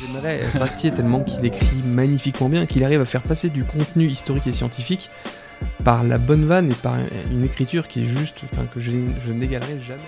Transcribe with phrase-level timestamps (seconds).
[0.00, 4.06] J'aimerais être Astier tellement qu'il écrit magnifiquement bien, qu'il arrive à faire passer du contenu
[4.06, 5.10] historique et scientifique
[5.82, 6.96] par la bonne vanne et par
[7.30, 8.92] une écriture qui est juste, enfin que je,
[9.32, 10.00] n'égalerai jamais.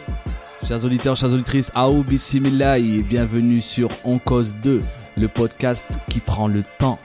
[0.67, 4.81] Chers auditeurs, chères auditrices, Aou bienvenue sur On Cause 2,
[5.17, 7.01] le podcast qui prend le temps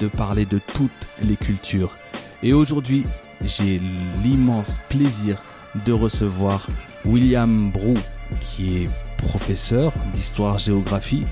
[0.00, 1.96] de parler de toutes les cultures.
[2.42, 3.04] Et aujourd'hui,
[3.44, 3.78] j'ai
[4.22, 5.42] l'immense plaisir
[5.84, 6.66] de recevoir
[7.04, 7.94] William Brou,
[8.40, 11.26] qui est professeur d'histoire-géographie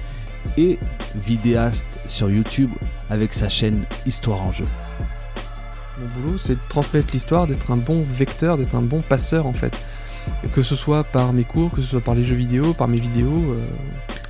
[0.57, 0.79] et
[1.15, 2.71] vidéaste sur YouTube
[3.09, 4.67] avec sa chaîne Histoire en jeu.
[5.99, 9.53] Mon boulot, c'est de transmettre l'histoire, d'être un bon vecteur, d'être un bon passeur en
[9.53, 9.77] fait.
[10.53, 12.99] Que ce soit par mes cours, que ce soit par les jeux vidéo, par mes
[12.99, 13.67] vidéos, euh,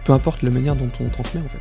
[0.04, 1.60] peu importe la manière dont on transmet en fait.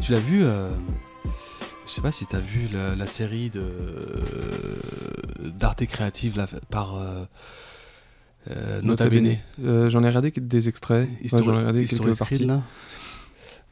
[0.00, 0.70] Tu l'as vu euh,
[1.86, 3.66] Je sais pas si tu as vu la, série de
[5.58, 6.94] d'Arte Créative là, par
[8.50, 9.36] euh, euh, Nota, Bene.
[9.58, 11.08] J'en ai regardé des extraits.
[11.24, 12.44] J'en ai regardé quelques parties.
[12.44, 12.62] Là.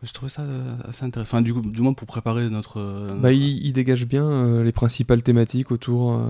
[0.03, 0.43] Je trouvais ça
[0.89, 1.37] assez intéressant.
[1.37, 3.09] Enfin, du, du moins pour préparer notre.
[3.17, 6.21] Bah, il, dégage bien les principales thématiques autour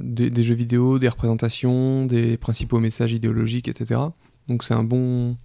[0.00, 4.00] des, des, jeux vidéo, des représentations, des principaux messages idéologiques, etc.
[4.48, 5.36] Donc c'est un bon,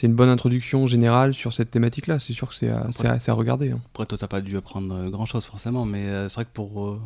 [0.00, 2.18] c'est une bonne introduction générale sur cette thématique-là.
[2.18, 3.72] C'est sûr que c'est à, à, regarder.
[3.72, 3.80] Hein.
[3.92, 6.86] Après, toi, t'as pas dû apprendre euh, grand-chose forcément, mais euh, c'est vrai que pour,
[6.86, 7.00] euh,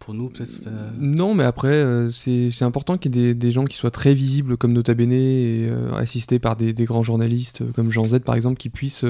[0.00, 3.90] pour nous, peut-être Non, mais après, c'est important qu'il y ait des, gens qui soient
[3.90, 8.34] très visibles comme Nota Bene et assistés par des, grands journalistes comme Jean Z, par
[8.34, 9.04] exemple, qui puissent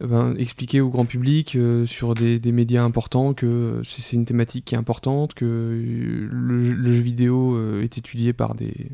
[0.00, 1.56] ben, expliquer au grand public
[1.86, 7.80] sur des, médias importants que c'est une thématique qui est importante, que le jeu vidéo
[7.80, 8.90] est étudié par des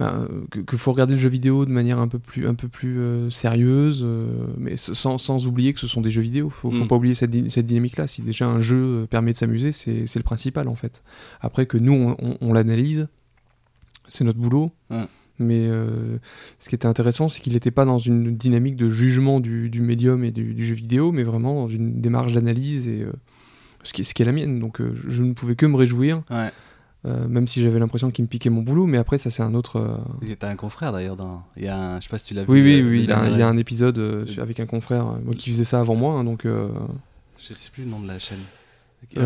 [0.00, 3.00] ben, qu'il faut regarder le jeu vidéo de manière un peu plus, un peu plus
[3.00, 6.48] euh, sérieuse, euh, mais sans, sans, oublier que ce sont des jeux vidéo.
[6.48, 6.88] Faut, faut mm.
[6.88, 8.06] pas oublier cette, cette dynamique-là.
[8.06, 11.02] Si déjà un jeu euh, permet de s'amuser, c'est le principal en fait.
[11.42, 13.08] Après que nous, on, on, l'analyse,
[14.08, 14.72] c'est notre boulot.
[15.38, 15.68] Mais
[16.58, 19.82] ce qui était intéressant, c'est qu'il n'était pas dans une dynamique de jugement du, du
[19.82, 23.06] médium et du, du, jeu vidéo, mais vraiment dans une démarche d'analyse et
[23.82, 24.60] ce, qui est, ce qui est la mienne.
[24.60, 26.22] Donc je ne pouvais que me réjouir.
[26.30, 26.50] Ouais
[27.06, 29.54] euh, même si j'avais l'impression qu'il me piquait mon boulot, mais après ça c'est un
[29.54, 29.76] autre.
[29.76, 30.34] Euh...
[30.38, 31.42] T'as un confrère d'ailleurs dans.
[31.56, 32.00] Il y a un...
[32.00, 32.50] Je sais pas si tu l'as vu.
[32.50, 33.00] Oui oui oui.
[33.04, 36.14] Il, y a un épisode euh, avec un confrère euh, qui faisait ça avant moi,
[36.14, 36.44] hein, donc.
[36.44, 38.40] Je sais plus le nom de la chaîne.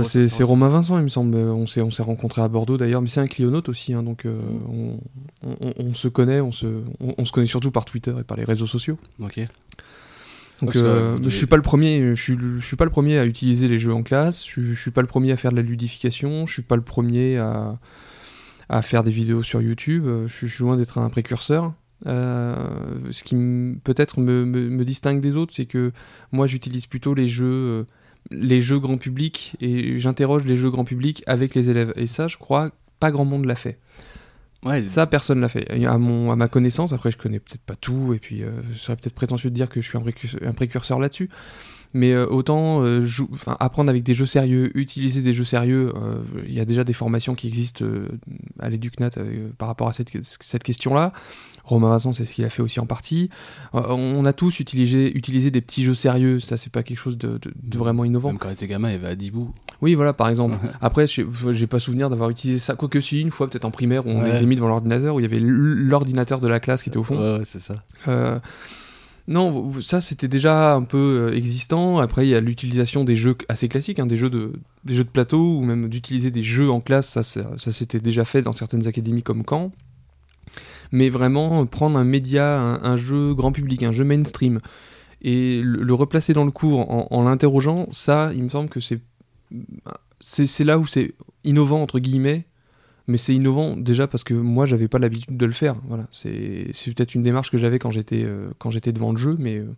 [0.05, 1.37] c'est Romain Vincent, il me semble.
[1.37, 4.25] On s'est on s'est rencontrés à Bordeaux d'ailleurs, mais c'est un clionaute aussi, hein, donc
[4.25, 5.01] on,
[5.43, 8.45] on, on, se connaît, on se on, se connaît surtout par Twitter et par les
[8.45, 8.99] réseaux sociaux.
[9.21, 9.41] Ok.
[10.63, 12.15] Donc, euh, je suis pas le premier.
[12.15, 14.47] Je suis, je suis pas le premier à utiliser les jeux en classe.
[14.47, 16.47] Je, je, suis pas le premier à faire de la ludification.
[16.47, 17.79] Je suis pas le premier à,
[18.69, 20.05] à faire des vidéos sur YouTube.
[20.07, 21.73] Euh, je, suis loin d'être un précurseur.
[22.07, 22.69] Euh,
[23.11, 23.35] ce qui
[23.83, 25.93] peut-être me, me, me, distingue des autres, c'est que
[26.33, 27.85] moi j'utilise plutôt les jeux, euh,
[28.31, 31.93] les jeux grand public et j'interroge les jeux grand public avec les élèves.
[31.97, 33.79] Et ça, je crois, pas grand monde l'a fait.
[34.87, 35.71] Ça, personne l'a fait.
[35.85, 38.79] À, mon, à ma connaissance, après, je connais peut-être pas tout, et puis euh, ce
[38.79, 41.29] serait peut-être prétentieux de dire que je suis un, précurseur, là-dessus.
[41.93, 43.07] Mais euh, autant euh,
[43.61, 45.93] apprendre avec des jeux sérieux, utiliser des jeux sérieux,
[46.47, 47.85] il y a déjà des formations qui existent
[48.59, 49.11] à l'EducNat
[49.59, 51.13] par rapport à cette, cette question-là.
[51.63, 53.31] Romain Vincent, c'est ce qu'il a fait aussi en partie.
[53.73, 57.39] on a tous utilisé, utilisé des petits jeux sérieux, ça c'est pas quelque chose de,
[57.39, 58.31] de, vraiment innovant.
[58.31, 59.55] Même quand il était gamin, il avait à Dibou.
[59.83, 60.57] Oui, voilà, par exemple.
[60.81, 64.25] Après, j'ai pas souvenir d'avoir utilisé ça, quoique si, une fois, peut-être en primaire, on
[64.25, 67.03] était mis devant l'ordinateur, où il y avait l'ordinateur de la classe qui était au
[67.05, 67.19] fond.
[67.19, 67.83] Ouais, c'est ça.
[68.09, 68.39] Euh,
[69.27, 71.99] non, ça c'était déjà un peu euh, existant.
[71.99, 74.53] Après, il y a l'utilisation des jeux assez classiques, hein, des, jeux de,
[74.85, 78.25] des jeux de plateau, ou même d'utiliser des jeux en classe, ça, ça, s'était déjà
[78.25, 79.73] fait dans certaines académies comme Caen.
[80.93, 84.61] Mais vraiment, prendre un média, un, jeu grand public, un jeu mainstream,
[85.23, 89.01] et le, replacer dans le cours en, en l'interrogeant, ça, il me semble que c'est
[90.21, 91.15] c'est là où c'est
[91.45, 92.47] innovant entre guillemets
[93.07, 96.07] mais c'est innovant déjà parce que moi j'avais pas l'habitude de le faire voilà.
[96.11, 99.57] C'est peut-être une démarche que j'avais quand j'étais euh, quand j'étais devant le jeu mais
[99.57, 99.77] euh,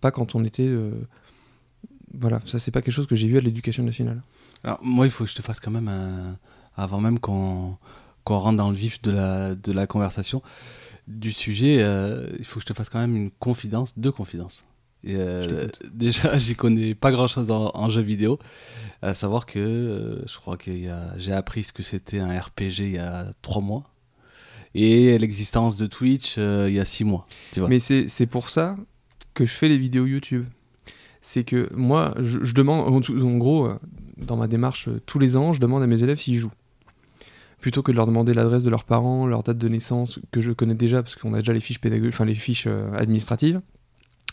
[0.00, 0.92] pas quand on était euh,
[2.14, 2.40] voilà.
[2.46, 4.22] Ça c'est pas quelque chose que j'ai vu à l'éducation nationale.
[4.64, 5.90] Alors moi il faut que je te fasse quand même
[6.76, 7.76] avant même qu'on
[8.24, 10.42] qu'on rentre dans le vif de la de la conversation
[11.08, 11.76] du sujet
[12.38, 14.64] il faut que je te fasse quand même une confidence deux confidences
[15.08, 18.38] euh, déjà, j'y connais pas grand chose en, en jeu vidéo.
[19.00, 20.70] À savoir que euh, je crois que
[21.16, 23.84] j'ai appris ce que c'était un RPG il y a trois mois.
[24.74, 27.26] et l'existence de Twitch euh, il y a six mois.
[27.52, 27.68] Tu vois.
[27.68, 28.76] Mais c'est pour ça
[29.34, 30.46] que je fais les vidéos YouTube.
[31.20, 33.70] C'est que moi, je, je demande, en, en gros,
[34.16, 36.52] dans ma démarche, tous les ans, je demande à mes élèves s'ils jouent.
[37.60, 40.50] Plutôt que de leur demander l'adresse de leurs parents, leur date de naissance, que je
[40.50, 42.66] connais déjà, parce qu'on a déjà les fiches pédagogiques, enfin les fiches
[42.96, 43.60] administratives,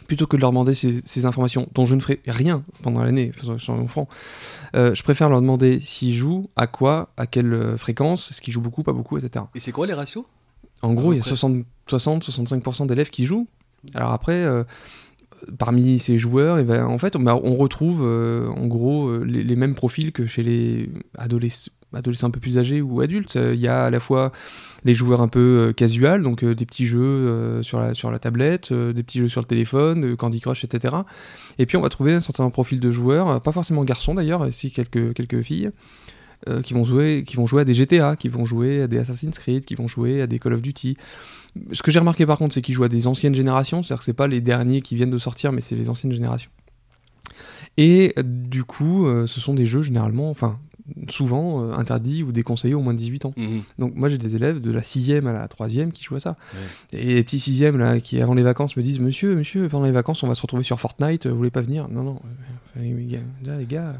[0.09, 3.31] plutôt que de leur demander ces, ces informations dont je ne ferai rien pendant l'année
[4.75, 8.51] euh, je préfère leur demander s'ils jouent, à quoi, à quelle euh, fréquence, est-ce qu'ils
[8.51, 9.45] jouent beaucoup, pas beaucoup, etc.
[9.53, 10.25] Et c'est quoi les ratios?
[10.81, 11.29] En gros, il y a près.
[11.29, 13.47] 60 60-65% d'élèves qui jouent.
[13.93, 14.63] Alors après, euh,
[15.59, 19.43] parmi ces joueurs, eh ben, en fait, on, bah, on retrouve euh, en gros les,
[19.43, 23.35] les mêmes profils que chez les adolescents, adolescents un peu plus âgés ou adultes.
[23.35, 24.31] Euh, Il y a à la fois
[24.85, 28.19] les joueurs un peu euh, casual, donc euh, des petits jeux sur, la, sur la
[28.19, 30.95] tablette, des petits jeux sur le téléphone, Candy Crush, etc.
[31.57, 34.71] Et puis on va trouver un certain profil de joueurs, pas forcément garçons d'ailleurs, aussi
[34.71, 35.71] quelques, quelques filles.
[36.63, 39.37] qui vont jouer qui vont jouer à des GTA, qui vont jouer à des Assassin's
[39.37, 40.95] Creed, qui vont jouer à des Call of Duty.
[41.73, 44.05] Ce que j'ai remarqué par contre, c'est qu'ils jouent à des anciennes générations, c'est-à-dire que
[44.05, 46.51] c'est pas les derniers qui viennent de sortir, mais c'est les anciennes générations.
[47.77, 50.59] Et du coup, ce sont des jeux généralement, enfin
[51.09, 53.33] souvent euh, interdits ou déconseillés au moins de 18 ans.
[53.77, 56.35] Donc moi j'ai des élèves de la 6e à la 3e qui jouent à ça.
[56.93, 59.91] Et les petits 6e là qui avant les vacances me disent Monsieur, monsieur, pendant les
[59.91, 61.87] vacances on va se retrouver sur Fortnite, vous voulez pas venir?
[61.89, 62.19] Non, non,
[62.77, 63.93] euh, les gars, là, les gars,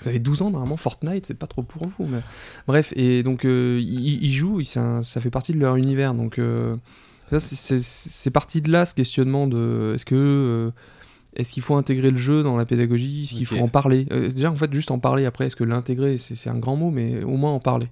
[0.00, 2.06] vous avez 12 ans normalement, Fortnite c'est pas trop pour vous.
[2.06, 2.20] Mais...
[2.66, 5.76] Bref, et donc euh, ils, ils jouent, ils- c'est un- ça fait partie de leur
[5.76, 6.14] univers.
[6.14, 6.74] Donc euh,
[7.38, 10.72] c'est- parti de là ce questionnement de est-ce que.
[11.36, 14.28] Est-ce qu'il faut intégrer le jeu dans la pédagogie Est-ce qu'il faut en parler Euh,
[14.30, 17.22] Déjà, en fait, juste en parler après, est-ce que l'intégrer, c'est un grand mot, mais
[17.24, 17.86] au moins en parler.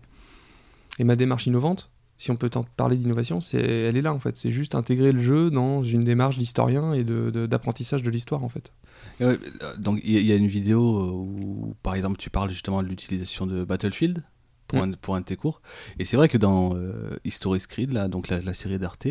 [0.98, 1.90] Et ma démarche innovante,
[2.20, 4.36] si on peut parler d'innovation, c'est elle est là en fait.
[4.36, 8.42] C'est juste intégrer le jeu dans une démarche d'historien et de- de- d'apprentissage de, l'histoire
[8.42, 8.72] en fait.
[9.20, 9.36] Euh,
[9.78, 12.50] donc il y, a- il y a une vidéo euh, où, par exemple, tu parles
[12.50, 14.24] justement de l'utilisation de Battlefield?
[14.68, 15.60] Pour, un, pour un de tes cours.
[15.98, 19.08] Et c'est vrai que dans euh, History Screed, là, donc la, la série d'Arte,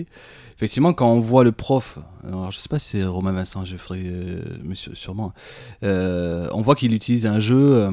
[0.56, 3.76] effectivement, quand on voit le prof, alors je sais pas si c'est Romain Vincent, je
[3.76, 5.34] ferai, euh, monsieur, sûrement,
[5.84, 7.92] euh, on voit qu'il utilise un jeu, euh,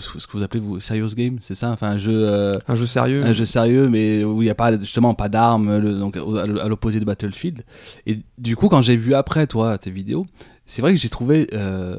[0.00, 1.70] ce que vous appelez vous, Serious Game, c'est ça?
[1.70, 2.12] Enfin, un jeu.
[2.14, 3.24] euh, Un jeu sérieux.
[3.24, 7.00] un jeu sérieux, mais où il n'y a pas justement pas d'armes, donc à l'opposé
[7.00, 7.64] de Battlefield.
[8.06, 10.26] Et du coup, quand j'ai vu après toi tes vidéos,
[10.66, 11.98] c'est vrai que j'ai trouvé, euh,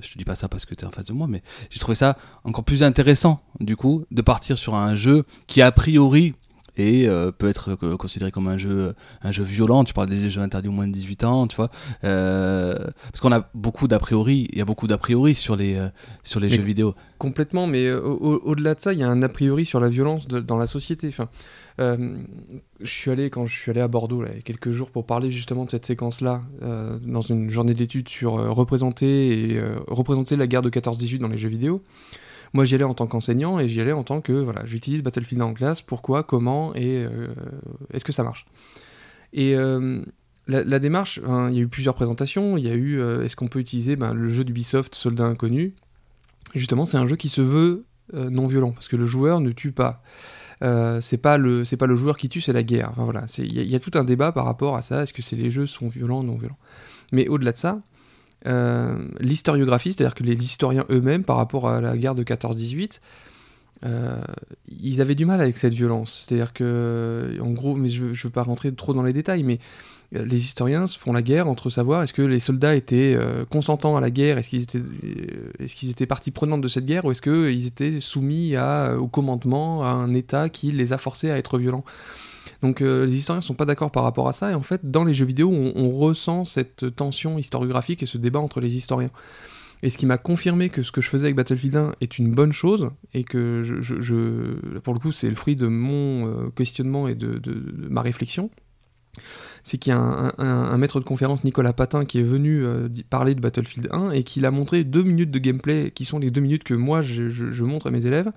[0.00, 1.78] je te dis pas ça parce que tu es en face de moi, mais j'ai
[1.78, 6.34] trouvé ça encore plus intéressant du coup de partir sur un jeu qui a priori
[6.76, 10.30] et euh, peut être euh, considéré comme un jeu un jeu violent tu parles des
[10.30, 11.68] jeux interdits au moins de 18 ans tu vois
[12.04, 12.76] euh,
[13.10, 15.88] parce qu'on a beaucoup d'a priori il y a beaucoup d'a priori sur les euh,
[16.22, 19.08] sur les Mais- jeux vidéo Complètement, mais au- au- au-delà de ça, il y a
[19.08, 21.06] un a priori sur la violence de- dans la société.
[21.06, 21.28] Enfin,
[21.78, 24.90] je suis allé quand je suis allé à Bordeaux là, il y a quelques jours
[24.90, 26.42] pour parler justement de cette séquence-là
[27.06, 31.48] dans une journée d'études sur représenter et représenter la guerre de 14-18 dans les jeux
[31.48, 31.82] vidéo.
[32.52, 35.42] Moi, j'y allais en tant qu'enseignant et j'y allais en tant que voilà, j'utilise Battlefield
[35.42, 35.80] en classe.
[35.80, 37.28] Pourquoi, comment et euh,
[37.92, 38.46] est-ce que ça marche?
[39.32, 40.02] Et euh,
[40.46, 42.58] la, démarche, hein, il y a eu plusieurs présentations.
[42.58, 45.74] Il y a eu euh, est-ce qu'on peut utiliser ben, le jeu d'Ubisoft Soldat Inconnu?
[46.54, 49.72] Justement, c'est un jeu qui se veut non violent parce que le joueur ne tue
[49.72, 50.02] pas.
[50.62, 52.92] Euh, c'est pas le c'est pas le joueur qui tue, c'est la guerre.
[52.96, 55.02] Voilà, il y, a- tout un débat par rapport à ça.
[55.02, 56.58] Est-ce que les jeux sont violents non violents?
[57.10, 57.80] Mais au-delà de ça,
[59.20, 63.00] l'historiographie, c'est-à-dire que les historiens eux-mêmes, par rapport à la guerre de 14-18,
[63.84, 64.20] euh,
[64.68, 66.24] ils avaient du mal avec cette violence.
[66.26, 69.58] C'est-à-dire que, en gros, mais je ne veux pas rentrer trop dans les détails, mais
[70.16, 73.44] euh, les historiens se font la guerre entre savoir est-ce que les soldats étaient euh,
[73.44, 76.86] consentants à la guerre, est-ce qu'ils étaient, euh, est-ce qu'ils étaient partie prenante de cette
[76.86, 81.30] guerre, ou est-ce qu'ils étaient soumis au commandement, à un État qui les a forcés
[81.30, 81.84] à être violents.
[82.62, 84.90] Donc euh, les historiens ne sont pas d'accord par rapport à ça, et en fait,
[84.90, 89.10] dans les jeux vidéo, on, ressent cette tension historiographique et ce débat entre les historiens.
[89.82, 92.32] Et ce qui m'a confirmé que ce que je faisais avec Battlefield 1 est une
[92.32, 97.08] bonne chose, et que je, pour le coup, c'est le fruit de mon euh, questionnement
[97.08, 97.40] et de
[97.90, 98.48] ma réflexion,
[99.62, 103.34] c'est qu'il y a un, maître de conférence, Nicolas Patin, qui est venu euh, parler
[103.34, 106.40] de Battlefield 1 et qui a montré deux minutes de gameplay qui sont les deux
[106.40, 108.32] minutes que moi je montre à mes élèves.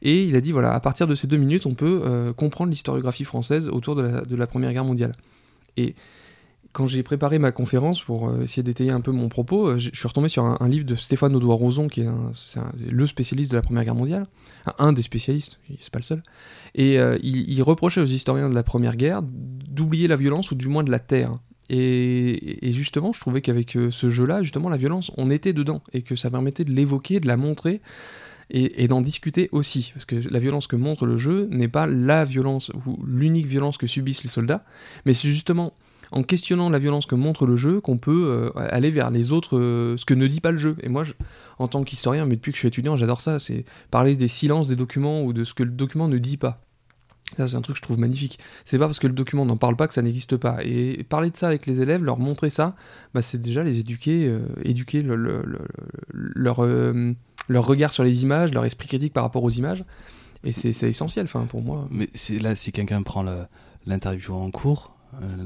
[0.00, 2.70] Et il a dit voilà, à partir de ces deux minutes, on peut euh, comprendre
[2.70, 5.12] l'historiographie française autour de la, de la Première Guerre mondiale.
[5.76, 5.94] Et
[6.72, 9.90] quand j'ai préparé ma conférence pour euh, essayer d'étayer un peu mon propos, euh, je
[9.92, 12.08] suis retombé sur un, livre de Stéphane Audouin-Rozon, qui est,
[12.88, 14.26] le spécialiste de la Première Guerre mondiale,
[14.78, 16.22] un, des spécialistes, c'est pas le seul.
[16.74, 20.68] Et euh, il, reprochait aux historiens de la Première Guerre d'oublier la violence ou du
[20.68, 21.32] moins de la terre.
[21.68, 26.16] Et, justement, je trouvais qu'avec ce jeu-là, justement, la violence, on était dedans et que
[26.16, 27.80] ça permettait de l'évoquer, de la montrer
[28.50, 29.92] et d'en discuter aussi.
[29.94, 33.78] Parce que la violence que montre le jeu n'est pas la violence ou l'unique violence
[33.78, 34.64] que subissent les soldats,
[35.06, 35.72] mais c'est justement
[36.12, 39.58] en questionnant la violence que montre le jeu qu'on peut euh, aller vers les autres,
[39.58, 40.76] euh, ce que ne dit pas le jeu.
[40.82, 41.04] Et moi,
[41.58, 44.68] en tant qu'historien, mais depuis que je suis étudiant, j'adore ça, c'est parler des silences
[44.68, 46.60] des documents ou de ce que le document ne dit pas.
[47.38, 48.38] Ça, c'est un truc que je trouve magnifique.
[48.66, 50.58] C'est pas parce que le document n'en parle pas que ça n'existe pas.
[50.64, 52.76] Et parler de ça avec les élèves, leur montrer ça,
[53.14, 55.60] bah, c'est déjà les éduquer, euh, éduquer le- le- le-
[56.12, 56.60] leur,
[57.48, 59.82] leur regard sur les images, leur esprit critique par rapport aux images.
[60.44, 61.88] Et c'est essentiel, enfin, pour moi.
[61.90, 63.24] Mais là, si quelqu'un prend
[63.86, 64.94] l'interview en cours,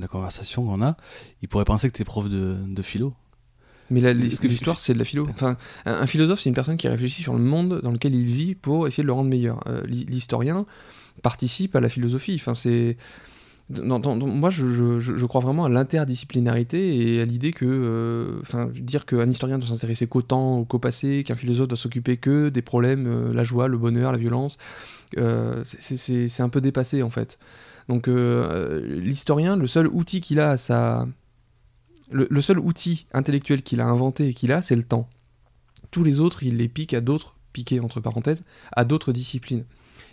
[0.00, 0.96] la conversation qu'on a,
[1.42, 3.12] il pourrait penser que tu es prof de, de philo.
[3.90, 5.26] Mais l'histoire, c'est de la philo.
[5.30, 8.25] Enfin, un, un philosophe, c'est une personne qui réfléchit sur le monde dans lequel il
[8.26, 9.61] vit pour essayer de le rendre meilleur.
[9.68, 10.66] Euh, l'hi- L'historien
[11.23, 12.35] participe à la philosophie.
[12.35, 12.96] Enfin, c'est.
[13.70, 19.06] moi, je, je- je- crois vraiment à l'interdisciplinarité et à l'idée que, euh, enfin, dire
[19.06, 23.06] qu'un historien doit s'intéresser qu'au temps, qu'au passé, qu'un philosophe doit s'occuper que des problèmes,
[23.06, 24.58] euh, la joie, le bonheur, la violence,
[25.16, 27.38] euh, c'est un peu dépassé en fait.
[27.88, 31.07] Donc, euh, l'historien, le seul outil qu'il a à sa,
[32.11, 35.09] le, seul outil intellectuel qu'il a inventé et qu'il a, c'est le temps.
[35.90, 39.64] Tous les autres, il les pique à d'autres, piqués entre parenthèses, à d'autres disciplines.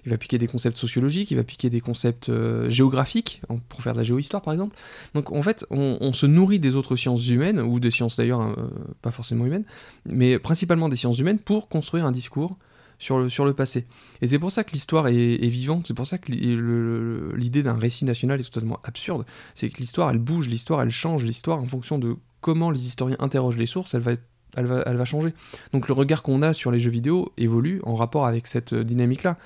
[0.05, 3.93] Il va piquer des concepts sociologiques, il va piquer des concepts euh, géographiques, pour faire
[3.93, 4.75] de la géohistoire par exemple.
[5.13, 8.55] Donc en fait, on, se nourrit des autres sciences humaines, ou des sciences d'ailleurs euh,
[9.01, 9.65] pas forcément humaines,
[10.05, 12.57] mais principalement des sciences humaines pour construire un discours
[13.03, 13.85] sur le, sur le passé.
[14.21, 18.05] Et c'est pour ça que l'histoire est, vivante, c'est pour ça que l'idée d'un récit
[18.05, 19.25] national est totalement absurde.
[19.55, 23.17] C'est que l'histoire, elle bouge, l'histoire, elle change, l'histoire, en fonction de comment les historiens
[23.19, 24.13] interrogent les sources, elle va,
[24.55, 25.33] elle va, elle va changer.
[25.73, 28.83] Donc le regard qu'on a sur les jeux vidéo évolue en rapport avec cette euh,
[28.85, 29.37] dynamique-là.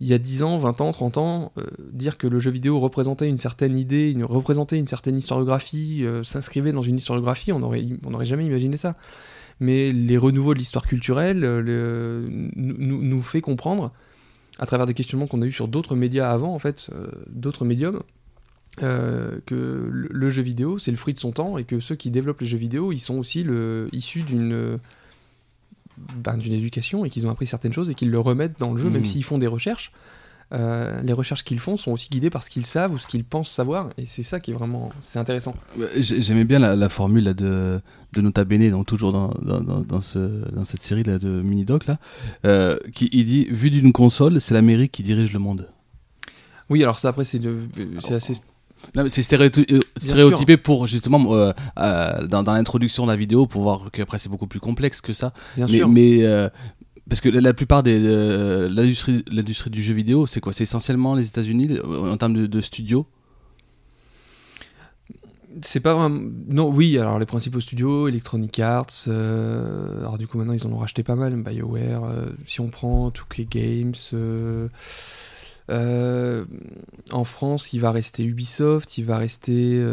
[0.00, 2.80] Il y a 10 ans, 20 ans, 30 ans, euh, dire que le jeu vidéo
[2.80, 7.84] représentait une certaine idée, représentait une certaine historiographie, euh, s'inscrivait dans une historiographie, on n'aurait
[8.04, 8.96] on aurait jamais imaginé ça.
[9.60, 13.92] Mais les renouveaux de l'histoire culturelle euh, le- nous, nous- fait comprendre,
[14.58, 17.64] à travers des questionnements qu'on a eu sur d'autres médias avant, en fait, euh, d'autres
[17.66, 18.02] médiums,
[18.82, 19.54] euh, que
[19.90, 22.40] le, le jeu vidéo, c'est le fruit de son temps, et que ceux qui développent
[22.40, 24.78] les jeux vidéo, ils sont aussi le, issus d'une
[26.16, 28.78] ben, d'une éducation, et qu'ils ont appris certaines choses, et qu'ils le remettent dans le
[28.78, 29.04] jeu, même Mhm.
[29.06, 29.92] s'ils font des recherches.
[30.52, 33.24] Euh, les recherches qu'ils font sont aussi guidées par ce qu'ils savent ou ce qu'ils
[33.24, 35.54] pensent savoir, et c'est ça qui est vraiment c'est intéressant.
[35.98, 37.80] J'aimais bien la, la formule là, de,
[38.12, 41.86] de Nota Bene, donc toujours dans, dans, dans, ce, dans cette série là, de mini-doc,
[41.86, 41.98] là,
[42.44, 45.68] euh, qui il dit Vu d'une console, c'est l'Amérique qui dirige le monde.
[46.68, 47.40] Oui, alors ça après c'est
[48.12, 48.34] assez
[49.08, 53.62] c'est stéréoty- euh, stéréotypé pour justement euh, euh, dans, dans l'introduction de la vidéo pour
[53.62, 55.32] voir qu'après c'est beaucoup plus complexe que ça.
[55.54, 55.88] bien mais sûr.
[55.88, 56.48] mais, euh,
[57.10, 60.52] parce que la, plupart des euh, l'industrie du jeu vidéo, c'est quoi?
[60.52, 63.04] C'est essentiellement les États-Unis en termes de, studios?
[65.62, 66.30] C'est pas vraiment.
[66.46, 70.70] Non, oui, alors les principaux studios, Electronic Arts, euh, alors du coup maintenant ils en
[70.70, 74.68] ont racheté pas mal, BioWare, euh, si on prend 2K Games,
[75.68, 76.44] euh,
[77.10, 79.84] en France il va rester Ubisoft, il va rester.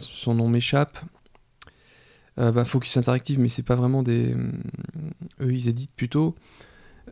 [0.00, 0.98] son nom m'échappe.
[2.40, 4.34] Euh, bah, Focus Interactive, mais c'est pas vraiment des.
[5.42, 6.34] Eux ils éditent plutôt.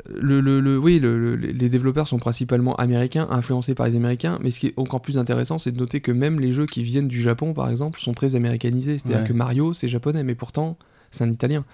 [0.09, 4.39] Le, le- le- oui, le- le- les développeurs sont principalement américains, influencés par les Américains,
[4.43, 6.83] mais ce qui est encore plus intéressant, c'est de noter que même les jeux qui
[6.85, 8.99] viennent du Japon, par exemple, sont très américanisés.
[8.99, 9.29] C'est-à-dire Ouais.
[9.29, 10.79] que Mario, c'est japonais, mais pourtant,
[11.11, 11.65] c'est un italien.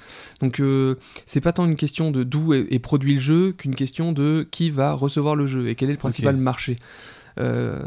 [0.41, 0.95] Donc, euh,
[1.27, 4.49] c'est pas tant une question de d'où est, est produit le jeu qu'une question de
[4.51, 6.79] qui va recevoir le jeu et quel est le principal marché.
[7.41, 7.83] Euh.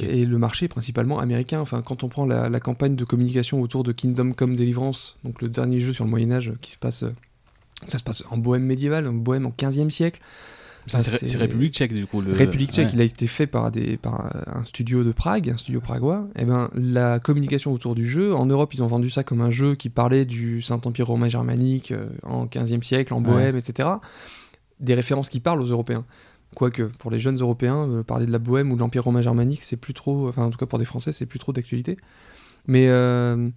[0.00, 1.60] Et le marché est principalement américain.
[1.60, 5.40] Enfin, quand on prend la, la campagne de communication autour de Kingdom Come Deliverance, donc
[5.42, 7.14] le dernier jeu sur le Moyen Âge qui se passe, euh,
[7.86, 10.20] ça se passe en Bohème médiévale, en Bohème au 15e siècle.
[10.86, 12.20] Enfin, c'est République Tchèque du coup.
[12.22, 12.32] Le...
[12.32, 12.92] République tchèque, ouais.
[12.94, 16.26] il a été fait par, des, par euh, un studio de Prague, un studio pragois.
[16.36, 19.50] Et ben, la communication autour du jeu, en Europe, ils ont vendu ça comme un
[19.50, 23.88] jeu qui parlait du Saint-Empire romain germanique euh, en 15e siècle, en Bohème, etc.
[24.80, 26.04] Des références qui parlent aux Européens.
[26.54, 29.62] Quoique, pour les jeunes Européens, euh, parler de la Bohème ou de l'Empire romain germanique,
[29.62, 31.96] c'est plus trop, enfin en tout cas pour des Français, c'est plus trop d'actualité.
[32.66, 33.48] Mais euh,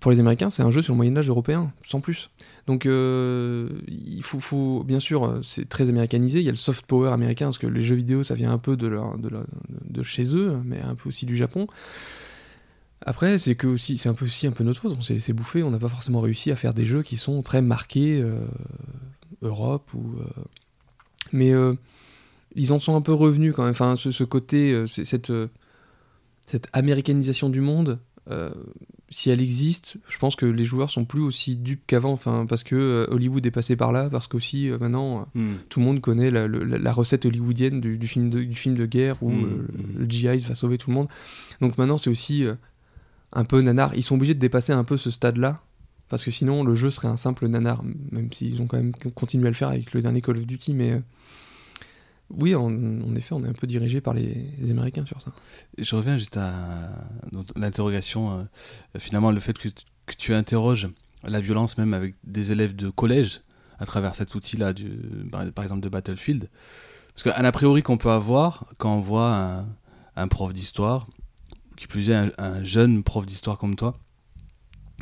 [0.00, 2.30] pour les Américains, c'est un jeu sur le Moyen Âge européen, sans plus.
[2.66, 6.40] Donc euh, il faut, faut- bien sûr, c'est très américanisé.
[6.40, 8.58] Il y a le soft power américain parce que les jeux vidéo, ça vient un
[8.58, 8.90] peu de,
[9.88, 11.66] de, chez eux, mais un peu aussi du Japon.
[13.04, 14.94] Après, c'est que aussi, c'est un peu aussi un peu notre faute.
[14.98, 15.62] On s'est laissé bouffer.
[15.62, 18.22] On n'a pas forcément réussi à faire des jeux qui sont très marqués
[19.42, 20.16] Europe ou.
[21.32, 21.52] Mais
[22.56, 23.70] ils en sont un peu revenus quand même.
[23.70, 25.46] Enfin, ce, ce côté, euh, cette euh,
[26.46, 27.98] cette américanisation du monde.
[28.30, 28.50] euh,
[29.08, 32.64] si elle existe, je pense que les joueurs sont plus aussi dupes qu'avant, enfin parce
[32.64, 35.52] que euh, Hollywood est passé par là, parce qu'aussi euh, maintenant Hmm.
[35.68, 38.56] tout le monde connaît la, le- la- la recette hollywoodienne du, du film de, du
[38.56, 39.98] film de guerre où Mm, euh, mm.
[40.00, 41.08] le GI va sauver tout le monde.
[41.60, 42.44] Donc maintenant c'est aussi
[43.32, 43.94] un peu nanar.
[43.94, 45.60] Ils sont obligés de dépasser un peu ce stade-là
[46.08, 49.46] parce que sinon le jeu serait un simple nanar, même s'ils ont quand même continué
[49.46, 50.74] à le faire avec le dernier Call of Duty.
[50.74, 51.00] Mais
[52.30, 55.32] oui, en, effet, on est un peu dirigé par les, Américains sur ça.
[55.78, 56.90] Je reviens juste à
[57.54, 58.32] l'interrogation.
[58.32, 58.42] euh,
[58.98, 59.68] finalement, le fait que,
[60.16, 60.88] tu- interroges
[61.24, 63.42] la violence même avec des élèves de collège
[63.78, 64.72] à travers cet outil-là,
[65.30, 66.48] par, exemple de Battlefield.
[67.14, 69.64] Parce qu'un a priori qu'on peut avoir quand on voit
[70.16, 71.06] un, prof d'histoire,
[71.76, 73.98] qui plus est un jeune prof d'histoire comme toi,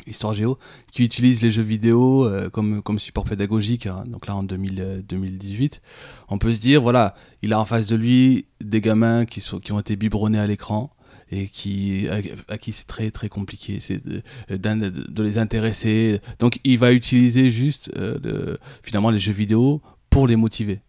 [0.07, 0.57] Histoire Géo,
[0.91, 4.79] qui utilise les jeux vidéo euh, comme, comme support pédagogique, hein, donc là en 2000,
[4.79, 5.81] euh, 2018,
[6.29, 9.59] on peut se dire, voilà, il a en face de lui des gamins qui, sont,
[9.59, 10.91] qui ont été biberonnés à l'écran
[11.31, 12.07] et qui,
[12.49, 14.21] à, qui c'est très très compliqué de,
[14.57, 16.19] d'in- de les intéresser.
[16.37, 19.81] Donc il va utiliser juste euh, le- finalement les jeux vidéo
[20.11, 20.81] pour les motiver.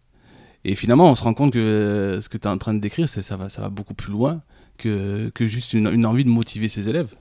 [0.63, 2.79] Et finalement, on se rend compte que euh, ce que tu es en train de
[2.79, 4.41] décrire, ça va, ça va beaucoup plus loin
[4.77, 7.15] que, que juste une envie de motiver ses élèves.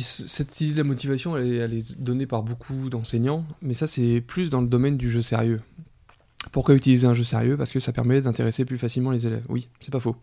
[0.00, 3.86] Cette idée de la motivation, elle est, elle est donnée par beaucoup d'enseignants, mais ça,
[3.86, 5.60] c'est plus dans le domaine du jeu sérieux.
[6.52, 7.56] Pourquoi utiliser un jeu sérieux?
[7.56, 9.44] Parce que ça permet d'intéresser plus facilement les élèves.
[9.48, 10.16] Oui, c'est pas faux.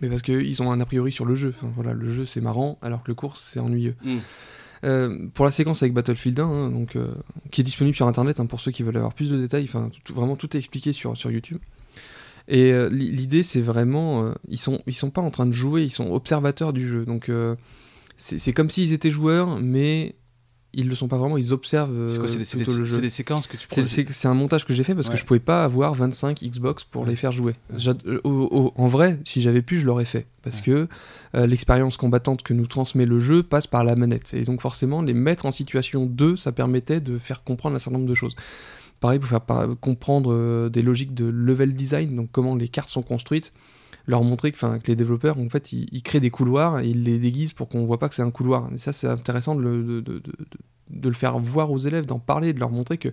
[0.00, 1.54] Mais parce qu'ils ont un a priori sur le jeu.
[1.56, 3.94] Enfin, voilà, le jeu, c'est marrant, alors que le cours, c'est ennuyeux.
[4.04, 4.16] Mm.
[4.84, 7.14] Euh, pour la séquence avec Battlefield 1, hein, donc, euh,
[7.50, 9.90] qui est disponible sur Internet hein, pour ceux qui veulent avoir plus de détails, enfin,
[10.04, 11.58] tout- vraiment tout est expliqué sur, sur YouTube.
[12.48, 15.82] Et euh, l'i- l'idée, c'est vraiment, ils sont ils sont pas en train de jouer,
[15.82, 17.04] ils sont observateurs du jeu.
[17.06, 17.30] Donc
[18.16, 20.16] c'est comme s'ils étaient joueurs, mais
[20.78, 21.38] ils le sont pas vraiment.
[21.38, 24.66] Ils observent C'est quoi euh, C'est des, des séquences que tu prends C'est un montage
[24.66, 25.14] que j'ai fait parce Ouais.
[25.14, 27.08] que je pouvais pas avoir 25 Xbox pour Ouais.
[27.10, 27.54] les faire jouer.
[27.72, 27.78] Ouais.
[28.06, 28.20] Euh,
[28.74, 30.26] en vrai, si j'avais pu, je l'aurais fait.
[30.42, 30.86] Parce que
[31.34, 34.34] euh, l'expérience combattante que nous transmet le jeu passe par la manette.
[34.34, 37.98] Et donc forcément, les mettre en situation 2, ça permettait de faire comprendre un certain
[37.98, 38.36] nombre de choses.
[39.00, 39.40] Pareil, pour faire
[39.80, 43.52] comprendre euh, des logiques de level design, donc comment les cartes sont construites,
[44.06, 47.52] leur montrer que, les développeurs, en fait, ils, créent des couloirs et ils les déguisent
[47.52, 48.70] pour qu'on voit pas que c'est un couloir.
[48.74, 50.22] Et ça, c'est intéressant de le, de- de-
[50.90, 53.08] de- le faire voir aux élèves, d'en parler, de leur montrer que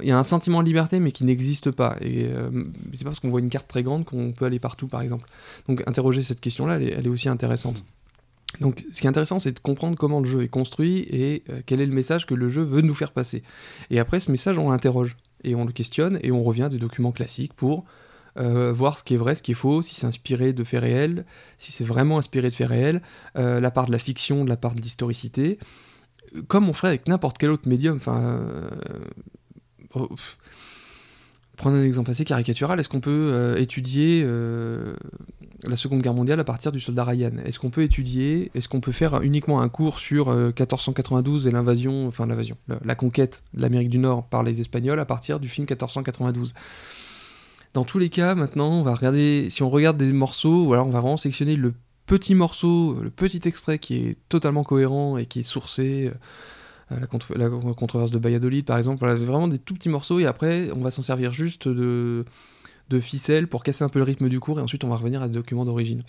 [0.00, 1.96] il y a un sentiment de liberté mais qui n'existe pas.
[2.02, 2.50] Et euh,
[2.92, 5.26] c'est pas parce qu'on voit une carte très grande qu'on peut aller partout, par exemple.
[5.68, 7.84] Donc interroger cette question-là, elle, est- aussi intéressante.
[8.60, 11.60] Donc ce qui est intéressant, c'est de comprendre comment le jeu est construit et euh,
[11.64, 13.42] quel est le message que le jeu veut nous faire passer.
[13.90, 17.12] Et après, ce message, on l'interroge et on le questionne et on revient des documents
[17.12, 17.84] classiques pour
[18.36, 20.80] euh, voir ce qui est vrai, ce qui est faux, si c'est inspiré de faits
[20.80, 21.24] réels,
[21.58, 23.02] si c'est vraiment inspiré de faits réels,
[23.36, 25.58] euh, la part de la fiction, de la part de l'historicité,
[26.48, 27.96] comme on ferait avec n'importe quel autre médium.
[27.96, 28.70] Enfin, euh,
[29.94, 30.08] oh.
[31.56, 34.24] Prendre un exemple assez caricatural, est-ce qu'on peut étudier
[35.64, 37.32] la Seconde Guerre mondiale à partir du soldat Ryan?
[37.44, 41.50] Est-ce qu'on peut étudier, est-ce qu'on peut faire uniquement un cours sur euh, 1492 et
[41.50, 45.48] l'invasion, enfin l'invasion, la conquête de l'Amérique du Nord par les Espagnols à partir du
[45.48, 46.54] film 1492
[47.74, 50.86] Dans tous les cas, maintenant, on va regarder, si on regarde des morceaux, ou alors
[50.86, 51.74] on va vraiment sectionner le
[52.06, 56.10] petit morceau, le petit extrait qui est totalement cohérent et qui est sourcé.
[56.92, 60.70] euh, la, controverse de Valladolid par exemple, voilà, vraiment des tout petits morceaux et après
[60.74, 62.24] on va s'en servir juste de,
[63.00, 65.28] ficelle pour casser un peu le rythme du cours et ensuite on va revenir à
[65.28, 66.02] des documents d'origine.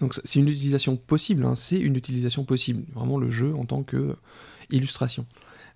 [0.00, 3.64] Donc c'est- c'est une utilisation possible, hein, c'est une utilisation possible, vraiment le jeu en
[3.64, 4.16] tant que euh,
[4.70, 5.26] illustration.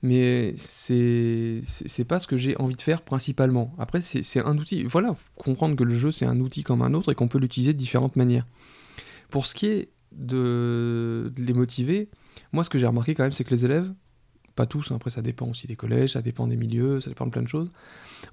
[0.03, 3.75] Mais c'est c'est pas ce que j'ai envie de faire principalement.
[3.79, 7.13] Après c'est un outil, voilà, comprendre que le jeu c'est un outil comme un autre
[7.13, 8.47] et qu'on peut l'utiliser de différentes manières.
[9.29, 12.09] Pour ce qui est de, les motiver,
[12.53, 13.93] moi ce que j'ai remarqué quand même c'est que les élèves
[14.57, 17.25] pas tous, hein, après ça dépend aussi des collèges, ça dépend des milieux, ça dépend
[17.25, 17.71] de plein de choses,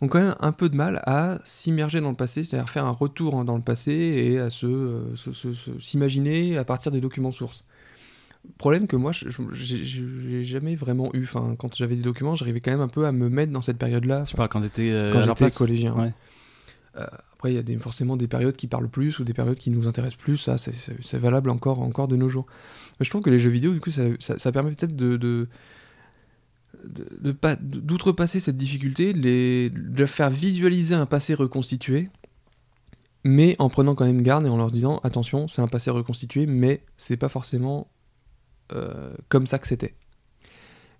[0.01, 2.91] ont quand même un peu de mal à s'immerger dans le passé, c'est-à-dire faire un
[2.91, 7.31] retour hein, dans le passé et à euh, se- se- s'imaginer à partir des documents
[7.31, 7.65] sources.
[8.57, 11.23] Problème que moi, j'ai jamais vraiment eu.
[11.23, 13.77] Enfin, quand j'avais des documents, j'arrivais quand même un peu à me mettre dans cette
[13.77, 14.23] période-là.
[14.25, 14.49] Tu parles
[15.13, 15.93] quand leur j'étais collégien.
[15.95, 16.13] Ouais.
[16.97, 19.59] Euh, après, il y a des, forcément des périodes qui parlent plus ou des périodes
[19.59, 20.37] qui nous intéressent plus.
[20.37, 22.47] Ça, c'est- valable encore, encore de nos jours.
[22.99, 25.17] Mais je trouve que les jeux vidéo, du coup, ça, ça- ça permet peut-être de,
[25.17, 25.47] de,
[26.83, 32.09] de- de pas- d'outrepasser cette difficulté, de, les, de faire visualiser un passé reconstitué,
[33.23, 36.47] mais en prenant quand même garde et en leur disant attention, c'est un passé reconstitué,
[36.47, 37.96] mais c'est pas forcément euh,
[39.29, 39.93] comme ça que c'était.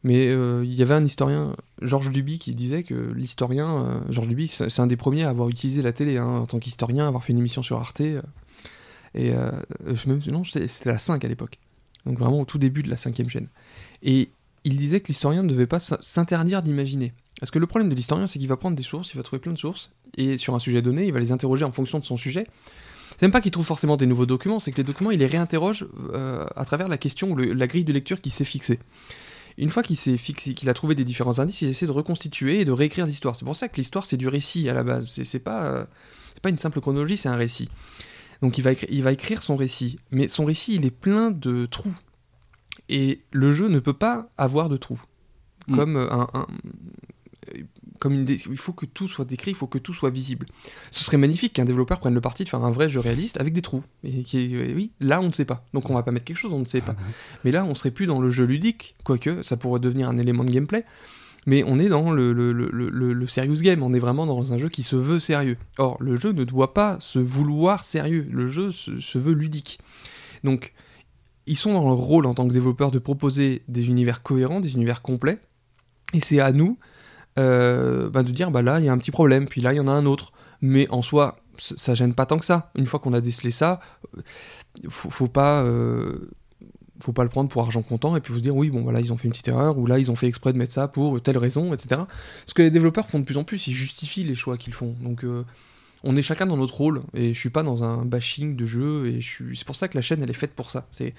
[0.04, 4.28] Mais euh, il y avait un historien, Georges Duby, qui disait que l'historien, euh, Georges
[4.28, 7.08] Duby, c'est un des premiers à avoir utilisé la télé hein, en tant qu'historien, à
[7.08, 8.02] avoir fait une émission sur Arte.
[8.02, 8.22] euh,
[9.16, 9.52] et euh,
[9.86, 11.60] je même, non, c'était la 5 à l'époque.
[12.06, 13.48] Donc vraiment au tout début de la cinquième chaîne.
[14.04, 14.30] Et
[14.64, 17.14] il disait que l'historien ne devait pas s'interdire d'imaginer.
[17.40, 19.40] Parce que le problème de l'historien, c'est qu'il va prendre des sources, il va trouver
[19.40, 22.04] plein de sources, et sur un sujet donné, il va les interroger en fonction de
[22.04, 22.48] son sujet.
[23.18, 25.26] C'est même pas qu'il trouve forcément des nouveaux documents, c'est que les documents, il les
[25.28, 28.80] réinterroge euh, à travers la question ou le- la grille de lecture qu'il s'est fixée.
[29.58, 32.62] Une fois qu'il s'est fixé, qu'il a trouvé des différents indices, il essaie de reconstituer
[32.62, 33.36] et de réécrire l'histoire.
[33.36, 35.10] C'est pour ça que l'histoire, c'est du récit à la base.
[35.10, 35.86] C'est c'est pas, euh,
[36.36, 37.70] c'est pas une simple chronologie, c'est un récit.
[38.44, 39.98] Donc il va, écri- il va écrire son récit.
[40.12, 41.96] Mais son récit, il est plein de trous.
[42.88, 45.02] Et le jeu ne peut pas avoir de trous.
[45.68, 45.76] Mm.
[45.76, 46.48] Comme euh, un, un-
[48.00, 50.46] comme une dé- il faut que tout soit décrit, il faut que tout soit visible.
[50.92, 53.54] Ce serait magnifique qu'un développeur prenne le parti de faire un vrai jeu réaliste avec
[53.54, 53.84] des trous.
[54.04, 55.66] Et qui euh, oui, là on ne sait pas.
[55.74, 56.96] Donc on va pas mettre quelque chose, on ne sait pas.
[57.44, 60.44] Mais là on serait plus dans le jeu ludique, quoique ça pourrait devenir un élément
[60.44, 60.84] de gameplay.
[61.46, 64.52] Mais on est dans le, le, le, le- le serious game, on est vraiment dans
[64.52, 65.58] un jeu qui se veut sérieux.
[65.78, 69.80] Or, le jeu ne doit pas se vouloir sérieux, le jeu se, se veut ludique.
[70.44, 70.74] Donc,
[71.46, 74.74] ils sont dans leur rôle en tant que développeurs de proposer des univers cohérents, des
[74.74, 75.40] univers complets,
[76.14, 76.78] et c'est à nous
[77.38, 79.78] euh, bah, de dire, bah là, il y a un petit problème, puis là, il
[79.78, 80.32] y en a un autre.
[80.62, 82.72] Mais en soi, ça, gêne pas tant que ça.
[82.76, 83.80] Une fois qu'on a décelé ça,
[84.18, 84.22] euh,
[84.90, 85.62] faut, faut pas...
[85.64, 86.30] euh,
[87.00, 89.14] faut pas le prendre pour argent comptant et puis vous dire oui bon voilà ils
[89.14, 91.22] ont fait une petite erreur ou là ils ont fait exprès de mettre ça pour
[91.22, 92.02] telle raison etc
[92.48, 94.96] ce que les développeurs font de plus en plus ils justifient les choix qu'ils font
[95.02, 95.46] donc euh,
[96.04, 99.06] on est chacun dans notre rôle et je suis pas dans un bashing de jeu
[99.10, 101.14] et je suis c'est pour ça que la chaîne elle est faite pour ça c'est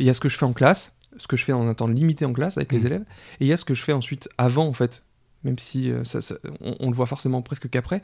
[0.00, 1.74] il y a ce que je fais en classe ce que je fais en un
[1.74, 2.86] temps limité en classe avec les Mhm.
[2.86, 3.04] élèves
[3.38, 5.04] et il y a ce que je fais ensuite avant en fait
[5.44, 6.02] même si euh,
[6.60, 8.02] on, le voit forcément presque qu'après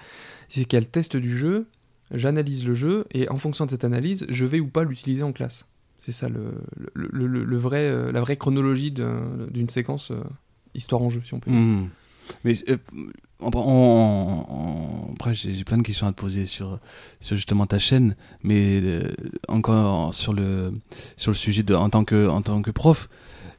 [0.49, 1.67] c'est qu'il y du jeu
[2.11, 5.33] j'analyse le jeu et en fonction de cette analyse je vais ou pas l'utiliser en
[5.33, 5.67] classe
[5.99, 10.23] c'est ça le, vrai, euh, la vraie chronologie d'un- d'une séquence euh,
[10.75, 11.61] histoire en jeu, si on peut dire.
[11.61, 11.89] Mhm.
[12.45, 12.55] Mais
[13.45, 16.79] après, j'ai plein de questions à te poser sur,
[17.21, 19.03] justement ta chaîne, mais
[19.49, 20.73] encore sur le,
[21.17, 23.09] sujet de en tant que prof,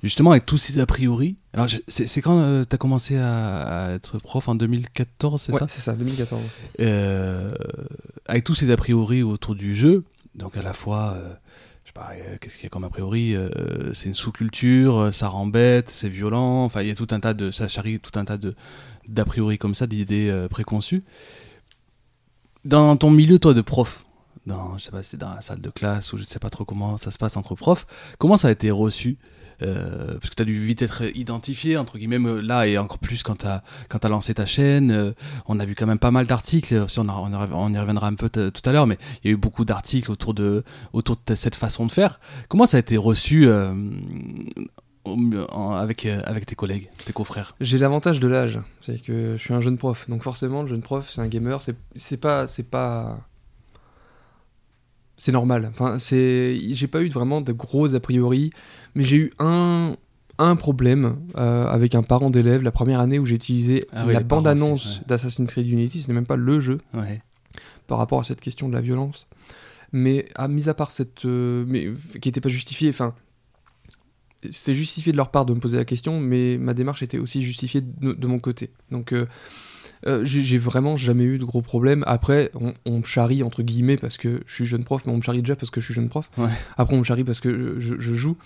[0.03, 1.35] justement avec tous ces a priori.
[1.53, 5.67] Alors, c'est quand tu as commencé à, à être prof en 2014, c'est Ouais, ça?
[5.67, 6.41] c'est ça, 2014.
[6.79, 7.53] Euh,
[8.25, 10.03] Avec tous ces a priori autour du jeu,
[10.35, 11.15] donc à la fois.
[11.17, 11.33] euh,
[11.83, 14.97] je sais pas, euh, qu'est-ce qu'il y a comme a priori euh, C'est une sous-culture,
[14.97, 16.63] euh, ça rend bête, c'est violent.
[16.63, 18.53] Enfin, il y a tout un tas de, ça charrie tout un tas de
[19.07, 21.03] d'a priori comme ça, d'idées euh, préconçues.
[22.65, 24.05] Dans ton milieu, toi, de prof,
[24.45, 26.49] dans, je sais pas, si c'est dans la salle de classe ou je sais pas
[26.49, 27.87] trop comment ça se passe entre profs,
[28.19, 29.17] comment ça a été reçu?
[29.61, 33.23] Euh, parce que tu as dû vite être identifié, entre guillemets, là, et encore plus
[33.23, 34.91] quand tu as, as lancé ta chaîne.
[34.91, 35.11] euh,
[35.47, 38.61] on a vu quand même pas mal d'articles, si on, y reviendra un peu tout
[38.65, 41.85] à l'heure, mais il y a eu beaucoup d'articles autour de, autour de cette façon
[41.85, 42.19] de faire.
[42.47, 43.73] Comment ça a été reçu euh,
[45.05, 47.55] avec, avec tes collègues, tes confrères?
[47.59, 50.81] J'ai l'avantage de l'âge, c'est que je suis un jeune prof, donc forcément le jeune
[50.81, 53.19] prof c'est un gamer, c'est pas c'est pas
[55.19, 55.67] c'est normal.
[55.69, 58.51] Enfin c'est j'ai pas eu vraiment de gros a priori,
[58.95, 59.95] mais j'ai eu un
[60.39, 64.13] un problème euh, avec un parent d'élève la première année où j'ai utilisé Ah oui,
[64.13, 65.05] la les parents bande annonce aussi, ouais.
[65.07, 66.79] d'Assassin's Creed Unity, ce n'est même pas le jeu.
[66.93, 67.21] Ouais.
[67.87, 69.27] par rapport à cette question de la violence.
[69.91, 71.89] Mais à mis à part cette, euh, mais
[72.21, 73.13] qui n'était pas justifiée, enfin,
[74.51, 77.43] c'était justifié de leur part de me poser la question, mais ma démarche était aussi
[77.43, 78.71] justifiée de, de mon côté.
[78.91, 79.25] Donc euh,
[80.07, 82.03] euh, j'ai vraiment jamais eu de gros problèmes.
[82.07, 85.17] Après, on, on me charrie entre guillemets parce que je suis jeune prof, mais on
[85.17, 86.29] me charrie déjà parce que je suis jeune prof.
[86.37, 86.47] Ouais.
[86.77, 88.37] Après, on me charrie parce que je, je joue.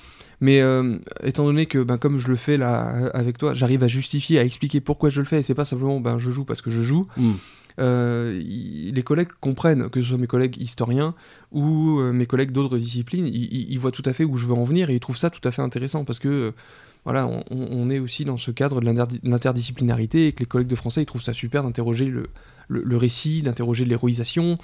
[0.41, 3.87] Mais euh, étant donné que, ben, comme je le fais là avec toi, j'arrive à
[3.87, 5.39] justifier, à expliquer pourquoi je le fais.
[5.39, 7.33] Et c'est pas simplement, ben, je joue parce que je joue Hmm.
[7.79, 11.13] euh, y- les collègues comprennent, que ce soit mes collègues historiens
[11.51, 14.89] ou mes collègues d'autres disciplines, ils, voient tout à fait où je veux en venir
[14.89, 16.53] et ils trouvent ça tout à fait intéressant parce que
[17.05, 20.67] voilà, on, est aussi dans ce cadre de l'inter- de l'interdisciplinarité et que les collègues
[20.69, 22.29] de français ils trouvent ça super d'interroger le,
[22.69, 24.57] le- le récit, d'interroger l'héroïsation.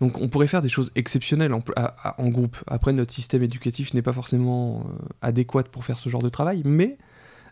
[0.00, 2.58] Donc on pourrait faire des choses exceptionnelles en, à- à- en groupe.
[2.66, 6.62] Après, notre système éducatif n'est pas forcément euh, adéquat pour faire ce genre de travail,
[6.64, 6.98] mais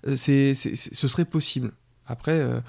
[0.06, 1.72] euh, ce serait possible.
[2.06, 2.60] Après, euh,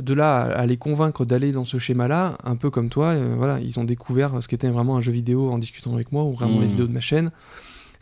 [0.00, 3.34] de là à, à les convaincre d'aller dans ce schéma-là, un peu comme toi, euh,
[3.38, 6.32] voilà, ils ont découvert ce qu'était vraiment un jeu vidéo en discutant avec moi ou
[6.32, 6.70] vraiment les Mhm.
[6.72, 7.30] vidéos de ma chaîne.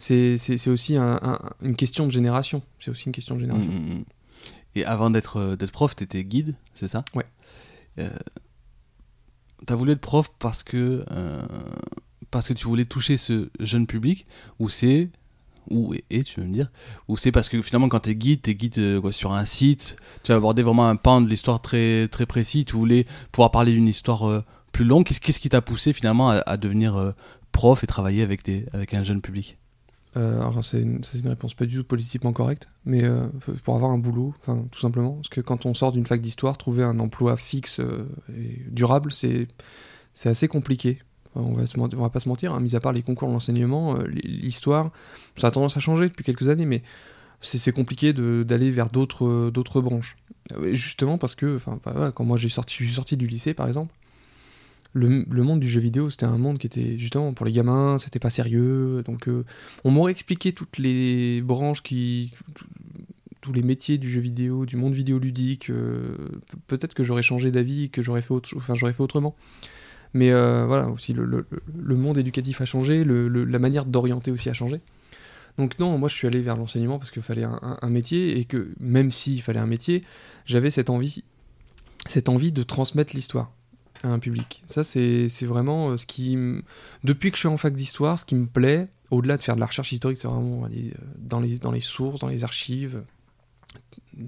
[0.02, 2.62] C'est, aussi un- un- une question de génération.
[2.80, 3.70] C'est aussi une question de génération.
[3.70, 4.04] Mm, mm, mm.
[4.74, 7.04] Et avant d'être euh, prof, tu étais guide, c'est ça?
[7.14, 7.26] Ouais.
[7.98, 8.10] Euh,
[9.64, 11.42] T'as voulu être prof parce que, euh,
[12.32, 14.26] parce que tu voulais toucher ce jeune public
[14.58, 15.08] ou c'est.
[15.70, 16.72] Ou et, et, tu veux me dire
[17.06, 19.96] Ou c'est parce que finalement, quand t'es guide, t'es guide euh, quoi, sur un site,
[20.24, 23.72] tu as abordé vraiment un pan de l'histoire très, très précis, tu voulais pouvoir parler
[23.72, 25.04] d'une histoire euh, plus longue.
[25.04, 27.12] Qu'est-ce qui t'a poussé finalement à, à devenir euh,
[27.52, 29.58] prof et travailler avec, des, avec un jeune public?
[30.16, 33.27] Euh, alors c'est une, réponse pas du tout politiquement correcte, mais euh,
[33.64, 36.59] pour avoir un boulot, enfin tout simplement, parce que quand on sort d'une fac d'histoire,
[36.59, 39.48] trouver un emploi fixe euh, et durable, c'est
[40.12, 40.98] c'est assez compliqué.
[41.35, 44.05] On va va pas se mentir, hein, mis à part les concours de l'enseignement, euh,
[44.07, 44.90] l'histoire,
[45.37, 46.83] ça a tendance à changer depuis quelques années, mais
[47.40, 50.16] c'est compliqué d'aller vers d'autres d'autres branches.
[50.72, 53.94] Justement parce que, bah, quand moi j'ai sorti, je suis sorti du lycée par exemple,
[54.94, 58.18] le, monde du jeu vidéo, c'était un monde qui était justement pour les gamins, c'était
[58.18, 59.02] pas sérieux.
[59.05, 59.44] Donc, euh,
[59.85, 62.33] on m'aurait expliqué toutes les branches qui.
[63.40, 65.70] tous les métiers du jeu vidéo, du monde vidéoludique.
[65.70, 66.16] euh,
[66.50, 68.48] pe- Peut-être que j'aurais changé d'avis, que j'aurais fait, autre,
[68.92, 69.35] fait autrement.
[70.14, 71.46] Mais euh, voilà, aussi, le, le-
[71.96, 74.81] monde éducatif a changé, la manière d'orienter aussi a changé.
[75.59, 78.38] Donc, non, moi je suis allé vers l'enseignement parce qu'il fallait un, un- un métier
[78.38, 80.02] et que même s'il fallait un métier,
[80.46, 81.24] j'avais cette envie,
[82.07, 83.52] cette envie de transmettre l'histoire
[84.02, 84.62] un public.
[84.66, 86.36] Ça, c'est vraiment euh, ce qui.
[87.04, 89.60] Depuis que je suis en fac d'histoire, ce qui me plaît, au-delà de faire de
[89.60, 93.02] la recherche historique, c'est vraiment euh, dans les, dans les sources, dans les archives,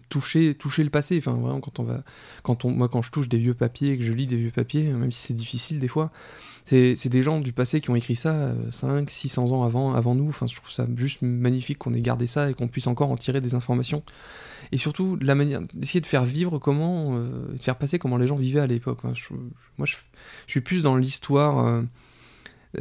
[0.08, 2.02] toucher toucher le passé enfin vraiment quand on va
[2.42, 4.84] quand on moi quand je touche des vieux papiers que je lis des vieux papiers
[4.84, 6.10] même si c'est difficile des fois
[6.64, 10.14] c'est des gens du passé qui ont écrit ça euh, 5 600 ans avant avant
[10.14, 10.28] nous.
[10.28, 13.16] Enfin je trouve ça juste magnifique qu'on ait gardé ça et qu'on puisse encore en
[13.16, 14.02] tirer des informations.
[14.72, 18.26] Et surtout la manière d'essayer de faire vivre comment euh, de faire passer comment les
[18.26, 19.04] gens vivaient à l'époque.
[19.04, 19.96] Moi je,
[20.46, 21.82] je suis plus dans l'histoire euh,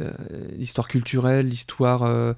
[0.00, 0.12] euh,
[0.56, 2.32] l'histoire culturelle l'histoire euh,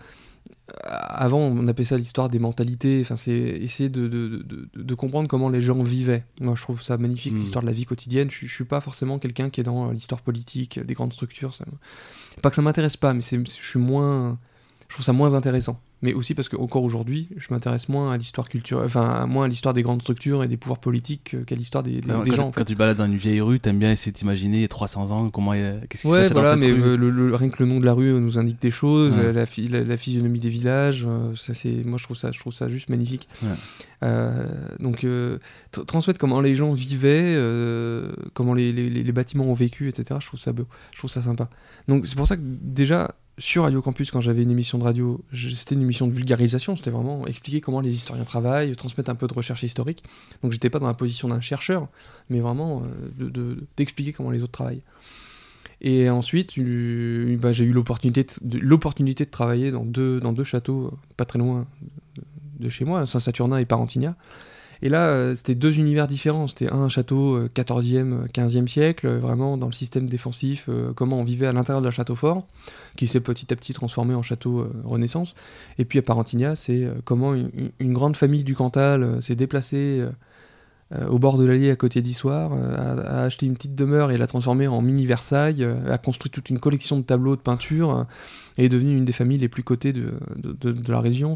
[0.84, 3.00] avant on appelait ça l'histoire des mentalités.
[3.02, 6.24] Enfin c'est essayer de, de, de, de- de comprendre comment les gens vivaient.
[6.40, 7.38] Moi je trouve ça magnifique Mm.
[7.38, 8.30] l'histoire de la vie quotidienne.
[8.30, 11.64] Je, je suis pas forcément quelqu'un qui est dans l'histoire politique des grandes structures ça
[12.42, 14.38] pas que ça m'intéresse pas mais c'est je suis moins
[14.88, 18.16] je trouve ça moins intéressant mais aussi parce que encore aujourd'hui je m'intéresse moins à
[18.18, 21.54] l'histoire culturelle enfin moins à l'histoire des grandes structures et des pouvoirs politiques euh, qu'à
[21.56, 23.58] l'histoire des, des- quand, des quand- gens en quand tu balades dans une vieille rue,
[23.58, 24.12] t'aimes bien essayer
[24.64, 26.88] a 300 ans, comment a- qu'est-ce qui se passait voilà, dans cette mais rue.
[26.90, 29.14] euh, le, le- rien que le nom de la rue euh, nous indique des choses,
[29.14, 29.24] Ouais.
[29.24, 32.30] euh, la, phy- la, la physionomie des villages, euh, ça c'est, moi je trouve ça,
[32.30, 33.26] je trouve ça juste magnifique.
[33.42, 33.48] Ouais.
[34.02, 34.46] Euh,
[34.78, 35.38] donc euh,
[35.72, 39.88] tr- transmettre comment les gens vivaient, euh, comment les, les- les- les bâtiments ont vécu,
[39.88, 40.20] etc.
[40.20, 41.48] Je trouve ça beau, je trouve ça sympa.
[41.88, 45.22] Donc c'est pour ça que déjà sur Radio Campus, quand j'avais une émission de radio,
[45.56, 49.26] c'était une émission de vulgarisation, c'était vraiment expliquer comment les historiens travaillent, transmettre un peu
[49.26, 50.02] de recherche historique.
[50.42, 51.88] Donc j'étais pas dans la position d'un chercheur,
[52.30, 54.82] mais vraiment euh, de- de- d'expliquer comment les autres travaillent.
[55.82, 61.26] Et ensuite, bah, j'ai eu l'opportunité de, travailler dans deux, dans deux châteaux, euh, pas
[61.26, 61.66] très loin
[62.16, 62.22] de,
[62.64, 64.16] de chez moi, Saint-Saturnin et Parentigna.
[64.82, 66.48] Et là, euh, c'était deux univers différents.
[66.48, 71.18] C'était un château euh, 14e, 15e siècle, euh, vraiment dans le système défensif, euh, comment
[71.20, 72.46] on vivait à l'intérieur d'un château fort,
[72.96, 75.34] qui s'est petit à petit transformé en château euh, Renaissance.
[75.78, 79.98] Et puis à Parentigna, c'est euh, comment une, grande famille du Cantal euh, s'est déplacée
[80.00, 80.10] euh,
[80.94, 84.12] euh, au bord de l'Allier à côté d'Issoire, euh, a, a acheté une petite demeure
[84.12, 87.40] et l'a transformée en mini Versailles, euh, a construit toute une collection de tableaux de
[87.40, 88.04] peinture euh,
[88.58, 91.34] et est devenue une des familles les plus cotées de, de, de- de la région.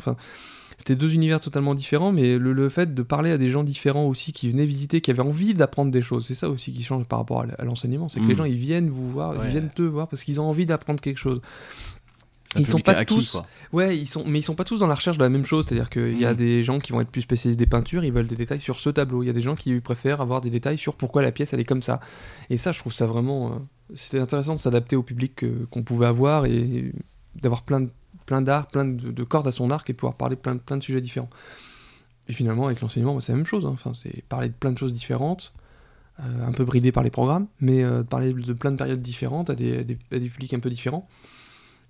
[0.80, 4.06] C'était deux univers totalement différents, mais le, le fait de parler à des gens différents
[4.06, 7.04] aussi qui venaient visiter, qui avaient envie d'apprendre des choses, c'est ça aussi qui change
[7.04, 8.28] par rapport à à l'enseignement, c'est que Mm.
[8.28, 9.44] les gens ils viennent vous voir, Ouais.
[9.44, 11.42] ils viennent te voir parce qu'ils ont envie d'apprendre quelque chose.
[12.56, 13.46] Un ils sont pas acquis, tous- quoi.
[13.72, 15.66] Ouais, ils sont, mais ils sont pas tous dans la recherche de la même chose.
[15.66, 16.36] C'est-à-dire qu'il y a Mhm.
[16.36, 18.90] des gens qui vont être plus spécialisés des peintures, ils veulent des détails sur ce
[18.90, 19.22] tableau.
[19.22, 21.60] Il y a des gens qui préfèrent avoir des détails sur pourquoi la pièce elle
[21.60, 22.00] est comme ça.
[22.48, 23.50] Et ça, je trouve ça vraiment.
[23.52, 23.54] euh,
[23.94, 26.92] C'était intéressant de s'adapter au public qu'on pouvait avoir et
[27.40, 27.90] d'avoir plein de
[28.30, 30.82] plein d'art, plein de, de cordes à son arc et pouvoir parler plein, plein de
[30.84, 31.30] sujets différents.
[32.28, 33.66] Et finalement, avec l'enseignement, bah, c'est la même chose.
[33.66, 33.70] hein.
[33.72, 35.52] Enfin, c'est parler de plein de choses différentes.
[36.20, 39.50] euh, un peu bridé par les programmes, mais euh, parler de plein de périodes différentes
[39.50, 41.08] à des, publics un peu différents.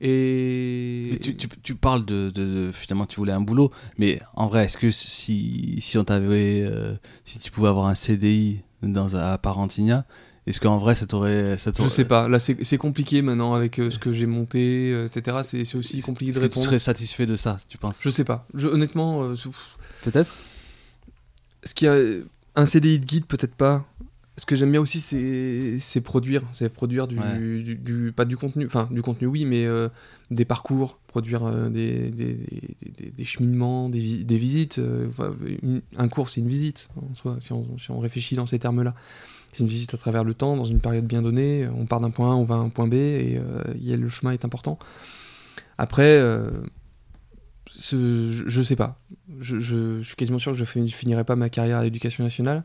[0.01, 1.19] Et
[1.63, 5.99] tu, parles de, finalement tu voulais un boulot, mais en vrai est-ce que si, si
[5.99, 6.95] on t'avait euh,
[7.27, 10.07] si tu pouvais avoir un CDI dans à Parentigna,
[10.47, 13.91] est-ce qu'en vrai ça t'aurait ça Je sais pas, là c'est compliqué maintenant avec euh,
[13.91, 15.39] ce que j'ai monté, euh, etc.
[15.45, 16.67] C'est aussi compliqué de Est-ce que tu répondre.
[16.67, 18.01] serais satisfait de ça, tu penses?
[18.03, 18.47] Je sais pas.
[18.55, 19.35] Je, honnêtement, euh,
[20.03, 20.33] Peut-être.
[21.65, 23.27] ce a, un CDI de guide?
[23.27, 23.87] Peut-être pas.
[24.37, 27.39] Ce que j'aime bien aussi, c'est produire, c'est produire du, Ouais.
[27.39, 29.67] du, du- pas du contenu, enfin du contenu oui, mais
[30.31, 34.81] des parcours, produire des, des, des, des- des cheminements, des, vi- des visites.
[35.63, 38.59] une- un cours, c'est une visite en soi, si on, si on réfléchit dans ces
[38.59, 38.95] termes-là.
[39.53, 41.69] C'est une visite à travers le temps, dans une période bien donnée.
[41.77, 43.93] On part d'un point A, on va à un point B, et euh, il y
[43.93, 44.79] a- le chemin est important.
[45.79, 46.51] Après, euh,
[47.69, 48.99] ce- je, je sais pas.
[49.41, 52.25] Je, je- je suis quasiment sûr que je je finirai pas ma carrière à l'éducation
[52.25, 52.65] nationale.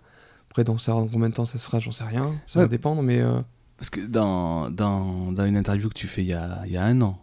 [0.50, 2.34] Après, dans, ça, dans combien de temps ça sera, j'en sais rien.
[2.48, 3.40] Ça va dépendre, mais euh,
[3.78, 6.78] Parce que dans, dans, dans une interview que tu fais il y a, il y
[6.78, 7.20] a un an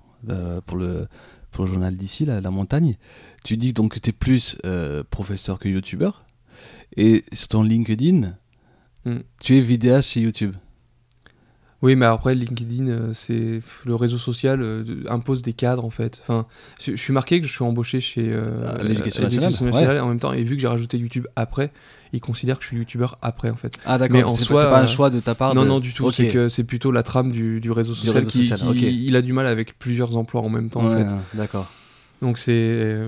[0.66, 1.06] pour, le,
[1.50, 2.96] pour le journal d'ici, la, la montagne,
[3.44, 6.24] tu dis donc que tu es plus euh, professeur que youtubeur.
[6.96, 8.34] Et sur ton LinkedIn,
[9.04, 9.18] Hmm.
[9.40, 10.54] tu es vidéaste chez YouTube.
[11.82, 16.20] Oui, mais après, LinkedIn, euh, c'est le réseau social euh, impose des cadres en fait.
[16.22, 16.46] Enfin,
[16.80, 20.20] je, suis marqué que je suis embauché chez euh, À l'Éducation à nationale, en même
[20.20, 21.72] temps, et vu que j'ai rajouté YouTube après,
[22.12, 23.76] ils considèrent que je suis youtubeur après en fait.
[23.84, 25.62] Ah Mais d'accord, en c'est soi, pas, c'est pas un choix de ta part non,
[25.64, 26.08] de- non, du tout.
[26.12, 28.92] C'est que c'est plutôt la trame du, du réseau social réseau qui, social, qui- ok.
[28.92, 30.82] il a du mal avec plusieurs emplois en même temps.
[30.82, 31.10] en Ouais, fait.
[31.34, 31.68] D'accord.
[32.22, 32.52] Donc c'est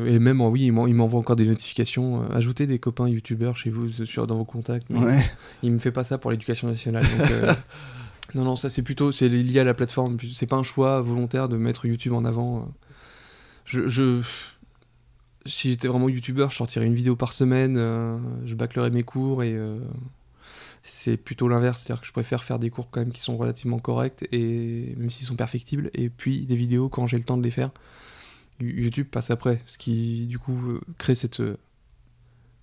[0.06, 2.22] et même oui, il m'en- il m'envoie encore des notifications.
[2.24, 4.90] euh, ajoutez des copains youtubeurs chez vous euh, sur dans vos contacts.
[4.90, 5.18] Mais Ouais.
[5.62, 7.04] Il me fait pas ça pour l'éducation nationale.
[7.04, 7.54] donc, euh,
[8.34, 10.18] non, non, ça c'est plutôt c'est lié à la plateforme.
[10.34, 12.58] C'est pas un choix volontaire de mettre YouTube en avant.
[12.58, 12.62] euh.
[13.64, 14.20] Je, je
[15.46, 17.76] si j'étais vraiment youtubeur, je sortirais une vidéo par semaine.
[17.78, 19.78] euh, je bâclerais mes cours et euh,
[20.82, 23.78] c'est plutôt l'inverse, c'est-à-dire que je préfère faire des cours quand même qui sont relativement
[23.78, 27.42] corrects et même s'ils sont perfectibles, et puis des vidéos quand j'ai le temps de
[27.42, 27.70] les faire.
[28.60, 31.56] You- YouTube passe après, ce qui du coup euh, crée cette euh,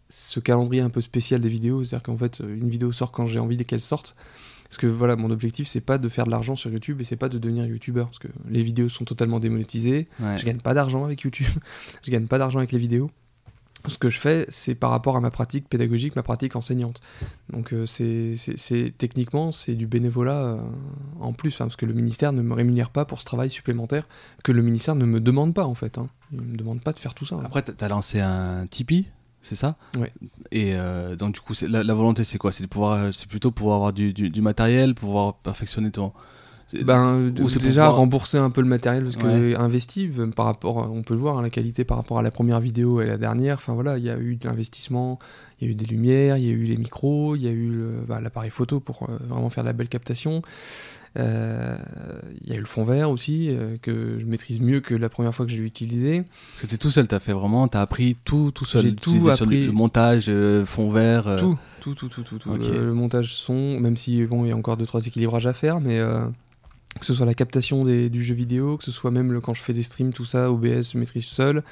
[0.10, 3.28] ce calendrier un peu spécial des vidéos, c'est-à-dire qu'en fait euh, une vidéo sort quand
[3.28, 4.16] j'ai envie qu'elle sorte.
[4.66, 7.18] Parce que voilà, mon objectif c'est pas de faire de l'argent sur YouTube et c'est
[7.18, 10.08] pas de devenir youtubeur parce que les vidéos sont totalement démonétisées.
[10.20, 10.38] Ouais.
[10.38, 11.48] Je gagne pas d'argent avec YouTube,
[12.06, 13.12] je gagne pas d'argent avec les vidéos.
[13.90, 17.02] Ce que je fais, c'est par rapport à ma pratique pédagogique, ma pratique enseignante.
[17.52, 20.58] Donc euh, c'est, techniquement, c'est du bénévolat euh,
[21.20, 24.08] en plus, hein, parce que le ministère ne me rémunère pas pour ce travail supplémentaire
[24.44, 25.98] que le ministère ne me demande pas en fait.
[25.98, 26.10] Hein.
[26.32, 27.36] Il ne me demande pas de faire tout ça.
[27.36, 27.44] hein.
[27.44, 29.06] Après, t'as- t'as lancé un Tipeee,
[29.42, 29.76] c'est ça?
[29.98, 30.12] Ouais.
[30.52, 32.52] Et euh, donc, du coup, la, la volonté, c'est quoi?
[32.52, 36.14] C'est de pouvoir, c'est plutôt pour avoir du, du, du matériel, pour pouvoir perfectionner ton.
[36.86, 39.56] Ben, Ou déjà pouvoir- rembourser un peu le matériel parce que Ouais.
[39.56, 42.32] investi euh, par rapport, on peut le voir, hein, la qualité par rapport à la
[42.32, 43.56] première vidéo et la dernière.
[43.56, 45.20] Enfin voilà, il y a eu de l'investissement,
[45.60, 47.52] il y a eu des lumières, il y a eu les micros, il y a
[47.52, 50.42] eu bah, l'appareil photo pour euh, vraiment faire de la belle captation.
[51.20, 51.76] Euh,
[52.42, 55.10] Il y a eu le fond vert aussi euh, que je maîtrise mieux que la
[55.10, 56.24] première fois que je l'ai utilisé.
[56.52, 58.84] Parce que t'es tout seul, t'as fait vraiment, t'as appris tout, tout seul.
[58.84, 59.66] J'ai tout appris.
[59.66, 61.28] Le montage, euh, fond vert.
[61.28, 62.50] euh, Tout, tout, tout, tout, tout, tout.
[62.50, 62.62] Ok.
[62.64, 65.54] Euh, le montage son, même si bon, il y a encore deux trois équilibrages à
[65.54, 66.26] faire, mais euh,
[67.00, 69.54] que ce soit la captation des- du jeu vidéo, que ce soit même le, quand
[69.54, 71.64] je fais des streams, tout ça, OBS, je maîtrise seul.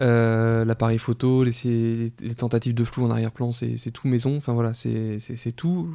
[0.00, 4.36] Euh, L'appareil photo, les, les- les tentatives de flou en arrière-plan, c'est tout maison.
[4.36, 5.18] Enfin voilà, c'est
[5.54, 5.94] tout.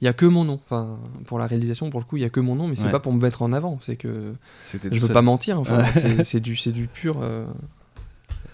[0.00, 0.60] Il y a que mon nom.
[0.64, 2.84] Enfin, pour la réalisation, pour le coup, il y a que mon nom, mais c'est
[2.84, 2.92] Ouais.
[2.92, 3.78] pas pour me mettre en avant.
[3.80, 4.34] C'est que
[4.72, 5.12] je tout veux seul.
[5.12, 5.58] pas mentir.
[5.58, 5.90] Enfin, Ouais.
[5.92, 7.16] c'est- c'est du, c'est du pur.
[7.20, 7.44] euh,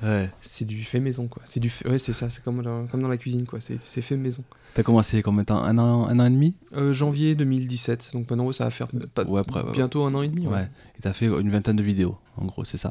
[0.04, 0.30] Ouais.
[0.42, 1.42] c'est du fait maison, quoi.
[1.46, 2.28] C'est du, fait- ouais, c'est ça.
[2.30, 3.60] C'est comme, dans- comme dans la cuisine, quoi.
[3.60, 4.44] C'est c'est fait maison.
[4.74, 6.54] T'as commencé combien de temps un an, un an et demi?
[6.76, 9.72] Euh, janvier 2017, donc maintenant ça va faire pas- Ouais, après, ouais.
[9.72, 10.46] bientôt un an et demi.
[10.46, 10.68] ouais.
[10.98, 12.90] Et t'as fait une vingtaine de vidéos, en gros, c'est ça?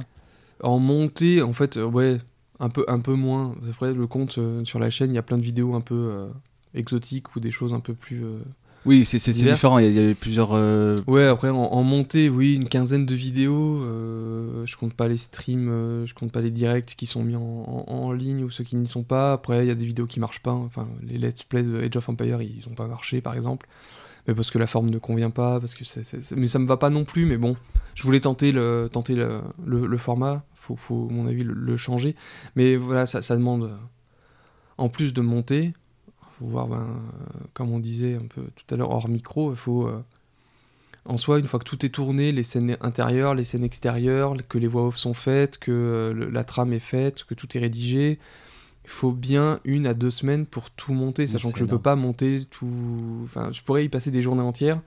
[0.62, 2.20] En montée, en fait, euh, ouais,
[2.60, 3.56] un peu, un peu moins.
[3.70, 5.96] Après, le compte euh, sur la chaîne, il y a plein de vidéos un peu
[5.96, 6.28] euh,
[6.74, 8.24] exotiques ou des choses un peu plus.
[8.86, 9.78] Oui, c'est différent.
[9.80, 10.54] Il y, a- il y a plusieurs.
[10.54, 13.82] euh, Ouais, après en, en montée, oui, une quinzaine de vidéos.
[13.84, 17.36] euh, je compte pas les streams, euh, je compte pas les directs qui sont mis
[17.36, 19.34] en, en- en ligne ou ceux qui n'y sont pas.
[19.34, 20.52] Après, il y a des vidéos qui marchent pas.
[20.52, 23.68] Enfin, les let's play de Age of Empire, ils ont pas marché, par exemple.
[24.28, 26.04] Mais parce que la forme ne convient pas, parce que c'est,
[26.36, 27.26] mais ça me va pas non plus.
[27.26, 27.56] Mais bon,
[27.96, 30.44] je voulais tenter le, tenter le, le- le format.
[30.56, 32.16] Faut, faut, à mon avis, le, le changer.
[32.56, 33.72] Mais voilà, ça, ça demande,
[34.78, 35.74] en plus de monter,
[36.40, 39.58] faut voir, ben, euh, comme on disait un peu tout à l'heure hors micro, il
[39.58, 40.02] faut euh,
[41.06, 44.58] en soi, une fois que tout est tourné, les scènes intérieures, les scènes extérieures, que
[44.58, 47.60] les voix off sont faites, que euh, le- la trame est faite, que tout est
[47.60, 48.20] rédigé,
[48.86, 51.82] il faut bien une à deux semaines pour tout monter, sachant que je peux énorme.
[51.82, 52.68] pas monter tout.
[53.26, 54.82] Enfin, je pourrais y passer des journées entières.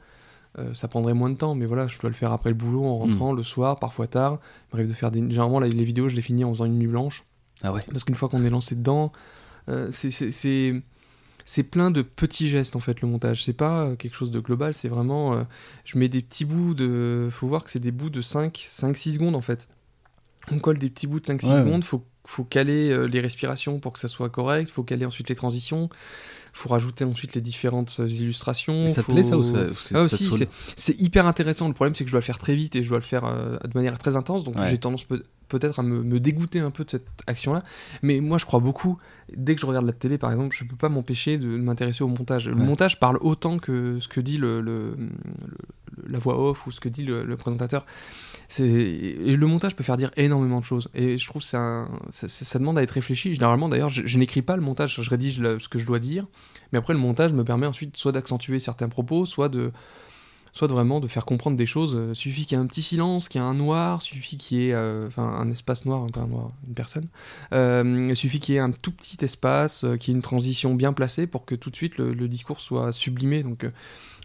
[0.58, 2.84] euh, ça prendrait moins de temps, mais voilà, je dois le faire après le boulot,
[2.86, 4.38] en rentrant, le soir, parfois tard.
[4.72, 5.18] Il m'arrive de faire des.
[5.20, 7.24] Généralement, les vidéos, je les finis en faisant une nuit blanche.
[7.62, 7.82] Ah ouais.
[7.90, 9.12] Parce qu'une fois qu'on est lancé dedans,
[9.68, 10.82] euh, c'est-
[11.46, 13.42] c'est- plein de petits gestes en fait le montage.
[13.44, 15.34] C'est pas euh, quelque chose de global, c'est vraiment.
[15.34, 15.44] euh,
[15.86, 17.28] je mets des petits bouts de.
[17.32, 18.56] Faut voir que c'est des bouts de 5,
[18.94, 19.66] 6 secondes en fait.
[20.52, 21.58] On colle des petits bouts de 5-6 Ouais, ouais.
[21.60, 25.28] secondes, faut, faut caler euh, les respirations pour que ça soit correct, faut caler ensuite
[25.28, 25.88] les transitions,
[26.52, 28.86] faut rajouter ensuite les différentes illustrations.
[28.94, 30.16] Ça te plaît ça ou ça, ah ça
[30.76, 31.66] c'est- hyper intéressant.
[31.66, 33.24] Le problème, c'est que je dois le faire très vite et je dois le faire
[33.24, 34.44] euh, de manière très intense.
[34.44, 34.70] Donc, Ouais.
[34.70, 35.04] j'ai tendance
[35.48, 37.62] peut-être à me, me dégoûter un peu de cette action-là.
[38.02, 38.98] Mais moi, je crois beaucoup.
[39.34, 42.08] Dès que je regarde la télé, par exemple, je peux pas m'empêcher de m'intéresser au
[42.08, 42.48] montage.
[42.48, 42.64] Le Ouais.
[42.64, 45.08] montage parle autant que ce que dit le, le- le-
[46.08, 47.84] la voix off ou ce que dit le, le présentateur.
[48.60, 50.88] Et le montage peut faire dire énormément de choses.
[50.94, 53.34] Et je trouve que un- ça, demande à être réfléchi.
[53.34, 55.00] Généralement, d'ailleurs, je, je n'écris pas le montage.
[55.00, 56.26] Je rédige ce que je dois dire.
[56.72, 59.72] Mais après, le montage me permet ensuite soit d'accentuer certains propos, soit de,
[60.56, 61.94] soit vraiment de faire comprendre des choses.
[61.94, 64.56] Euh, suffit qu'il y ait un petit silence, qu'il y ait un noir, suffit qu'il
[64.56, 67.08] y ait euh, un espace noir, pas un noir, une personne.
[67.52, 70.74] Euh, suffit qu'il y ait un tout petit espace, euh, qu'il y ait une transition
[70.74, 73.42] bien placée pour que tout de suite le, discours soit sublimé.
[73.42, 73.66] Donc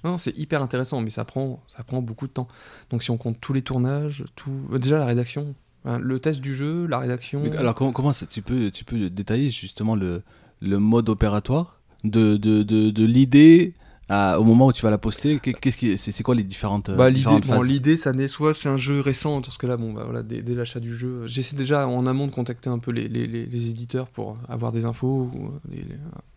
[0.05, 2.47] non, c'est hyper intéressant, mais ça prend, ça prend beaucoup de temps.
[2.91, 6.55] Donc si on compte tous les tournages, tout, déjà la rédaction, hein, le test du
[6.55, 7.43] jeu, la rédaction.
[7.57, 10.23] Alors comment, ça, tu peux tu peux détailler justement le,
[10.61, 13.73] le mode opératoire de, de, de l'idée
[14.12, 16.43] à- au moment où tu vas la poster Qu'est- Qu'est-ce qui c'est c'est quoi les
[16.43, 19.58] différentes, Bah, l'idée, différentes bon, phases l'idée, ça naît soit c'est un jeu récent, parce
[19.58, 22.32] que là, bon, bah, voilà, dès, dès l'achat du jeu, j'essaie déjà en amont de
[22.32, 25.86] contacter un peu les, les, les- les éditeurs pour avoir des infos, ou euh, les,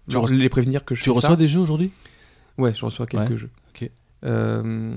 [0.08, 1.36] Tu reçois- les prévenir que je Tu reçois ça.
[1.36, 1.90] des jeux aujourd'hui?
[2.58, 3.50] Ouais, je reçois quelques Ouais, jeux.
[3.74, 3.90] ok.
[4.24, 4.94] Euh,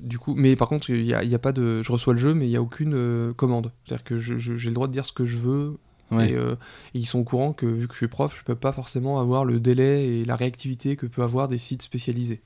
[0.00, 2.14] du coup, mais par contre, il y a, il y a pas de, je reçois
[2.14, 3.70] le jeu, mais il y a aucune euh, commande.
[3.86, 5.76] C'est-à-dire que je- je- j'ai le droit de dire ce que je veux.
[6.12, 6.30] Ouais.
[6.30, 6.54] Et, euh,
[6.94, 9.20] et ils sont au courant que vu que je suis prof, je peux pas forcément
[9.20, 12.40] avoir le délai et la réactivité que peut avoir des sites spécialisés.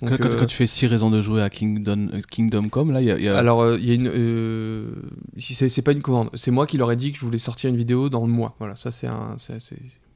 [0.00, 2.68] Donc, quand, quand- euh, quand tu fais 6 raisons de jouer à Kingdom, euh, Kingdom
[2.68, 3.18] Come, là, il y a.
[3.18, 4.94] il y a- Alors, il y a une.
[5.38, 6.30] si c'est pas une commande.
[6.34, 8.54] C'est moi qui leur ai dit que je voulais sortir une vidéo dans le mois.
[8.58, 9.36] Voilà, ça c'est un.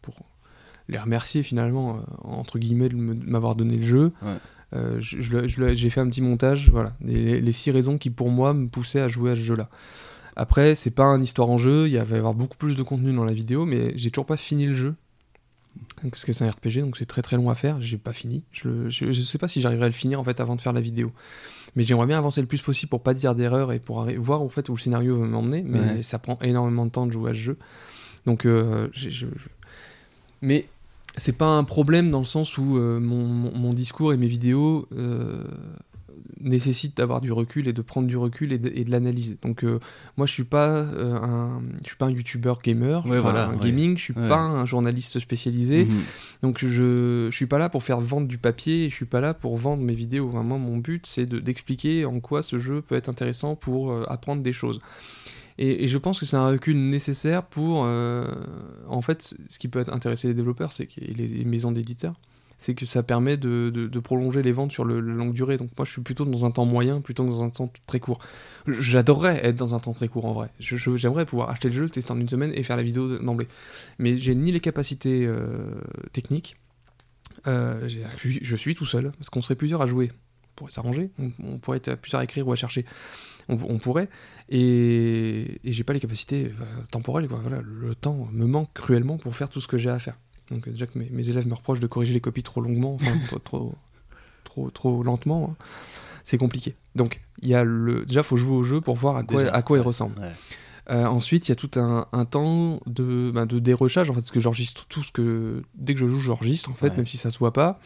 [0.02, 0.14] pour
[0.88, 4.12] les remercier finalement, entre guillemets, de m'avoir donné le jeu.
[4.22, 4.34] Ouais.
[4.74, 6.94] Euh, je- je le- je le- J'ai fait un petit montage, voilà.
[7.04, 9.68] Les, les six raisons qui pour moi me poussaient à jouer à ce jeu-là.
[10.36, 12.82] Après, c'est pas une histoire en jeu, il y va y avoir beaucoup plus de
[12.82, 14.94] contenu dans la vidéo, mais j'ai toujours pas fini le jeu.
[16.02, 17.80] Parce que c'est un RPG, donc c'est très très long à faire.
[17.80, 18.42] J'ai pas fini.
[18.52, 20.60] Je, le- je, je sais pas si j'arriverai à le finir en fait avant de
[20.60, 21.12] faire la vidéo.
[21.76, 24.48] Mais j'aimerais bien avancer le plus possible pour pas dire d'erreur et pour voir en
[24.50, 25.62] fait où le scénario veut m'emmener.
[25.62, 26.02] Mais Ouais.
[26.02, 27.58] ça prend énormément de temps de jouer à ce jeu.
[28.26, 29.26] Donc, euh, je-
[30.42, 30.66] mais
[31.16, 34.26] c'est pas un problème dans le sens où euh, mon, mon- mon discours et mes
[34.28, 35.44] vidéos euh,
[36.40, 39.36] nécessitent d'avoir du recul et de prendre du recul et de, de l'analyse.
[39.42, 39.78] Donc, euh,
[40.16, 43.48] moi, je suis pas euh, un, je suis pas un youtubeur gamer, Ouais, enfin, voilà,
[43.48, 43.66] un ouais.
[43.66, 43.96] gaming.
[43.96, 44.28] Je suis Ouais.
[44.28, 45.84] pas un journaliste spécialisé.
[45.86, 46.00] Mhm.
[46.42, 49.34] Donc je, je suis pas là pour faire vendre du papier, je suis pas là
[49.34, 50.28] pour vendre mes vidéos.
[50.28, 54.04] Vraiment, mon but c'est de- d'expliquer en quoi ce jeu peut être intéressant pour euh,
[54.08, 54.80] apprendre des choses.
[55.58, 59.84] Et, et je pense que c'est un recul nécessaire pour, en fait, ce qui peut
[59.88, 62.14] intéresser les développeurs, c'est les, les maisons d'éditeurs,
[62.62, 65.56] c'est que ça permet de, prolonger les ventes sur le, longue durée.
[65.56, 67.98] Donc moi, je suis plutôt dans un temps moyen, plutôt que dans un temps très
[67.98, 68.20] court.
[68.66, 70.48] J'adorerais être dans un temps très court en vrai.
[70.60, 73.48] J'aimerais pouvoir acheter le jeu, le tester en une semaine et faire la vidéo d'emblée.
[73.98, 75.80] Mais j'ai ni les capacités euh,
[76.12, 76.56] techniques,
[77.48, 80.12] euh, je, suis tout seul, parce qu'on serait plusieurs à jouer.
[80.12, 82.84] On pourrait s'arranger, on, pourrait être plusieurs à écrire ou à chercher.
[83.48, 84.08] On, pourrait.
[84.50, 87.26] Et, et j'ai pas les capacités euh, temporelles.
[87.26, 90.16] Voilà, le temps me manque cruellement pour faire tout ce que j'ai à faire.
[90.50, 93.12] Donc déjà que mes, mes élèves me reprochent de corriger les copies trop longuement, enfin,
[93.26, 93.74] trop, trop,
[94.44, 95.64] trop, trop lentement, hein,
[96.24, 96.74] c'est compliqué.
[96.94, 99.54] Donc il y a le, déjà faut jouer au jeu pour voir à quoi, Déjà,
[99.54, 100.18] à quoi il ressemble.
[100.20, 100.32] Ouais.
[100.90, 104.20] Euh, ensuite, il y a tout un, un temps de, bah, de dérochage, en fait,
[104.20, 105.62] parce que j'enregistre tout ce que...
[105.76, 106.96] Dès que je joue, j'enregistre, en fait, Ouais.
[106.96, 107.78] même si ça se voit pas.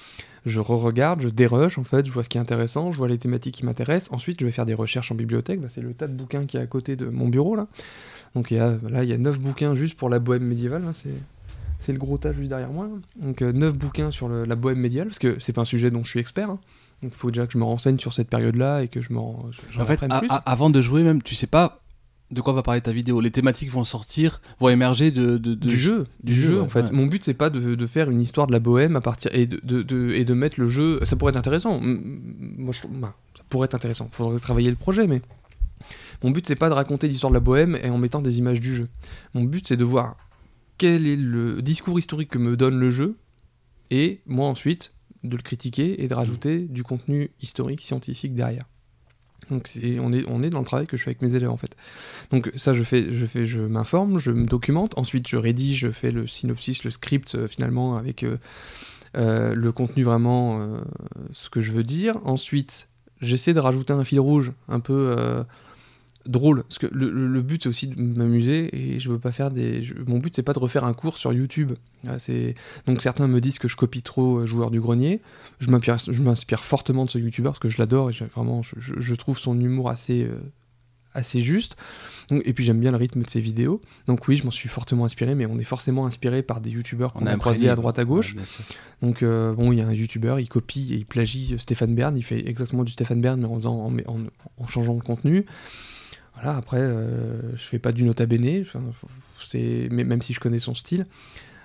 [0.47, 3.19] Je re-regarde, je dérush, en fait, je vois ce qui est intéressant, je vois les
[3.19, 4.15] thématiques qui m'intéressent.
[4.15, 5.61] Ensuite, je vais faire des recherches en bibliothèque.
[5.61, 7.67] Bah, c'est le tas de bouquins qui est à côté de mon bureau, là.
[8.35, 11.11] Donc, y a, là, il y a 9 bouquins juste pour la bohème médiévale, c'est...
[11.87, 12.89] C'est le gros tas juste derrière moi.
[13.21, 16.03] Donc, 9 bouquins sur le- la bohème médiévale, parce que c'est pas un sujet dont
[16.03, 16.51] je suis expert.
[16.51, 16.59] hein.
[17.03, 19.19] Donc, il faut déjà que je me renseigne sur cette période-là et que je me
[19.21, 20.29] ren- j'en En fait, plus.
[20.47, 21.81] avant de jouer, même, tu sais pas
[22.33, 23.21] de quoi va parler ta vidéo.
[23.21, 26.61] Les thématiques vont sortir, vont émerger de, de- de- du jeu, du, du jeu, jeu,
[26.63, 26.83] en fait.
[26.87, 26.91] ouais.
[26.91, 29.47] Mon but c'est pas de, de faire une histoire de la bohème à partir et
[29.47, 30.99] de, de- de- et de mettre le jeu.
[31.05, 31.79] Ça pourrait être intéressant.
[31.81, 34.09] Moi, je, bah, ça pourrait être intéressant.
[34.11, 35.23] Faudrait travailler le projet, mais
[36.25, 38.61] mon but c'est pas de raconter l'histoire de la bohème et en mettant des images
[38.61, 38.89] du jeu.
[39.35, 40.17] Mon but c'est de voir
[40.79, 43.17] quel est le discours historique que me donne le jeu
[43.91, 48.65] et moi ensuite de le critiquer et de rajouter du contenu historique scientifique derrière.
[49.51, 49.71] Donc
[50.01, 51.77] on est, on est dans le travail que je fais avec mes élèves en fait.
[52.31, 55.91] Donc ça je fais, je fais, je m'informe, je me documente, ensuite je rédige, je
[55.91, 58.39] fais le synopsis, le script euh, finalement avec euh,
[59.17, 60.61] euh, le contenu vraiment
[61.33, 62.19] ce que je veux dire.
[62.25, 62.89] Ensuite
[63.21, 65.17] j'essaie de rajouter un fil rouge un peu
[66.27, 69.83] drôle parce que le, but c'est aussi de m'amuser et je veux pas faire des
[69.83, 71.73] je- mon but c'est pas de refaire un cours sur YouTube.
[72.05, 72.55] Ouais, c'est
[72.87, 75.21] donc certains me disent que je copie trop euh, joueur du grenier.
[75.61, 79.15] Je m'inspire je m'inspire fortement de ce youtubeur parce que je l'adore et vraiment je,
[79.15, 80.39] trouve son humour assez euh,
[81.15, 81.77] assez juste.
[82.29, 83.81] Donc, et puis j'aime bien le rythme de ses vidéos.
[84.07, 87.13] Donc oui je m'en suis fortement inspiré mais on est forcément inspiré par des youtubeurs
[87.15, 88.35] qu'on a croisés à droite à gauche.
[88.37, 88.43] Ouais,
[89.01, 92.17] donc euh, bon, il y a un youtubeur, il copie et il plagie Stéphane Bern,
[92.17, 94.19] il fait exactement du Stéphane Bern mais en, faisant- en, en-
[94.59, 95.47] en changeant le contenu.
[96.37, 98.65] Voilà, après, euh, je fais pas du Nota Bene,
[99.91, 101.07] même si je connais son style.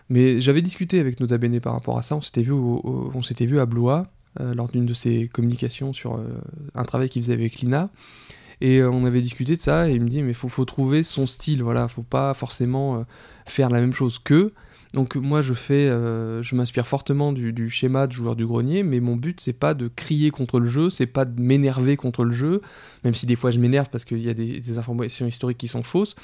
[0.09, 3.65] Mais j'avais discuté avec Nota Bene par rapport à ça, on s'était vu, vu à
[3.65, 4.07] Blois
[4.39, 6.24] euh, lors d'une de ses communications sur euh,
[6.74, 7.89] un travail qu'il faisait avec Lina.
[8.61, 11.26] Et on avait discuté de ça et il me dit mais faut, faut trouver son
[11.26, 13.03] style, voilà, faut pas forcément
[13.47, 14.53] faire la même chose qu'eux.
[14.93, 18.99] Donc moi je fais, euh, je m'inspire fortement du, schéma de joueur du grenier, mais
[18.99, 22.33] mon but c'est pas de crier contre le jeu, c'est pas de m'énerver contre le
[22.33, 22.61] jeu,
[23.05, 25.83] même si des fois je m'énerve parce qu'il y a des, informations historiques qui sont
[25.83, 26.15] fausses.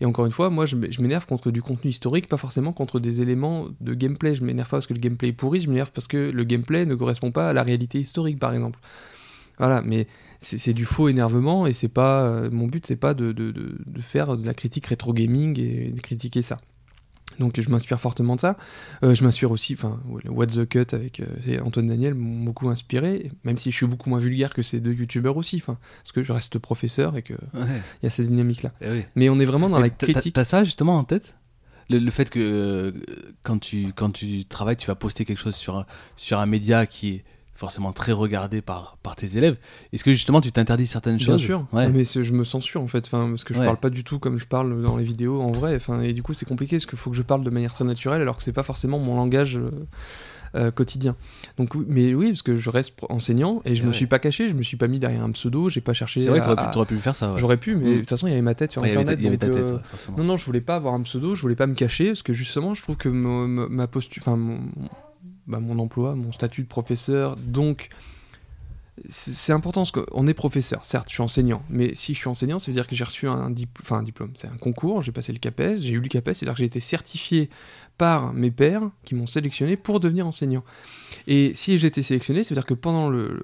[0.00, 3.20] Et encore une fois, moi je m'énerve contre du contenu historique, pas forcément contre des
[3.20, 4.34] éléments de gameplay.
[4.34, 6.84] Je m'énerve pas parce que le gameplay est pourri, je m'énerve parce que le gameplay
[6.84, 8.80] ne correspond pas à la réalité historique par exemple.
[9.58, 10.06] Voilà, mais
[10.40, 13.32] c'est du faux énervement et c'est pas euh, mon but, c'est pas de
[14.00, 16.58] faire de la critique rétro gaming et de critiquer ça.
[17.38, 18.56] Donc je m'inspire fortement de ça.
[19.02, 23.30] Euh, je m'inspire aussi, enfin, What the Cut avec euh, Antoine Daniel m'ont beaucoup inspiré,
[23.44, 26.22] même si je suis beaucoup moins vulgaire que ces deux youtubeurs aussi, enfin, parce que
[26.22, 28.72] je reste professeur et qu'il Ouais, y a cette dynamique-là.
[28.80, 29.04] eh oui.
[29.16, 30.34] Mais on est vraiment dans la critique.
[30.34, 31.36] T'as ça justement en tête?
[31.88, 32.92] Le, le fait que euh,
[33.44, 36.84] quand, tu, quand tu travailles, tu vas poster quelque chose sur, un- sur un média
[36.86, 37.24] qui est
[37.56, 39.56] forcément très regardé par, par tes élèves.
[39.92, 41.88] Est-ce que justement tu t'interdis certaines Bien choses sûr, Ouais.
[41.88, 43.64] mais c'est- je me censure en fait, enfin, parce que je Ouais.
[43.66, 46.22] parle pas du tout comme je parle dans les vidéos en vrai, enfin, et du
[46.22, 48.42] coup c'est compliqué parce qu'il faut que je parle de manière très naturelle alors que
[48.42, 49.70] c'est pas forcément mon langage euh,
[50.54, 51.16] euh, quotidien.
[51.58, 53.94] Donc, mais oui, parce que je reste enseignant et je Et me ouais.
[53.96, 56.20] suis pas caché, je me suis pas mis derrière un pseudo, j'ai pas cherché.
[56.20, 57.32] C'est vrai, t'aurais pu, t'aurais pu faire ça.
[57.34, 57.38] ouais.
[57.40, 57.98] J'aurais pu, mais de Mm.
[58.00, 59.20] toute façon il y avait ma tête sur Ouais, il y avait ta- internet.
[59.20, 59.76] il y avait ta tête, euh,
[60.12, 60.16] ouais.
[60.18, 62.32] Non, non, je voulais pas avoir un pseudo, je voulais pas me cacher, parce que
[62.32, 64.60] justement, je trouve que ma posture, enfin, mon,
[65.46, 67.88] bah, mon emploi, mon statut de professeur, donc,
[69.10, 72.58] c'est important, parce qu'on est professeur, certes, je suis enseignant, mais si je suis enseignant,
[72.58, 75.38] ça veut dire que j'ai reçu un, un diplôme, c'est un concours, j'ai passé le
[75.38, 77.50] CAPES, j'ai eu le CAPES, c'est-à-dire que j'ai été certifié
[77.98, 80.64] par mes pairs qui m'ont sélectionné pour devenir enseignant.
[81.26, 83.42] Et si j'ai été sélectionné, ça veut dire que pendant le,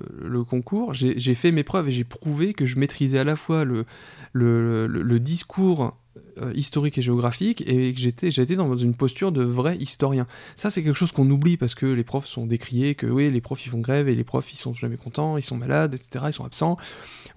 [0.49, 3.85] concours, j'ai fait mes preuves et j'ai prouvé que je maîtrisais à la fois le-
[4.33, 5.95] le discours
[6.41, 10.27] euh, historique et géographique et que j'étais j'étais dans une posture de vrai historien.
[10.57, 13.41] Ça c'est quelque chose qu'on oublie parce que les profs sont décriés que oui les
[13.41, 16.27] profs ils font grève et les profs ils sont jamais contents, ils sont malades, etc.
[16.29, 16.77] Ils sont absents.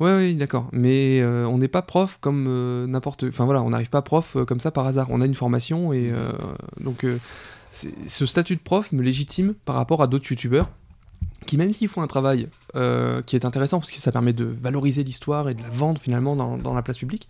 [0.01, 0.67] Ouais oui d'accord.
[0.73, 3.23] Mais euh, on n'est pas prof comme euh, n'importe.
[3.23, 5.07] Enfin voilà on n'arrive pas prof comme ça par hasard.
[5.09, 6.11] On a une formation et
[6.82, 7.05] donc
[7.71, 10.69] ce statut de prof me légitime par rapport à d'autres youtubeurs
[11.45, 12.49] qui même s'ils font un travail
[13.26, 16.36] qui est intéressant parce que ça permet de valoriser l'histoire et de la vendre finalement
[16.36, 17.30] dans la place publique,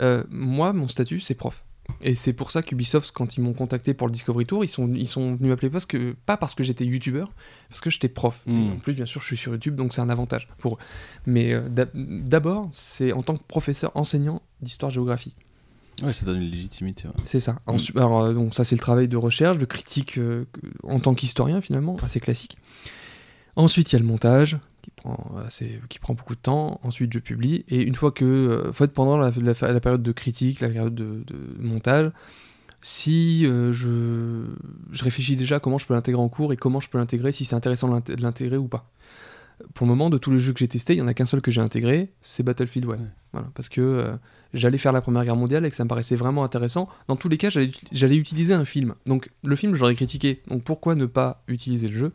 [0.00, 1.64] euh, moi mon statut c'est prof.
[2.02, 4.88] Et c'est pour ça qu'Ubisoft, quand ils m'ont contacté pour le Discovery Tour, ils sont,
[4.94, 7.32] ils sont venus m'appeler parce que, pas parce que j'étais youtubeur,
[7.68, 8.42] parce que j'étais prof.
[8.46, 8.62] Mm.
[8.62, 10.78] Et En plus, bien sûr, je suis sur YouTube, donc c'est un avantage pour eux.
[11.26, 15.34] Mais euh, d'ab- d'abord, c'est en tant que professeur enseignant d'histoire-géographie.
[16.04, 17.08] Ouais, ça donne une légitimité.
[17.08, 17.14] ouais.
[17.24, 17.58] C'est ça.
[17.66, 21.00] Ensuite, alors, euh, donc, ça, c'est le travail de recherche, de critique euh, que- en
[21.00, 22.56] tant qu'historien, finalement, assez classique.
[23.56, 24.58] Ensuite, il y a le montage,
[24.96, 26.80] qui prend, assez- qui prend beaucoup de temps.
[26.82, 27.64] Ensuite, je publie.
[27.68, 28.24] Et une fois que.
[28.24, 32.10] euh, en fait, pendant la, la- la période de critique, la période de, de montage,
[32.82, 34.44] si euh, je,
[34.92, 37.32] je réfléchis déjà à comment je peux l'intégrer en cours et comment je peux l'intégrer,
[37.32, 38.90] si c'est intéressant de l'int- de l'intégrer ou pas.
[39.74, 41.26] Pour le moment, de tous les jeux que j'ai testés, il n'y en a qu'un
[41.26, 42.92] seul que j'ai intégré, c'est Battlefield 1.
[42.92, 42.96] Ouais.
[43.32, 44.12] Voilà, parce que euh,
[44.54, 46.88] j'allais faire la Première Guerre mondiale et que ça me paraissait vraiment intéressant.
[47.08, 48.94] Dans tous les cas, j'allais utiliser un film.
[49.04, 50.40] Donc le film, j'aurais critiqué.
[50.48, 52.12] Donc pourquoi ne pas utiliser le jeu?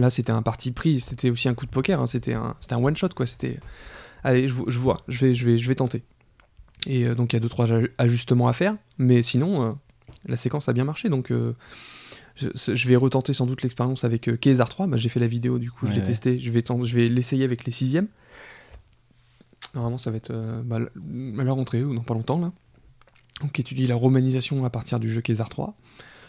[0.00, 2.76] Là, c'était un parti pris, c'était aussi un coup de poker, hein, c'était un, un
[2.82, 3.26] one shot quoi.
[3.26, 3.60] C'était,
[4.24, 6.02] allez, je, vo- je vois, je vais, je vais, je vais tenter.
[6.86, 9.72] Et euh, donc il y a deux trois aj- ajustements à faire, mais sinon euh,
[10.26, 11.08] la séquence a bien marché.
[11.10, 11.54] Donc euh,
[12.36, 14.86] je, je vais retenter sans doute l'expérience avec Kézar 3.
[14.86, 16.06] Bah, j'ai fait la vidéo du coup, je l'ai ouais.
[16.06, 16.40] testé.
[16.40, 18.08] Je vais, tenter- je vais l'essayer avec les sixièmes.
[19.74, 20.32] Normalement, ça va être
[20.64, 20.78] bah,
[21.38, 22.52] à la rentrée ou dans pas longtemps là.
[23.42, 25.74] Donc étudie la romanisation à partir du jeu Kézar 3.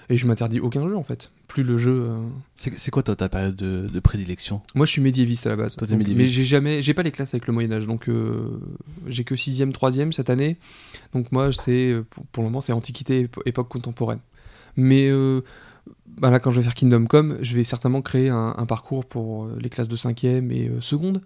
[0.10, 1.32] Et je m'interdis aucun jeu en fait.
[1.48, 2.06] Plus le jeu.
[2.10, 2.18] euh,
[2.56, 4.62] C'est quoi toi, ta période de, de prédilection?
[4.76, 5.76] Moi, je suis médiéviste à la base.
[5.76, 6.22] Toi, t'es Donc, médiéviste.
[6.22, 8.60] Mais j'ai jamais, j'ai pas les classes avec le Moyen Âge, donc euh,
[9.08, 10.58] j'ai que 6ème, 3ème cette année.
[11.14, 14.20] Donc moi, c'est euh, pour, pour le moment, c'est Antiquité, épo- époque contemporaine.
[14.78, 15.42] Mais euh,
[16.20, 19.06] bah là, quand je vais faire Kingdom Come, je vais certainement créer un, un parcours
[19.06, 21.22] pour euh, les classes de 5ème et euh, seconde.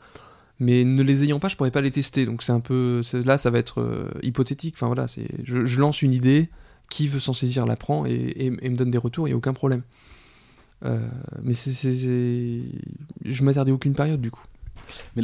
[0.59, 2.25] Mais ne les ayant pas, je pourrais pas les tester.
[2.25, 4.75] Donc c'est un peu, c'est- là, ça va être euh, hypothétique.
[4.77, 6.49] Enfin voilà, c'est, je, je lance une idée,
[6.89, 9.53] qui veut s'en saisir la prend et, me donne des retours, il y a aucun
[9.53, 9.81] problème.
[10.83, 10.99] Euh,
[11.41, 12.61] mais c'est, c'est-
[13.23, 14.43] je m'interdis aucune période du coup.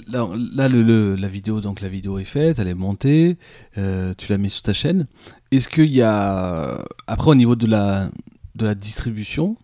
[0.07, 3.37] Là, la vidéo, donc la vidéo est faite, elle est montée,
[3.77, 5.07] euh, tu l'as mise sur ta chaîne.
[5.51, 8.09] Est-ce qu'il y a après au niveau de la
[8.55, 9.57] de la distribution,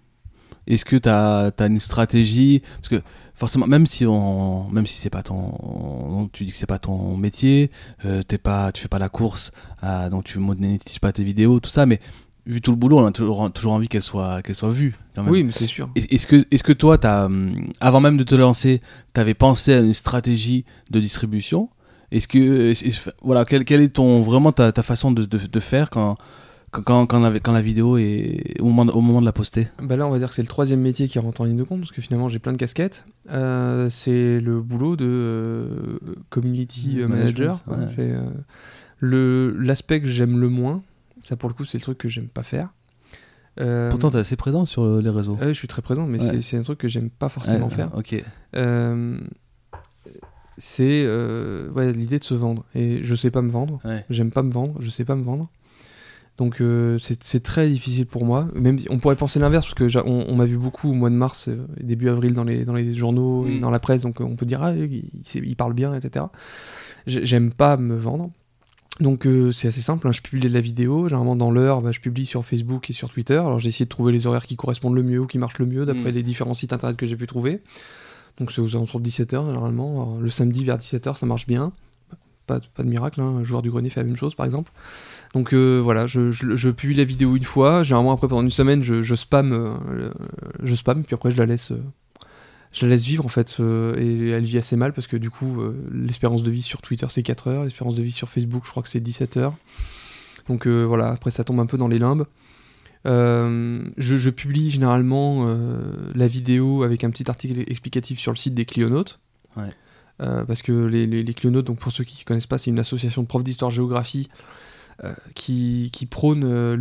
[0.67, 2.61] est-ce que tu as, une stratégie?
[2.75, 3.01] Parce que
[3.37, 7.15] forcément même si on même si c'est pas ton tu dis que c'est pas ton
[7.15, 7.71] métier,
[8.05, 11.59] euh, t'es pas tu fais pas la course, à, donc tu monétises pas tes vidéos,
[11.61, 11.99] tout ça, mais
[12.45, 14.95] vu tout le boulot, on a toujours, toujours envie qu'elle soit qu'elle soit vue.
[15.15, 15.31] quand même.
[15.31, 15.89] Oui, mais c'est sûr.
[15.95, 18.81] Est- Est-ce que, est que toi, as, hum, avant même de te lancer,
[19.13, 21.69] tu avais pensé à une stratégie de distribution?
[22.09, 25.37] Est-ce que, est-ce- est-ce- voilà, quelle, quelle est ton, vraiment ta, ta façon de, de,
[25.37, 26.15] de faire quand,
[26.71, 30.05] quand, la, quand la vidéo est au moment, au moment de la poster Bah là,
[30.07, 31.91] on va dire que c'est le troisième métier qui rentre en ligne de compte, parce
[31.91, 33.05] que finalement, j'ai plein de casquettes.
[33.31, 35.99] Euh, c'est le boulot de euh,
[36.29, 37.61] community euh, manager.
[37.67, 37.75] Ouais.
[37.99, 38.29] Euh,
[38.99, 40.81] le l'aspect que j'aime le moins.
[41.23, 42.69] Ça, pour le coup, c'est le truc que j'aime pas faire.
[43.89, 45.35] Pourtant, tu es assez présent sur le- les réseaux.
[45.41, 46.41] je suis très présent, mais Ouais.
[46.41, 47.89] c'est- un truc que j'aime pas forcément Ouais, faire.
[47.97, 48.23] Ok.
[50.59, 52.65] C'est euh, ouais, l'idée de se vendre.
[52.73, 53.79] Et je sais pas me vendre.
[53.85, 54.03] Ouais.
[54.09, 55.49] J'aime pas me vendre, je sais pas me vendre.
[56.37, 58.47] Donc euh, c'est très difficile pour moi.
[58.53, 61.15] Même on pourrait penser l'inverse parce que on, on m'a vu beaucoup au mois de
[61.15, 63.59] mars euh, et début avril dans les dans les journaux et Mm.
[63.61, 64.03] dans la presse.
[64.03, 66.25] Donc euh, on peut dire ah il, parle bien etc.
[67.07, 68.29] J'ai- J'aime pas me vendre.
[68.99, 70.07] Donc euh, c'est assez simple.
[70.07, 70.11] hein.
[70.11, 71.07] Je publie la vidéo.
[71.07, 73.37] Généralement dans l'heure, bah, je publie sur Facebook et sur Twitter.
[73.37, 75.65] Alors j'ai essayé de trouver les horaires qui correspondent le mieux ou qui marchent le
[75.65, 76.15] mieux d'après Mm.
[76.15, 77.61] les différents sites internet que j'ai pu trouver.
[78.39, 79.93] Donc c'est aux alentours de 17h généralement.
[80.03, 81.71] Alors, le samedi vers 17h ça marche bien.
[82.45, 83.37] Pas, pas de miracle, hein.
[83.39, 84.71] un joueur du grenier fait la même chose par exemple.
[85.33, 88.49] Donc euh, voilà, je, je- je publie la vidéo une fois, généralement après pendant une
[88.49, 90.09] semaine je, je spam, euh,
[90.63, 91.83] je spam, puis après je la laisse, euh,
[92.71, 95.57] je la laisse vivre en fait, et elle vit assez mal parce que du coup
[95.91, 98.83] l'espérance de vie sur Twitter c'est 4 heures, l'espérance de vie sur Facebook je crois
[98.83, 99.53] que c'est 17 heures.
[100.47, 102.25] Donc voilà, après ça tombe un peu dans les limbes.
[103.05, 105.45] Je, publie généralement
[106.15, 109.19] la vidéo avec un petit article explicatif sur le site des Clionautes.
[109.55, 109.71] Ouais.
[110.19, 112.79] Parce que les, les, les Clionautes, donc pour ceux qui ne connaissent pas, c'est une
[112.79, 114.29] association de profs d'histoire-géographie
[115.35, 116.77] qui, qui prône euh,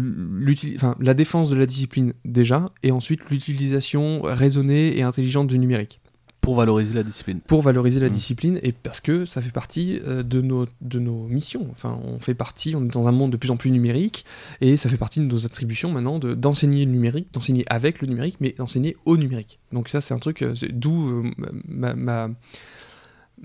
[1.00, 6.00] la défense de la discipline déjà, et ensuite l'utilisation raisonnée et intelligente du numérique
[6.40, 7.40] Pour valoriser la discipline.
[7.40, 8.10] pour valoriser la Mm.
[8.12, 11.66] discipline et parce que ça fait partie euh, de, nos, de nos missions.
[11.72, 14.24] Enfin, on fait partie, on est dans un monde de plus en plus numérique
[14.60, 18.06] et ça fait partie de nos attributions maintenant de- d'enseigner le numérique, d'enseigner avec le
[18.06, 19.58] numérique, mais d'enseigner au numérique.
[19.72, 21.22] Donc ça, c'est un truc, euh, d'où euh,
[21.66, 22.30] ma, ma,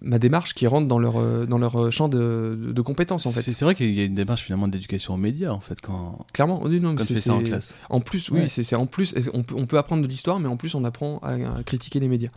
[0.02, 3.26] ma démarche qui rentre dans leur, euh, dans leur euh, champ de, de- de compétences
[3.26, 3.42] en fait.
[3.42, 6.62] C'est vrai qu'il y a une démarche finalement d'éducation aux médias en fait quand, Clairement,
[6.64, 7.76] oui, non, quand tu fais ça en classe.
[7.90, 8.48] En plus, oui, Ouais.
[8.48, 11.20] c'est en plus, on peut, on peut apprendre de l'histoire, mais en plus on apprend
[11.20, 12.30] à, à critiquer les médias.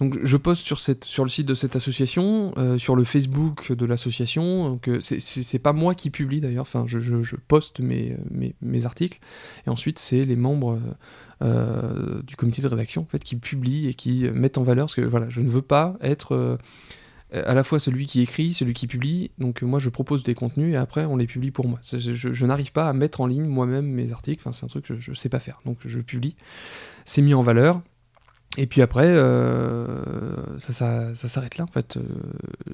[0.00, 3.72] Donc je poste sur, cette, sur le site de cette association, euh, sur le Facebook
[3.72, 4.68] de l'association.
[4.70, 8.54] Donc euh, c'est- pas moi qui publie d'ailleurs, enfin je, je- je poste mes, mes,
[8.62, 9.18] mes articles,
[9.66, 10.78] et ensuite c'est les membres
[11.42, 14.86] euh, euh, du comité de rédaction en fait qui publient et qui mettent en valeur,
[14.86, 16.56] parce que voilà, je ne veux pas être euh,
[17.32, 19.30] à la fois celui qui écrit, celui qui publie.
[19.38, 21.80] Donc euh, moi je propose des contenus et après on les publie pour moi.
[21.82, 24.42] Je, je n'arrive pas à mettre en ligne moi-même mes articles.
[24.42, 25.60] Enfin c'est un truc que je, je sais pas faire.
[25.64, 26.36] Donc je publie.
[27.04, 27.82] C'est mis en valeur.
[28.58, 30.04] Et puis après, euh,
[30.58, 31.64] ça, ça, ça s'arrête là.
[31.64, 32.02] En fait, Euh,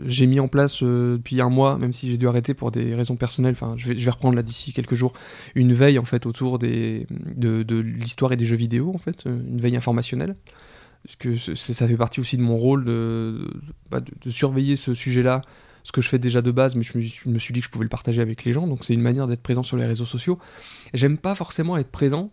[0.07, 2.95] j'ai mis en place euh, depuis un mois, même si j'ai dû arrêter pour des
[2.95, 3.53] raisons personnelles.
[3.53, 5.13] Enfin, je vais, reprendre là d'ici quelques jours
[5.55, 9.61] une veille en fait autour des, de, l'histoire et des jeux vidéo en fait, une
[9.61, 10.35] veille informationnelle.
[11.05, 12.85] Parce que ça fait partie aussi de mon rôle
[13.91, 15.43] bah, de surveiller ce sujet-là,
[15.85, 17.67] ce que je fais déjà de base, mais je me, je me suis dit que
[17.67, 18.67] je pouvais le partager avec les gens.
[18.67, 20.39] Donc c'est une manière d'être présent sur les réseaux sociaux.
[20.93, 22.33] J'aime pas forcément être présent.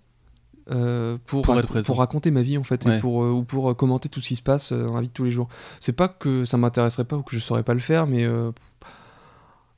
[0.72, 1.86] Euh, pour, Pour rac- être présent.
[1.86, 2.97] pour raconter ma vie en fait Ouais.
[2.97, 5.07] et pour, euh, ou pour euh, commenter tout ce qui se passe dans la vie
[5.07, 5.47] de tous les jours
[5.80, 8.26] c'est pas que ça m'intéresserait pas ou que je saurais pas le faire mais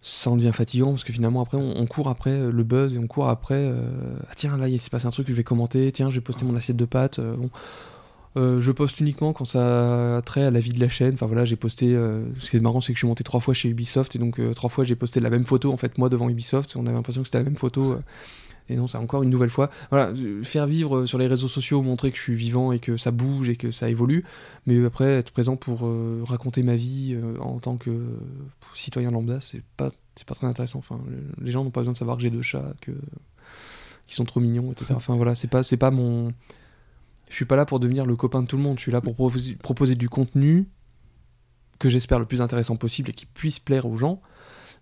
[0.01, 2.99] ça en devient fatigant parce que finalement après on, on court après le buzz et
[2.99, 3.69] on court après
[4.29, 6.45] ah tiens là il s'est passé un truc que je vais commenter tiens j'ai posté
[6.45, 7.49] mon assiette de pâtes bon
[8.35, 11.15] Euh, je poste uniquement quand ça a trait à la vie de la chaîne.
[11.15, 11.95] Enfin voilà, j'ai posté.
[11.95, 14.19] euh, ce qui est marrant, c'est que je suis monté trois fois chez Ubisoft et
[14.19, 16.75] donc euh, trois fois j'ai posté la même photo en fait moi devant Ubisoft.
[16.75, 17.97] On avait l'impression que c'était la même photo.
[18.69, 19.69] Et non, c'est encore une nouvelle fois.
[19.91, 22.79] Voilà, euh, faire vivre euh, sur les réseaux sociaux, montrer que je suis vivant et
[22.79, 24.23] que ça bouge et que ça évolue.
[24.65, 27.91] Mais après, être présent pour euh, raconter ma vie en tant que
[28.73, 30.79] citoyen lambda, c'est pas, c'est pas très intéressant.
[30.79, 32.91] Enfin, le- les gens n'ont pas besoin de savoir que j'ai deux chats, que
[34.05, 34.93] qui sont trop mignons, etc.
[34.95, 36.31] Enfin voilà, c'est pas, c'est pas mon.
[37.29, 38.77] Je suis pas là pour devenir le copain de tout le monde.
[38.77, 40.65] Je suis là pour proposer, proposer du contenu
[41.79, 44.21] que j'espère le plus intéressant possible et qui puisse plaire aux gens,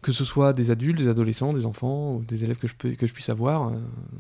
[0.05, 2.91] que ce soit des adultes, des adolescents, des enfants, ou des élèves que je peux,
[2.91, 3.69] que je puisse avoir.
[3.69, 3.71] euh,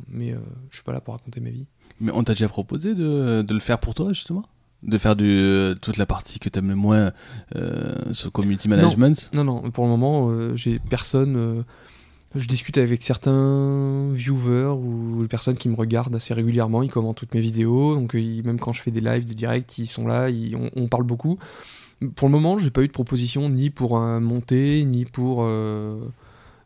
[0.09, 0.37] mais euh,
[0.71, 1.67] je suis pas là pour raconter ma vie.
[2.01, 4.43] Mais on t'a déjà proposé de, de le faire pour toi justement?
[4.81, 7.11] De faire du, euh, toute la partie que t'aimes le moins
[7.55, 9.29] euh, sur community management?
[9.33, 11.63] Non, non, pour le moment, euh, j'ai personne.
[12.35, 16.81] je discute avec certains viewers ou personnes qui me regardent assez régulièrement.
[16.83, 17.95] Ils commentent toutes mes vidéos.
[17.95, 20.29] Donc, ils- même quand je fais des lives, des directs, ils sont là.
[20.29, 21.37] ils- on, on parle beaucoup.
[22.15, 26.11] Pour le moment, j'ai pas eu de proposition ni pour euh, monter, ni pour euh,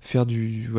[0.01, 0.69] faire du,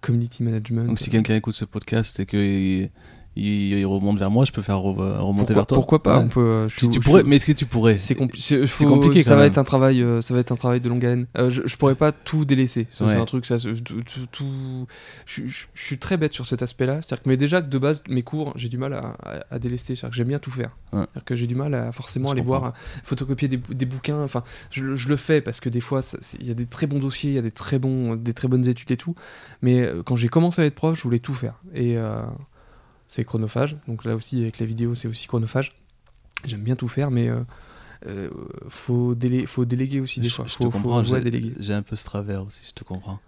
[0.00, 0.86] community management.
[0.86, 2.90] Donc si quelqu'un écoute ce podcast et qu'il
[3.36, 6.18] il, il remonte vers moi, je peux faire re- remonter pourquoi, vers toi pourquoi pas
[6.18, 6.24] Ouais.
[6.24, 7.96] on peut, euh, je Si suis- tu je pourrais, mais est-ce que tu pourrais?
[7.98, 9.52] C'est compli- compliqué, Ça quand va même.
[9.52, 11.26] être un travail, euh, ça va être un travail de longue haleine.
[11.38, 12.80] Euh, je, je pourrais pas tout délaisser.
[13.00, 13.08] Ouais.
[13.08, 13.56] C'est un truc, ça,
[14.30, 14.86] tout,
[15.26, 17.00] Je, je- je suis très bête sur cet aspect-là.
[17.02, 19.94] C'est-à-dire que, mais déjà de base, mes cours, j'ai du mal à, à, à délester.
[19.96, 20.70] C'est-à-dire que j'aime bien tout faire.
[20.92, 21.00] Ouais.
[21.00, 22.58] C'est-à-dire que j'ai du mal à forcément aller comprends.
[22.60, 24.22] voir, euh, photocopier des, bou- des bouquins.
[24.22, 26.00] Enfin, je, le- je le fais parce que des fois,
[26.40, 28.48] il y a des très bons dossiers, il y a des très bons, des très
[28.48, 29.14] bonnes études et tout.
[29.62, 31.54] Mais quand j'ai commencé à être prof, je voulais tout faire.
[31.74, 32.20] Et euh,
[33.12, 33.76] c'est chronophage.
[33.88, 35.74] Donc là aussi, avec les vidéos, c'est aussi chronophage.
[36.46, 37.40] J'aime bien tout faire, mais euh,
[38.06, 38.30] euh,
[38.68, 40.46] faut, délé- faut déléguer aussi des je, fois.
[40.46, 43.20] je faut, te faut- comprends, ouais, j'ai un peu ce travers aussi, je te comprends.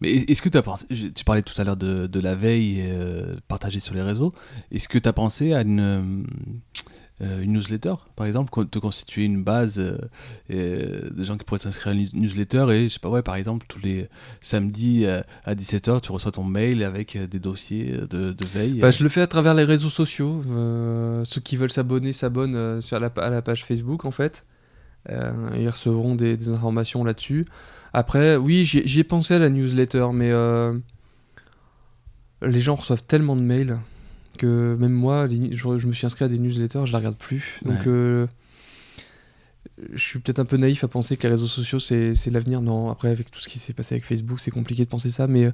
[0.00, 2.82] Mais est-ce que tu as pensé, tu parlais tout à l'heure de, de la veille
[2.84, 4.32] euh, partagée sur les réseaux,
[4.70, 6.26] est-ce que tu as pensé à une,
[7.20, 9.96] une newsletter, par exemple, te constituer une base euh,
[10.50, 13.36] euh, de gens qui pourraient s'inscrire à une newsletter et, je sais pas, ouais, par
[13.36, 14.08] exemple, tous les
[14.40, 18.90] samedis euh, à 17h, tu reçois ton mail avec euh, des dossiers de, veille Bah,
[18.90, 20.42] je le fais à travers les réseaux sociaux.
[20.50, 24.44] Euh, ceux qui veulent s'abonner s'abonnent euh, sur la, à la page Facebook en fait.
[25.10, 27.46] Euh, ils recevront des, des informations là-dessus.
[27.92, 30.72] Après, oui, j'y j'y ai pensé à la newsletter, mais euh,
[32.40, 33.78] les gens reçoivent tellement de mails
[34.42, 37.16] que même moi, les- je, je me suis inscrit à des newsletters, je la regarde
[37.16, 37.60] plus.
[37.64, 37.88] Donc, Ouais.
[37.88, 38.26] euh,
[39.92, 42.60] je suis peut-être un peu naïf à penser que les réseaux sociaux c'est l'avenir.
[42.60, 45.26] Non, après, avec tout ce qui s'est passé avec Facebook, c'est compliqué de penser ça,
[45.26, 45.44] mais.
[45.46, 45.52] euh,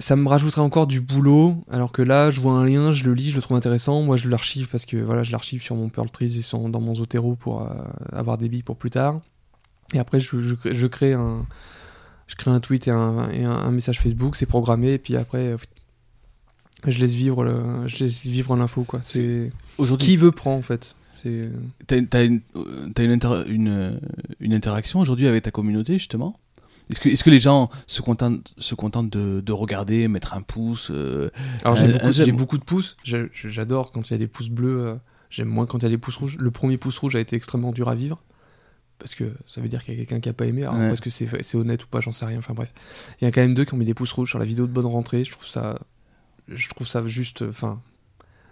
[0.00, 3.14] ça me rajouterait encore du boulot, alors que là, je vois un lien, je le
[3.14, 4.00] lis, je le trouve intéressant.
[4.02, 6.80] Moi, je l'archive parce que voilà, je l'archive sur mon Pearl Trees et sur- dans
[6.80, 7.66] mon Zotero pour euh,
[8.12, 9.20] avoir des billes pour plus tard.
[9.94, 11.44] Et après, je, je crée- je crée un,
[12.28, 15.16] je crée un tweet et un, et un- un message Facebook, c'est programmé, et puis
[15.16, 15.56] après,
[16.86, 19.00] je laisse vivre le, je laisse vivre l'info quoi.
[19.02, 20.94] C'est Aujourd'hui, qui veut prend en fait.
[21.12, 21.48] C'est
[21.88, 22.40] T'as t'as une,
[22.98, 24.00] une, inter- une,
[24.40, 26.38] une interaction aujourd'hui avec ta communauté, justement?
[26.90, 30.40] Est-ce que, est que les gens se contentent, se contentent de, de regarder, mettre un
[30.42, 31.28] pouce euh,
[31.64, 32.96] Alors j'ai beaucoup, beaucoup de pouces.
[33.04, 34.80] J'adore quand il y a des pouces bleus.
[34.86, 34.94] euh,
[35.28, 36.38] J'aime moins quand il y a des pouces rouges.
[36.40, 38.22] Le premier pouce rouge a été extrêmement dur à vivre.
[38.98, 40.62] Parce que ça veut dire qu'il y a quelqu'un qui a pas aimé.
[40.62, 40.88] Alors, Ouais.
[40.88, 42.38] Parce que c'est c'est honnête ou pas, j'en sais rien.
[42.38, 42.72] Enfin bref.
[43.20, 44.66] Il y a quand même deux qui ont mis des pouces rouges sur la vidéo
[44.66, 45.24] de bonne rentrée.
[45.24, 45.78] Je trouve ça,
[46.52, 47.42] je trouve ça juste.
[47.42, 47.80] Enfin.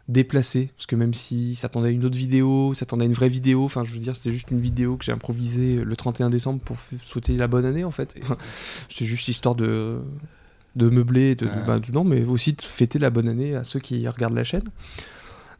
[0.08, 3.64] déplacé, parce que même si s'attendait à une autre vidéo, s'attendait à une vraie vidéo,
[3.64, 6.76] enfin je veux dire c'était juste une vidéo que j'ai improvisée le 31 décembre pour
[7.04, 8.14] souhaiter la bonne année en fait.
[8.88, 9.98] C'était juste histoire de,
[10.76, 11.64] de meubler, de, Ah.
[11.66, 14.44] bah, de- non, mais aussi de fêter la bonne année à ceux qui regardent la
[14.44, 14.62] chaîne.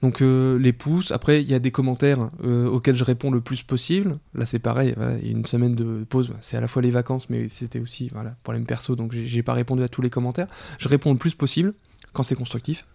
[0.03, 3.41] Donc euh, les pouces, après il y a des commentaires euh, auxquels je réponds le
[3.41, 4.18] plus possible.
[4.37, 6.68] Là c'est pareil, voilà, il y a une semaine de pause, bah, c'est à la
[6.68, 10.03] fois les vacances, mais c'était aussi voilà, problème perso, donc j'ai pas répondu à tous
[10.03, 10.47] les commentaires.
[10.78, 11.74] Je réponds le plus possible
[12.17, 12.87] quand c'est constructif.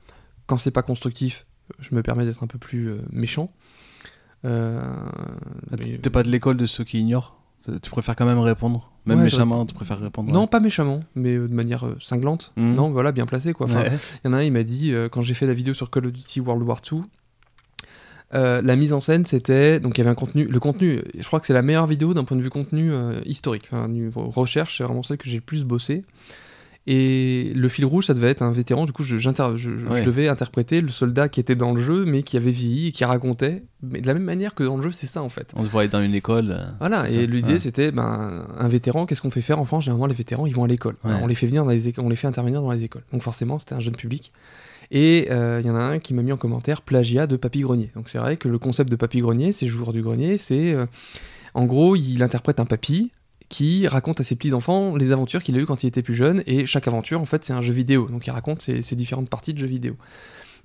[0.48, 1.46] Quand c'est pas constructif,
[1.80, 3.50] je me permets d'être un peu plus euh, méchant.
[4.46, 4.82] Euh,
[5.72, 7.38] Ah, mais- T'es pas de l'école de ceux qui ignorent?
[7.84, 8.90] Tu préfères quand même répondre?
[9.06, 12.52] Même Ouais, méchamment, tu préfères répondre Non, pas méchamment, mais euh, de manière euh, cinglante.
[12.58, 12.74] Mhm.
[12.76, 13.68] Non, voilà, bien placé quoi.
[13.68, 13.92] Enfin, Ouais.
[14.24, 15.92] Il y en a un, il m'a dit, euh, quand j'ai fait la vidéo sur
[15.92, 17.02] Call of Duty World War II,
[18.34, 19.80] euh, la mise en scène, c'était.
[19.80, 20.46] Donc il y avait un contenu.
[20.46, 23.22] Le contenu, je crois que c'est la meilleure vidéo d'un point de vue contenu euh,
[23.26, 23.68] historique.
[23.72, 26.04] Enfin, niveau recherche, c'est vraiment celle que j'ai le plus bossé.
[26.88, 28.86] Et le fil rouge, ça devait être un vétéran.
[28.86, 30.00] Du coup, je, j'inter- je- je- Ouais.
[30.02, 32.92] je devais interpréter le soldat qui était dans le jeu, mais qui avait vieilli et
[32.92, 33.64] qui racontait.
[33.84, 35.52] Mais de la même manière que dans le jeu, c'est ça en fait.
[35.56, 36.50] On se voyait dans une école.
[36.52, 37.60] euh, Voilà, et l'idée ouais.
[37.60, 39.84] c'était ben, un vétéran, qu'est-ce qu'on fait faire en France?
[39.84, 40.96] Généralement, les vétérans ils vont à l'école.
[41.04, 41.12] Ouais.
[41.22, 43.04] On les fait venir dans les on les fait intervenir dans les écoles.
[43.14, 44.32] Donc forcément, c'était un jeune public.
[44.90, 47.62] Et euh, il y en a un qui m'a mis en commentaire plagiat de Papy
[47.62, 47.92] Grenier.
[47.96, 50.86] Donc c'est vrai que le concept de Papy Grenier, c'est joueur du grenier, c'est euh,
[51.54, 53.12] en gros, il interprète un papy
[53.52, 56.42] qui raconte à ses petits-enfants les aventures qu'il a eues quand il était plus jeune,
[56.48, 58.08] et chaque aventure, en fait, c'est un jeu vidéo.
[58.10, 59.98] Donc il raconte ses, différentes parties de jeux vidéo.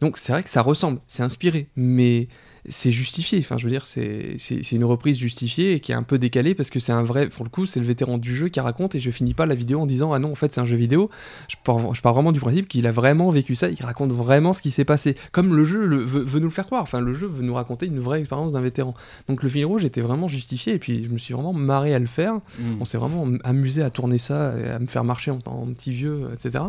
[0.00, 2.28] Donc c'est vrai que ça ressemble, c'est inspiré, mais
[2.68, 3.38] c'est justifié.
[3.38, 6.70] Enfin, je veux dire, c'est une reprise justifiée et qui est un peu décalée parce
[6.70, 7.28] que c'est un vrai.
[7.28, 9.54] Pour le coup, c'est le vétéran du jeu qui raconte et je finis pas la
[9.54, 11.10] vidéo en disant ah non, en fait, c'est un jeu vidéo.
[11.48, 14.52] Je pars, je pars vraiment du principe qu'il a vraiment vécu ça, il raconte vraiment
[14.52, 15.16] ce qui s'est passé.
[15.32, 16.82] Comme le jeu le, veut, veut nous le faire croire.
[16.82, 18.94] Enfin, le jeu veut nous raconter une vraie expérience d'un vétéran.
[19.28, 21.98] Donc le fil rouge était vraiment justifié et puis je me suis vraiment marré à
[21.98, 22.34] le faire.
[22.58, 22.80] Mm.
[22.80, 25.92] On s'est vraiment amusé à tourner ça, et à me faire marcher en, en petit
[25.92, 26.64] vieux, etc.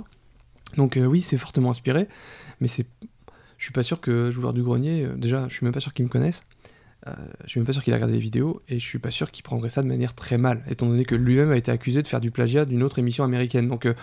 [0.75, 2.07] Donc euh, oui, c'est fortement inspiré,
[2.59, 2.85] mais c'est,
[3.57, 5.93] je suis pas sûr que joueur du grenier, euh, déjà, je suis même pas sûr
[5.93, 6.41] qu'il me connaisse.
[7.07, 7.13] Euh,
[7.45, 9.31] je suis même pas sûr qu'il a regardé les vidéos et je suis pas sûr
[9.31, 12.07] qu'il prendrait ça de manière très mal, étant donné que lui-même a été accusé de
[12.07, 13.67] faire du plagiat d'une autre émission américaine.
[13.69, 13.93] Donc, euh,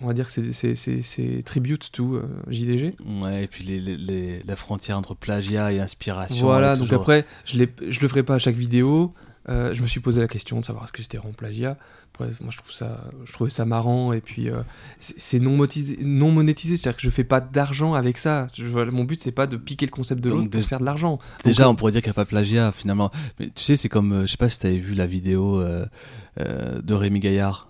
[0.00, 2.94] on va dire que c'est- c'est- c'est c'est tribute to euh, JDG.
[3.22, 6.44] Ouais, et puis les, les- les- la frontière entre plagiat et inspiration.
[6.44, 7.56] Voilà, donc toujours- après, je,
[7.88, 9.14] je le ferai pas à chaque vidéo.
[9.48, 11.78] Euh, je me suis posé la question de savoir est-ce que c'était vraiment plagiat.
[12.16, 14.62] Après, moi, je trouve ça, je trouvais ça marrant et puis euh,
[15.00, 18.46] c'est non monétisé, non monétisé, c'est-à-dire que je fais pas d'argent avec ça.
[18.56, 21.18] Je- mon but c'est pas de piquer le concept de l'autre déjà- faire de l'argent.
[21.44, 23.10] Déjà, Donc, on pourrait dire qu'il n'y a pas plagiat finalement.
[23.40, 25.60] Mais tu sais, c'est comme, euh, je sais pas si tu avais vu la vidéo
[25.60, 25.84] euh,
[26.40, 27.68] euh, de Rémi Gaillard.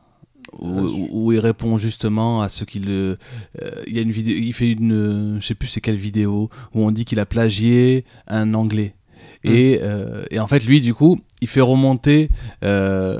[0.58, 3.16] Où, Ah, où- il répond justement à ceux qui le.
[3.62, 5.96] euh, Il y a une vidéo, il fait une, euh, je sais plus c'est quelle
[5.96, 8.94] vidéo où on dit qu'il a plagié un anglais.
[9.42, 9.48] Mm.
[9.50, 12.30] Et, euh, et en fait, lui, du coup, il fait remonter,
[12.64, 13.18] euh,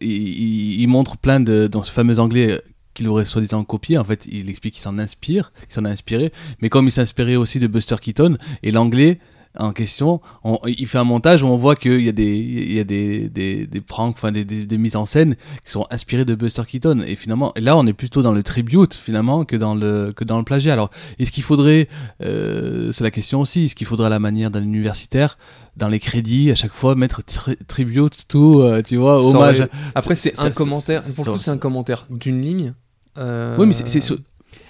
[0.00, 2.60] il, montre plein de dans ce fameux anglais
[2.92, 3.98] qu'il aurait soi-disant copié.
[3.98, 6.32] En fait, il explique qu'il s'en inspire, qu'il s'en a inspiré.
[6.60, 9.20] Mais comme il s'inspirait aussi de Buster Keaton et l'anglais
[9.58, 12.72] en question, on- il fait un montage où on voit qu'il y a des, il
[12.72, 15.86] y a des, des, des pranks, enfin des, des, des mises en scène qui sont
[15.90, 17.02] inspirées de Buster Keaton.
[17.06, 20.38] Et finalement, là, on est plutôt dans le tribute finalement que dans le que dans
[20.38, 20.72] le plagiat.
[20.72, 21.88] Alors, est-ce qu'il faudrait,
[22.22, 25.36] euh, c'est la question aussi, est-ce qu'il faudrait à la manière d'un universitaire
[25.76, 29.60] dans les crédits à chaque fois mettre tri- tribute tout, euh, tu vois, hommage.
[29.60, 31.02] aurait- Après, c'est un commentaire.
[31.14, 32.74] Pour le coup, c'est un commentaire d'une ligne.
[33.18, 34.00] Euh, Oui, mais c'est.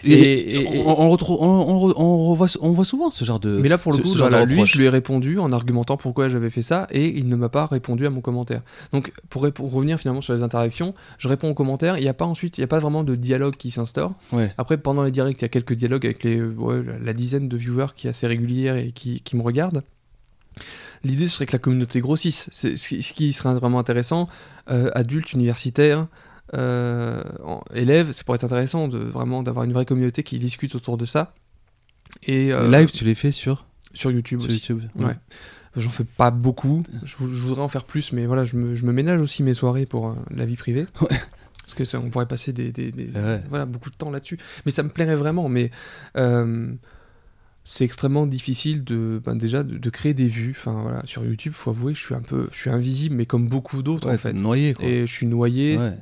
[0.05, 3.11] C'est- et- et- et- et- on, retrouve, on, on re- on revoit, on voit souvent
[3.11, 3.59] ce genre de.
[3.59, 5.38] Mais là, pour le ce- coup, ce genre de voilà, lui, je lui ai répondu
[5.38, 8.62] en argumentant pourquoi j'avais fait ça, et il ne m'a pas répondu à mon commentaire.
[8.92, 12.24] Donc, pour, revenir finalement sur les interactions, je réponds aux commentaires, il n'y a pas
[12.26, 14.12] ensuite, il n'y a pas vraiment de dialogue qui s'instaure.
[14.32, 14.53] Ouais.
[14.59, 17.57] Après, pendant les directs, il y a quelques dialogues avec les, ouais, la, dizaine de
[17.57, 19.82] viewers qui est assez régulière et qui, qui me regardent.
[21.05, 22.48] L'idée, ce serait que la communauté grossisse.
[22.53, 24.28] C'est ce qui- serait vraiment intéressant,
[24.70, 26.07] euh, adultes, universitaires,
[26.53, 31.05] élèves, ça pourrait être intéressant de vraiment d'avoir une vraie communauté qui discute autour de
[31.07, 31.34] ça.
[32.24, 34.59] Et euh, Live, tu les fais sur, sur YouTube sur aussi.
[34.59, 34.82] YouTube.
[34.97, 35.16] Ouais.
[35.76, 36.82] J'en fais pas beaucoup.
[37.03, 39.43] Je, vou- je voudrais en faire plus, mais voilà, je me, je me ménage aussi
[39.43, 40.86] mes soirées pour euh, la vie privée.
[41.01, 41.09] Ouais.
[41.64, 43.40] Parce que ça, on pourrait passer des, des- des- Ouais.
[43.49, 44.36] voilà, beaucoup de temps là-dessus.
[44.66, 45.49] Mais ça me plairait vraiment.
[45.49, 45.70] Mais
[46.16, 46.72] euh,
[47.64, 50.54] c'est extrêmement difficile de, ben, déjà de, de créer des vues.
[50.56, 53.46] Enfin voilà, sur YouTube, faut avouer, je suis un peu, je suis invisible, mais comme
[53.48, 54.32] beaucoup d'autres Ouais, en fait.
[54.32, 54.84] noyé quoi.
[54.84, 55.92] Et je suis noyé Ouais.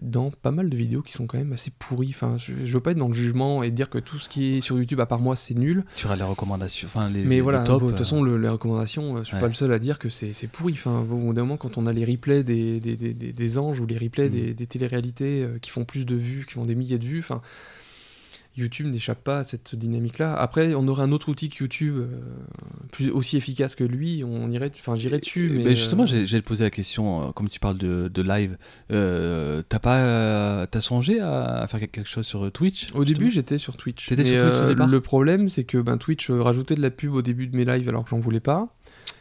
[0.00, 2.08] dans pas mal de vidéos qui sont quand même assez pourries.
[2.10, 4.56] Enfin, je, je veux pas être dans le jugement et dire que tout ce qui
[4.56, 5.84] est sur YouTube, à part moi, c'est nul.
[5.94, 7.24] Tu auras les recommandations, enfin les.
[7.24, 9.40] Mais les voilà, de toute euh, façon, le- les recommandations, euh, je suis ouais.
[9.42, 10.72] pas le seul à dire que c'est pourri.
[10.72, 13.58] Enfin, au bout d'un moment, quand on a les replays des, des, des, des- des
[13.58, 14.32] anges ou les replays Mm.
[14.32, 17.18] des, des téléréalités euh, qui font plus de vues, qui font des milliers de vues,
[17.18, 17.42] enfin,
[18.56, 20.34] YouTube n'échappe pas à cette dynamique-là.
[20.34, 22.06] Après, on aurait un autre outil que YouTube, euh,
[22.90, 25.50] plus, aussi efficace que lui, on irait, enfin, j'irais dessus.
[25.54, 28.08] Mais Ben, justement, euh, j'ai j'allais te poser la question, euh, comme tu parles de,
[28.12, 28.58] de live,
[28.92, 33.58] euh, t'as pas, t'as songé à, à faire quelque chose sur Twitch Au début, j'étais
[33.58, 34.06] sur Twitch.
[34.08, 37.14] T'étais sur Twitch au départ Le problème, c'est que ben, Twitch rajoutait de la pub
[37.14, 38.74] au début de mes lives alors que j'en voulais pas.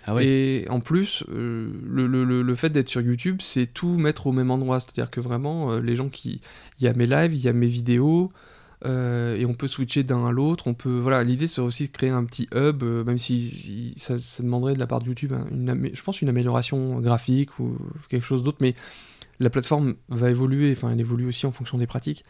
[0.05, 0.25] Ah ouais.
[0.25, 4.27] Et en plus, euh, le, le- le- le fait d'être sur YouTube, c'est tout mettre
[4.27, 4.79] au même endroit.
[4.79, 6.41] C'est-à-dire que vraiment, euh, les gens qui.
[6.79, 8.31] Il y a mes lives, il y a mes vidéos,
[8.85, 10.67] euh, et on peut switcher d'un à l'autre.
[10.67, 10.99] On peut.
[10.99, 14.79] Voilà, l'idée, c'est aussi de créer un petit hub, euh, même si, ça, demanderait de
[14.79, 17.77] la part de YouTube, je pense, une amélioration graphique ou
[18.09, 18.59] quelque chose d'autre.
[18.61, 18.75] Mais
[19.39, 22.23] la plateforme va évoluer, enfin, elle évolue aussi en fonction des pratiques.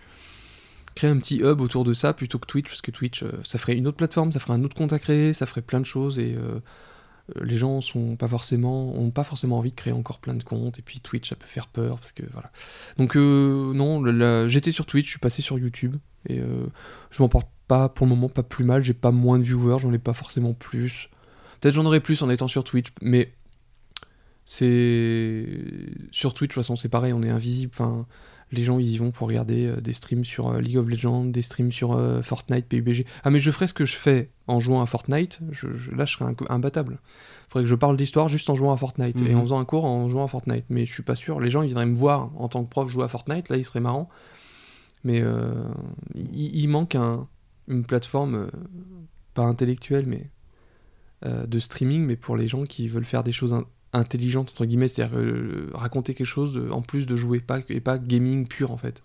[0.95, 3.59] Créer un petit hub autour de ça plutôt que Twitch, parce que Twitch, euh, ça
[3.59, 5.85] ferait une autre plateforme, ça ferait un autre compte à créer, ça ferait plein de
[5.85, 6.35] choses et.
[7.41, 10.79] les gens sont pas forcément ont pas forcément envie de créer encore plein de comptes
[10.79, 12.51] et puis Twitch ça peut faire peur parce que voilà
[12.97, 15.97] donc non j'étais sur Twitch je suis passé sur YouTube
[16.27, 16.65] et euh,
[17.11, 19.79] je m'en porte pas pour le moment pas plus mal j'ai pas moins de viewers
[19.79, 21.09] j'en ai pas forcément plus
[21.61, 23.31] peut-être j'en aurais plus en étant sur Twitch mais
[24.45, 25.45] c'est
[26.11, 28.05] sur Twitch de toute façon c'est pareil on est invisible enfin
[28.51, 31.25] les gens ils y vont pour regarder euh, des streams sur euh, League of Legends,
[31.25, 33.05] des streams sur euh, Fortnite, PUBG.
[33.23, 36.05] Ah mais je ferais ce que je fais en jouant à Fortnite, je, je- là
[36.05, 36.97] je serais imbattable.
[37.47, 39.37] Faudrait que je parle d'histoire juste en jouant à Fortnite et Mhm.
[39.37, 40.65] en faisant un cours en jouant à Fortnite.
[40.69, 42.89] Mais je suis pas sûr, les gens ils viendraient me voir en tant que prof
[42.89, 44.09] jouer à Fortnite, là il serait marrant.
[45.03, 45.63] Mais euh,
[46.15, 47.27] il, il manque un,
[47.67, 48.47] une plateforme, euh,
[49.33, 50.29] pas intellectuelle, mais
[51.25, 54.65] euh, de streaming, mais pour les gens qui veulent faire des choses in- intelligentes, entre
[54.65, 58.47] guillemets, c'est-à-dire euh, raconter quelque chose de- en plus de jouer, pas, et pas gaming
[58.47, 59.01] pur en fait.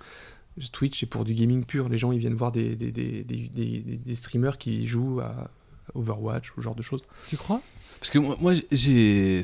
[0.72, 1.88] Twitch, c'est pour du gaming pur.
[1.88, 5.20] Les gens, ils viennent voir des, des, des, des, des- des- des streamers qui jouent
[5.20, 5.51] à
[5.95, 7.03] Overwatch ou ce genre de choses.
[7.26, 7.61] Tu crois?
[7.99, 9.42] Parce que moi, moi, j'ai.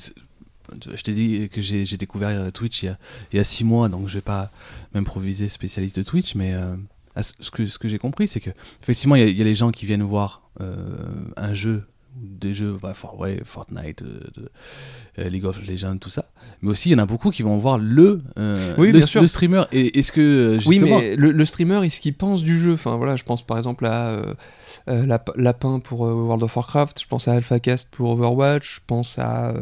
[0.94, 2.98] Je t'ai dit que j'ai découvert euh, Twitch il y, a,
[3.32, 4.50] il y a six mois, donc je vais pas
[4.94, 6.74] m'improviser spécialiste de Twitch, mais euh,
[7.20, 8.50] ce ce que, ce que j'ai compris, c'est que
[8.82, 10.76] effectivement, il y, a- il y a les gens qui viennent voir euh,
[11.36, 11.84] un jeu,
[12.16, 16.24] des jeux, bah, for- ouais, Fortnite, euh, League of Legends, tout ça,
[16.62, 18.20] mais aussi il y en a beaucoup qui vont voir le,
[18.78, 19.20] Oui, le, bien sûr.
[19.20, 19.62] le streamer.
[19.72, 22.72] Et est-ce que Oui, mais le, le streamer, est-ce qu'il pense du jeu?
[22.74, 24.22] Enfin voilà, je pense par exemple à
[24.86, 29.54] Lap- Lapin pour World of Warcraft, je pense à AlphaCast pour Overwatch, je pense à.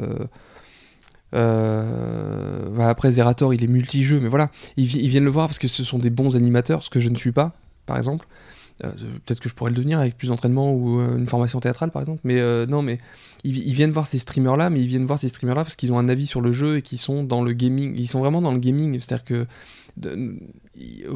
[1.34, 5.58] Euh, après Zerator, il est multi-jeu, mais voilà, ils, vi- ils viennent le voir parce
[5.58, 7.52] que ce sont des bons animateurs, ce que je ne suis pas,
[7.86, 8.26] par exemple.
[8.84, 8.90] Euh,
[9.26, 12.00] Peut-être que je pourrais le devenir avec plus d'entraînement ou euh, une formation théâtrale, par
[12.00, 12.20] exemple.
[12.24, 12.98] Mais non, mais
[13.44, 15.98] ils, ils viennent voir ces streamers-là, mais ils viennent voir ces streamers-là parce qu'ils ont
[15.98, 17.94] un avis sur le jeu et qu'ils sont dans le gaming.
[17.96, 19.46] Ils sont vraiment dans le gaming, c'est-à-dire que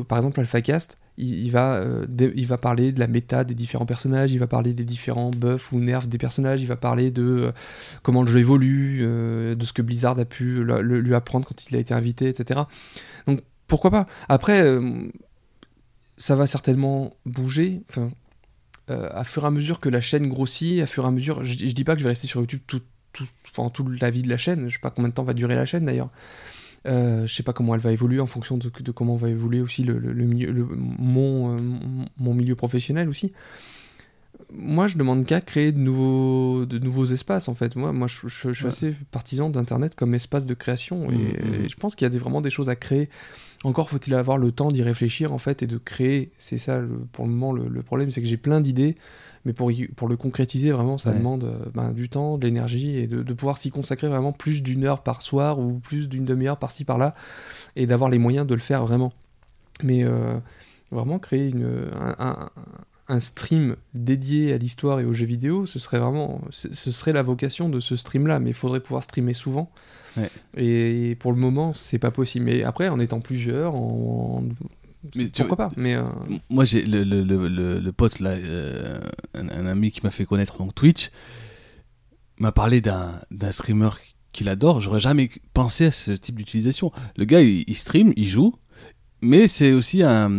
[0.09, 3.87] par exemple AlphaCast il, il va euh, il va parler de la méta des différents
[3.87, 7.23] personnages il va parler des différents buffs ou nerfs des personnages il va parler de
[7.23, 7.53] euh,
[8.03, 11.77] comment le jeu évolue euh, de ce que Blizzard a pu lui apprendre quand il
[11.77, 12.61] a été invité etc
[13.27, 14.07] donc pourquoi pas?
[14.29, 14.63] Après
[16.19, 17.83] ça va certainement bouger
[18.89, 21.53] à fur et à mesure que la chaîne grossit à fur et à mesure je,
[21.53, 23.27] je dis pas que je vais rester sur YouTube tout, tout,
[23.57, 25.55] enfin, toute la vie de la chaîne je sais pas combien de temps va durer
[25.55, 26.11] la chaîne d'ailleurs
[26.87, 29.61] euh, je sais pas comment elle va évoluer en fonction de, de comment va évoluer
[29.61, 31.61] aussi le, le- le milieu, le- mon, euh,
[32.19, 33.33] mon- milieu professionnel aussi.
[34.55, 37.75] Moi, je demande qu'à créer de nouveaux, de nouveaux espaces en fait.
[37.77, 38.71] Moi, moi je, je- je suis Ouais.
[38.71, 41.65] assez partisan d'Internet comme espace de création et, mhm.
[41.65, 43.09] et je pense qu'il y a des, vraiment des choses à créer.
[43.65, 46.33] Encore faut-il avoir le temps d'y réfléchir en fait et de créer.
[46.39, 46.81] C'est ça
[47.13, 48.97] pour le moment le problème, c'est que j'ai plein d'idées,
[49.45, 51.19] mais pour, y- pour le concrétiser vraiment, ça Ouais.
[51.19, 54.63] demande euh, ben, du temps, de l'énergie et de, de pouvoir s'y consacrer vraiment plus
[54.63, 57.15] d'une heure par soir ou plus d'une demi-heure par-ci par-là
[57.77, 59.13] et d'avoir les moyens de le faire vraiment.
[59.83, 60.39] Mais euh,
[60.91, 62.51] vraiment créer une, un, un-
[63.09, 67.23] un stream dédié à l'histoire et aux jeux vidéo, ce serait vraiment, ce serait la
[67.23, 69.71] vocation de ce stream-là, mais il faudrait pouvoir streamer souvent.
[70.17, 70.31] Ouais.
[70.57, 72.45] Et pour le moment, c'est pas possible.
[72.47, 74.45] Mais après, en étant plusieurs, en...
[75.15, 76.05] Mais pourquoi pas Mais euh,
[76.49, 79.01] Moi, j'ai le, le, le, le, pote, là, euh,
[79.35, 81.11] un, un ami qui m'a fait connaître donc Twitch,
[82.39, 83.91] m'a parlé d'un d'un streamer
[84.33, 84.81] qu'il adore.
[84.81, 86.93] J'aurais jamais pensé à ce type d'utilisation.
[87.17, 88.55] Le gars, il, il stream, il joue,
[89.23, 90.31] mais c'est aussi un,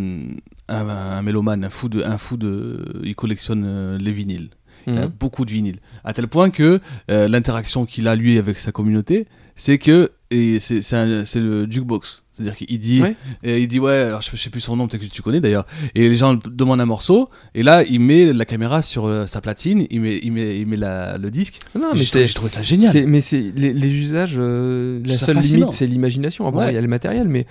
[0.67, 4.49] un, un mélomane, un fou de, un fou de, il collectionne euh, les vinyles.
[4.85, 5.13] Il a mhm.
[5.17, 5.79] beaucoup de vinyles.
[6.03, 11.39] À tel point que euh, l'interaction qu'il a, lui, avec sa communauté, c'est que c'est
[11.39, 12.22] le jukebox.
[12.35, 13.01] C'est-à-dire qu'il dit,
[13.43, 15.39] et il dit ouais, alors je, je sais plus son nom, peut-être que tu connais
[15.39, 15.67] d'ailleurs.
[15.93, 19.39] Et les gens demandent un morceau, et là il met la caméra sur euh, sa
[19.39, 21.59] platine, il met, il met, il met la- le disque.
[21.79, 23.05] non, mais J'ai trouvé, ça génial.
[23.05, 25.57] Mais c'est les, les usages, euh, la seule fascinant.
[25.67, 26.47] limite, c'est l'imagination.
[26.47, 27.45] Après, il y a le matériel, mais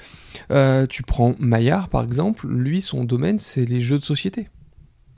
[0.51, 4.49] euh, tu prends Maillard, par exemple, lui, son domaine, c'est les jeux de société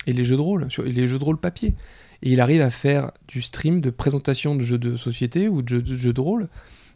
[0.06, 1.74] et les jeux de rôle, sur- les jeux de rôle papier.
[2.22, 5.68] Et il arrive à faire du stream de présentation de jeux de société ou de
[5.68, 6.48] jeux de, jeux de rôle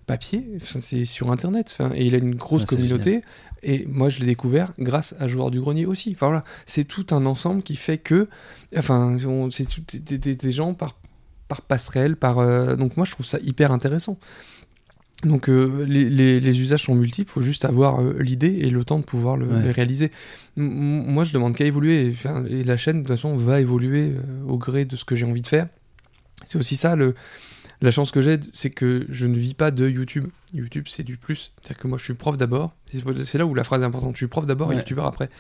[0.09, 1.73] papier, c'est sur internet.
[1.79, 3.23] Enfin, et il a une grosse Ah, communauté.
[3.63, 6.11] Et moi, je l'ai découvert grâce à Joueur du Grenier aussi.
[6.15, 8.29] Enfin voilà, c'est tout un ensemble qui fait que,
[8.77, 9.17] enfin,
[9.51, 9.67] c'est
[10.05, 10.97] des, des- des gens par,
[11.49, 12.39] par passerelle, par.
[12.39, 14.19] euh, donc moi, je trouve ça hyper intéressant.
[15.25, 18.85] Donc euh, les, les- les usages sont multiples, faut juste avoir euh, l'idée et le
[18.85, 19.73] temps de pouvoir le, Ouais.
[19.73, 20.13] réaliser.
[20.57, 20.63] M-
[21.09, 22.15] moi, je demande qu'à évoluer.
[22.51, 24.13] Et, et la chaîne, de toute façon, va évoluer
[24.47, 25.67] au gré de ce que j'ai envie de faire.
[26.45, 27.17] C'est aussi ça le.
[27.81, 30.27] La chance que j'ai, c'est que je ne vis pas de YouTube.
[30.53, 31.53] YouTube, c'est du plus.
[31.61, 32.75] C'est-à-dire que moi, je suis prof d'abord.
[33.25, 34.15] C'est là où la phrase est importante.
[34.15, 34.77] Je suis prof d'abord et.
[34.79, 35.31] YouTubeur après.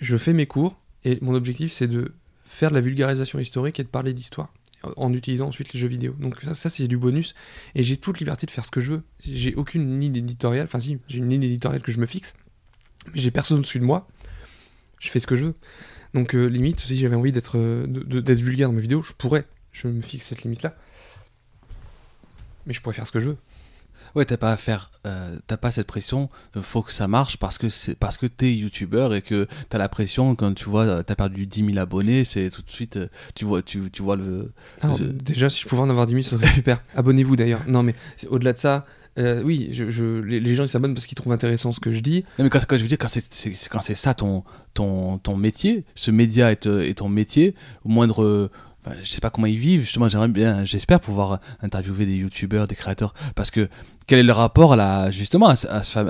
[0.00, 2.12] Je fais mes cours et mon objectif, c'est de
[2.46, 4.52] faire de la vulgarisation historique et de parler d'histoire
[4.96, 6.14] en- utilisant ensuite les jeux vidéo.
[6.20, 7.34] Donc ça, ça c'est du bonus
[7.74, 9.02] et j'ai toute liberté de faire ce que je veux.
[9.20, 10.64] J'ai aucune ligne éditoriale.
[10.66, 12.34] Enfin si, j'ai une ligne éditoriale que je me fixe,
[13.12, 14.06] mais j'ai personne au-dessus de moi.
[15.00, 15.54] Je fais ce que je veux.
[16.14, 19.46] Donc euh, limite, si j'avais envie d'être euh, d'être vulgaire dans mes vidéos, je pourrais.
[19.72, 20.76] Je me fixe cette limite-là.
[22.66, 23.36] Mais je pourrais faire ce que je veux.
[24.14, 26.28] Ouais, t'as pas à faire, euh, t'as pas cette pression.
[26.56, 29.78] euh, Faut que ça marche parce que c'est parce que t'es youtubeur et que t'as
[29.78, 32.98] la pression quand tu vois, euh, t'as perdu 10 000 abonnés, c'est tout de suite,
[33.34, 34.52] tu vois, tu, tu vois le.
[34.82, 36.80] Alors, Déjà, si je pouvais en avoir 10 000, ce serait super.
[36.94, 37.62] Abonnez-vous d'ailleurs.
[37.66, 37.94] Non, mais
[38.28, 38.86] au-delà de ça,
[39.18, 41.90] euh, oui, je, je- les, les gens ils s'abonnent parce qu'ils trouvent intéressant ce que
[41.90, 42.24] je dis.
[42.38, 44.44] Non, mais quand, quand je veux dire, quand c'est, ça ton,
[44.74, 47.54] ton, ton métier, ce média est, est ton métier,
[47.84, 48.50] au moindre.
[48.84, 52.68] Ben, je sais pas comment ils vivent, justement, j'aimerais bien, j'espère pouvoir interviewer des youtubeurs,
[52.68, 53.68] des créateurs, parce que
[54.06, 55.66] quel est le rapport à la, justement à, ce-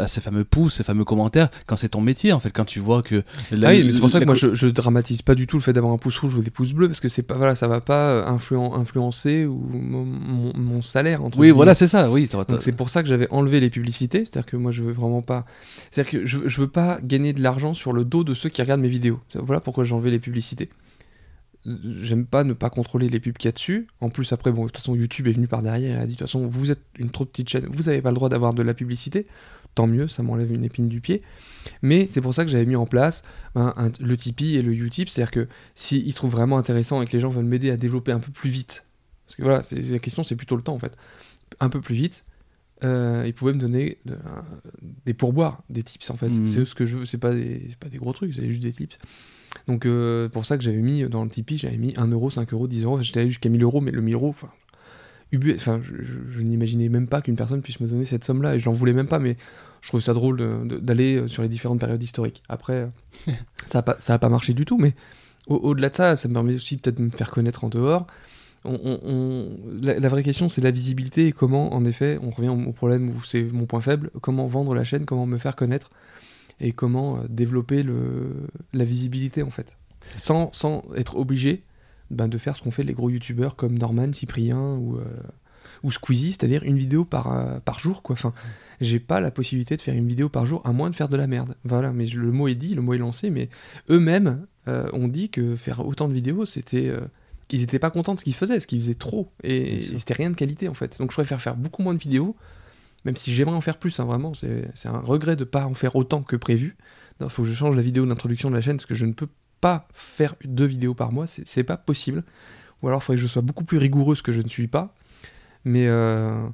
[0.08, 3.02] ces fameux pouces, ces fameux commentaires, quand c'est ton métier, en fait, quand tu vois
[3.02, 3.22] que.
[3.52, 5.56] la- ah oui, mais c'est pour ça que moi je, je dramatise pas du tout
[5.58, 7.54] le fait d'avoir un pouce rouge ou des pouces bleus parce que c'est pas voilà,
[7.54, 11.86] ça va pas euh, influen- influencer ou mon, mon- mon salaire entre Oui, voilà, c'est
[11.86, 12.28] ça, oui.
[12.58, 15.44] c'est pour ça que j'avais enlevé les publicités, c'est-à-dire que moi je veux vraiment pas,
[15.92, 18.60] c'est-à-dire que je, je veux pas gagner de l'argent sur le dos de ceux qui
[18.60, 19.20] regardent mes vidéos.
[19.36, 20.68] Voilà pourquoi j'ai enlevé les publicités.
[21.66, 23.86] J'aime pas ne pas contrôler les pubs qu'il y a dessus.
[24.00, 26.12] En plus après bon de toute façon YouTube est venu par derrière et a dit
[26.14, 28.52] de toute façon vous êtes une trop petite chaîne, vous avez pas le droit d'avoir
[28.54, 29.26] de la publicité.
[29.74, 31.22] Tant mieux, ça m'enlève une épine du pied.
[31.82, 34.72] Mais c'est pour ça que j'avais mis en place ben, un- le Tipeee et le
[34.72, 38.12] Utip, c'est-à-dire que s'ils trouvent vraiment intéressant et que les gens veulent m'aider à développer
[38.12, 38.84] un peu plus vite,
[39.26, 40.92] parce que voilà, la question c'est plutôt le temps en fait,
[41.60, 42.24] un peu plus vite,
[42.84, 44.14] euh, ils pouvaient me donner euh,
[45.06, 46.28] des pourboires, des tips en fait.
[46.28, 46.46] Mhm.
[46.46, 48.72] C'est ce que je veux, c'est pas, des- pas des gros trucs, c'est juste des
[48.72, 48.98] tips.
[49.66, 52.52] Donc euh, pour ça que j'avais mis dans le Tipeee, j'avais mis 1 euro, 5
[52.52, 54.48] euros, 10 euros, j'étais allé jusqu'à 1000 euros, mais le 1000 euros, enfin,
[55.32, 58.54] Ubu- enfin, je, je- je n'imaginais même pas qu'une personne puisse me donner cette somme-là,
[58.54, 59.36] et je n'en voulais même pas, mais
[59.80, 60.38] je trouve ça drôle
[60.80, 62.42] d'aller euh, sur les différentes périodes historiques.
[62.48, 62.86] Après, euh,
[63.66, 64.94] ça n'a pas, ça a pas marché du tout, mais
[65.48, 68.06] au- au-delà de ça, ça me permet aussi peut-être de me faire connaître en dehors.
[68.64, 72.30] On- on- on- la, la vraie question, c'est la visibilité et comment, en effet, on
[72.30, 75.56] revient au problème où c'est mon point faible, comment vendre la chaîne, comment me faire
[75.56, 75.90] connaître
[76.60, 79.76] et comment euh, développer le, la visibilité, en fait.
[80.16, 81.62] Sans, sans être obligé
[82.10, 85.04] ben, de faire ce qu'ont fait les gros youtubeurs comme Norman, Cyprien ou, euh,
[85.82, 88.02] ou Squeezie, c'est-à-dire une vidéo par, euh, par jour.
[88.02, 88.12] Quoi.
[88.14, 88.32] Enfin,
[88.80, 91.16] j'ai pas la possibilité de faire une vidéo par jour, à moins de faire de
[91.16, 91.56] la merde.
[91.64, 93.48] Voilà, mais je- le mot est dit, le mot est lancé, mais
[93.88, 96.92] eux-mêmes euh, ont dit que faire autant de vidéos, c'était.
[97.48, 99.30] qu'ils étaient pas contents de ce qu'ils faisaient, ce qu'ils faisaient trop.
[99.42, 100.98] Et, et c'était rien de qualité en fait.
[100.98, 102.34] Donc je préfère faire beaucoup moins de vidéos,
[103.04, 104.32] même si j'aimerais en faire plus, hein, vraiment.
[104.34, 106.76] C'est un regret de pas en faire autant que prévu.
[107.20, 109.12] Il faut que je change la vidéo d'introduction de la chaîne parce que je ne
[109.12, 109.28] peux
[109.60, 112.24] pas faire deux vidéos par mois, c'est pas possible.
[112.82, 114.94] Ou alors il faudrait que je sois beaucoup plus rigoureux, que je ne suis pas.
[115.64, 116.46] Mais euh,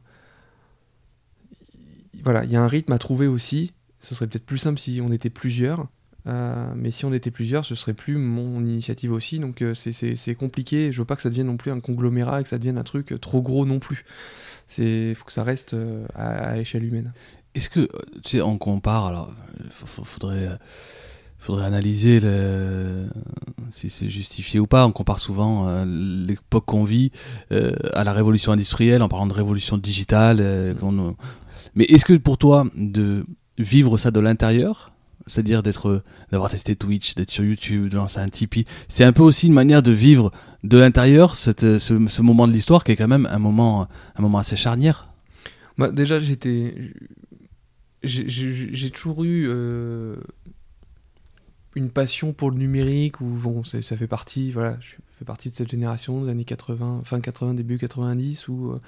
[2.22, 3.72] voilà, il y a un rythme à trouver aussi.
[4.00, 5.88] Ce serait peut-être plus simple si on était plusieurs.
[6.26, 9.38] Euh, mais si on était plusieurs, ce serait plus mon initiative aussi.
[9.38, 10.92] Donc euh, c'est- compliqué.
[10.92, 12.82] Je veux pas que ça devienne non plus un conglomérat et que ça devienne un
[12.84, 14.04] truc euh, trop gros non plus.
[14.78, 17.12] Il faut que ça reste euh, à, à échelle humaine.
[17.54, 17.80] Est-ce que,
[18.22, 19.32] tu sais, on compare, alors,
[19.64, 20.48] il faudrait,
[21.38, 23.08] faudrait analyser le-
[23.72, 24.86] si c'est justifié ou pas.
[24.86, 27.10] On compare souvent l'époque qu'on vit
[27.50, 30.76] à la révolution industrielle en parlant de révolution digitale.
[30.78, 31.16] qu'on-
[31.74, 33.24] Mais est-ce que pour toi, de
[33.58, 34.92] vivre ça de l'intérieur,
[35.30, 39.22] c'est-à-dire d'être, d'avoir testé Twitch, d'être sur YouTube, de lancer un Tipeee, c'est un peu
[39.22, 40.32] aussi une manière de vivre
[40.64, 44.38] de l'intérieur ce, ce moment de l'histoire qui est quand même un moment, un moment
[44.38, 45.08] assez charnière
[45.78, 46.74] Bah, déjà, j'étais.
[48.02, 50.16] J'ai toujours eu euh,
[51.74, 54.78] une passion pour le numérique, ou bon, ça fait partie, voilà,
[55.20, 58.78] fais partie de cette génération des années 80, fin 80, début 90, où euh,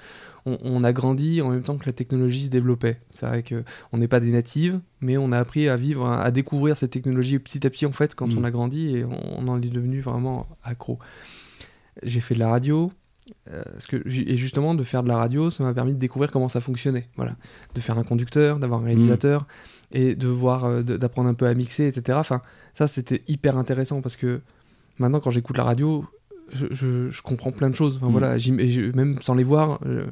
[0.45, 2.99] on, on a grandi en même temps que la technologie se développait.
[3.11, 6.75] C'est vrai qu'on n'est pas des natives, mais on a appris à vivre, à découvrir
[6.75, 8.37] cette technologie petit à petit, en fait, quand Mm.
[8.39, 10.99] on a grandi, et on, on en est devenu vraiment accro.
[12.01, 12.91] J'ai fait de la radio,
[13.51, 16.31] euh, parce que, et justement, de faire de la radio, ça m'a permis de découvrir
[16.31, 17.07] comment ça fonctionnait.
[17.15, 17.35] Voilà.
[17.75, 19.45] De faire un conducteur, d'avoir un réalisateur,
[19.91, 22.17] et de voir, euh, d'apprendre un peu à mixer, etc.
[22.19, 22.41] Enfin,
[22.73, 24.41] ça, c'était hyper intéressant parce que
[24.97, 26.05] maintenant, quand j'écoute la radio,
[26.51, 27.97] je, je- je comprends plein de choses.
[27.97, 28.11] Enfin, Mm.
[28.11, 28.37] voilà,
[28.95, 30.05] même sans les voir, euh,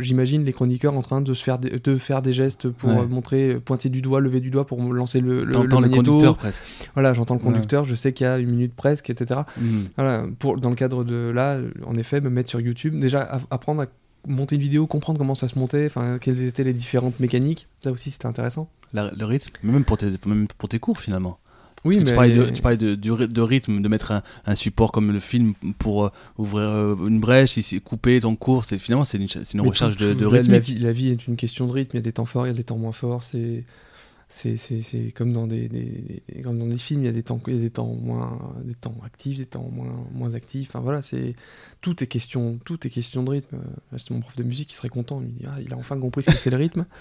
[0.00, 2.98] j'imagine les chroniqueurs en train de se faire des, de faire des gestes pour Ouais.
[3.00, 6.36] euh, montrer, euh, pointer du doigt, lever du doigt pour lancer le, le, le conducteur
[6.36, 6.62] presque.
[6.94, 7.52] Voilà, j'entends le Ouais.
[7.52, 9.40] conducteur, je sais qu'il y a une minute presque, etc.
[9.60, 9.84] Mhm.
[9.96, 13.82] Voilà, pour, dans le cadre de là, en effet, me mettre sur YouTube, déjà apprendre
[13.82, 13.86] à
[14.28, 15.90] monter une vidéo, comprendre comment ça se montait,
[16.20, 18.68] quelles étaient les différentes mécaniques, ça aussi c'était intéressant.
[18.92, 21.38] La- le rythme, mais même pour tes, même pour tes cours finalement.
[21.86, 24.22] Oui, mais tu parlais, de, tu parlais de, du ry- de rythme, de mettre un,
[24.44, 26.08] un support comme le film pour euh,
[26.38, 28.64] ouvrir euh, une brèche, ici, couper ton cours.
[28.64, 30.52] C'est finalement c'est une, une recherche de, rythme.
[30.52, 31.96] La vie, la vie est une question de rythme.
[31.96, 33.22] Il y a des temps forts, il y a des temps moins forts.
[33.24, 33.64] C'est
[35.14, 35.70] comme dans des,
[36.42, 37.02] comme dans des films.
[37.02, 39.46] Il y a des temps il y a des temps moins des temps actifs, des
[39.46, 40.70] temps moins moins actifs.
[40.70, 41.36] Enfin voilà, c'est
[41.80, 43.56] tout est question tout est question de rythme.
[43.56, 45.22] Euh, C'est mon prof de musique qui serait content.
[45.22, 46.84] Il, dit, Ah, il a enfin compris ce que c'est le rythme.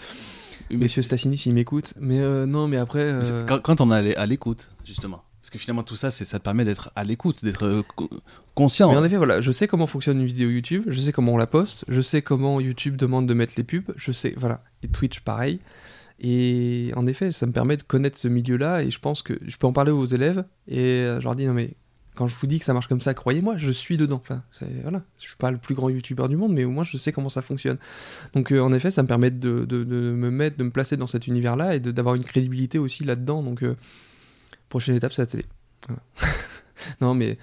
[0.72, 1.94] Monsieur Stassini s'il m'écoute.
[2.00, 3.00] Mais euh, non, mais après.
[3.00, 5.24] Euh, Quand, quand on est à l'é- à l'écoute, justement.
[5.42, 8.10] Parce que finalement, tout ça, ça te permet d'être à l'écoute, d'être euh, co-
[8.56, 8.92] conscient.
[8.92, 11.38] Mais en effet, voilà, je sais comment fonctionne une vidéo YouTube, je sais comment on
[11.38, 14.88] la poste, je sais comment YouTube demande de mettre les pubs, je sais, voilà, et
[14.88, 15.60] Twitch pareil.
[16.20, 19.58] Et en effet, ça me permet de connaître ce milieu-là et je pense que je
[19.58, 21.76] peux en parler aux élèves et je leur dis non mais
[22.16, 24.22] quand je vous dis que ça marche comme ça, croyez-moi, je suis dedans.
[24.24, 24.42] Enfin,
[24.82, 27.12] voilà, je suis pas le plus grand YouTuber du monde, mais au moins je sais
[27.12, 27.78] comment ça fonctionne.
[28.34, 31.28] Donc euh, en effet, ça me permet de, me mettre, de me placer dans cet
[31.28, 33.44] univers-là et d'avoir une crédibilité aussi là-dedans.
[33.44, 33.76] Donc euh,
[34.70, 35.46] prochaine étape, c'est la télé.
[35.88, 36.02] Voilà.
[37.02, 37.38] non mais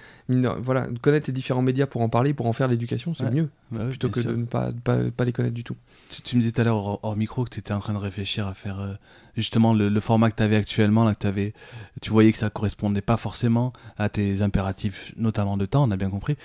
[0.59, 3.31] voilà, connaître les différents médias pour en parler, pour en faire l'éducation, c'est Ouais.
[3.31, 4.31] mieux Bah plutôt que sûr.
[4.31, 5.75] de ne pas, pas, les connaître du tout.
[6.09, 7.93] Tu, tu me disais tout à l'heure hors, hors micro que tu étais en train
[7.93, 8.93] de réfléchir à faire euh,
[9.35, 11.53] justement le, le format que tu avais actuellement, là, que avais,
[12.01, 15.97] tu voyais que ça correspondait pas forcément à tes impératifs, notamment de temps, on a
[15.97, 16.35] bien compris.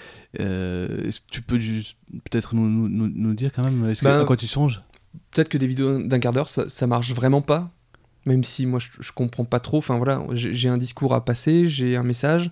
[0.40, 1.96] Euh, Est-ce que tu peux juste
[2.30, 4.82] peut-être nous, nous, dire quand même est-ce que, Ben, à quoi tu songes?
[5.32, 7.70] peut-être que des vidéos d'un quart d'heure, ça, ça marche vraiment pas.
[8.28, 9.78] Même si moi je, comprends pas trop.
[9.78, 12.50] Enfin voilà, j'ai un discours à passer, j'ai un message.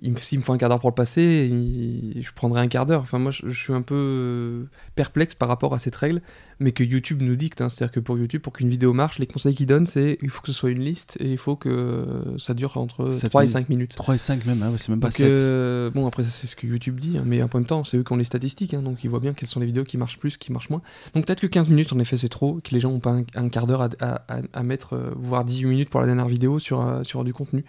[0.00, 2.68] Il me- S'il me faut un quart d'heure pour le passer, il- je prendrai un
[2.68, 3.02] quart d'heure.
[3.02, 6.20] Enfin moi je, je suis un peu euh, perplexe par rapport à cette règle,
[6.60, 7.60] mais que YouTube nous dicte.
[7.60, 7.68] hein.
[7.68, 10.40] C'est-à-dire que pour YouTube, pour qu'une vidéo marche, les conseils qu'il donne, c'est il faut
[10.40, 13.46] que ce soit une liste et il faut que ça dure entre Sept 3 et
[13.46, 13.52] minutes.
[13.54, 13.96] 5 minutes.
[13.96, 15.30] 3 et 5 même, hein, c'est même pas Donc, 7.
[15.30, 18.04] euh, bon, après, c'est ce que YouTube dit, hein, mais en même temps, c'est eux
[18.04, 20.36] qui ont les statistiques, donc ils voient bien quelles sont les vidéos qui marchent plus,
[20.36, 20.82] qui marchent moins.
[21.14, 23.24] Donc, peut-être que 15 minutes, en effet, c'est trop, que les gens n'ont pas un,
[23.34, 26.28] un quart d'heure à, à- à- à mettre, euh, voire 18 minutes pour la dernière
[26.28, 27.64] vidéo sur, euh, sur du contenu.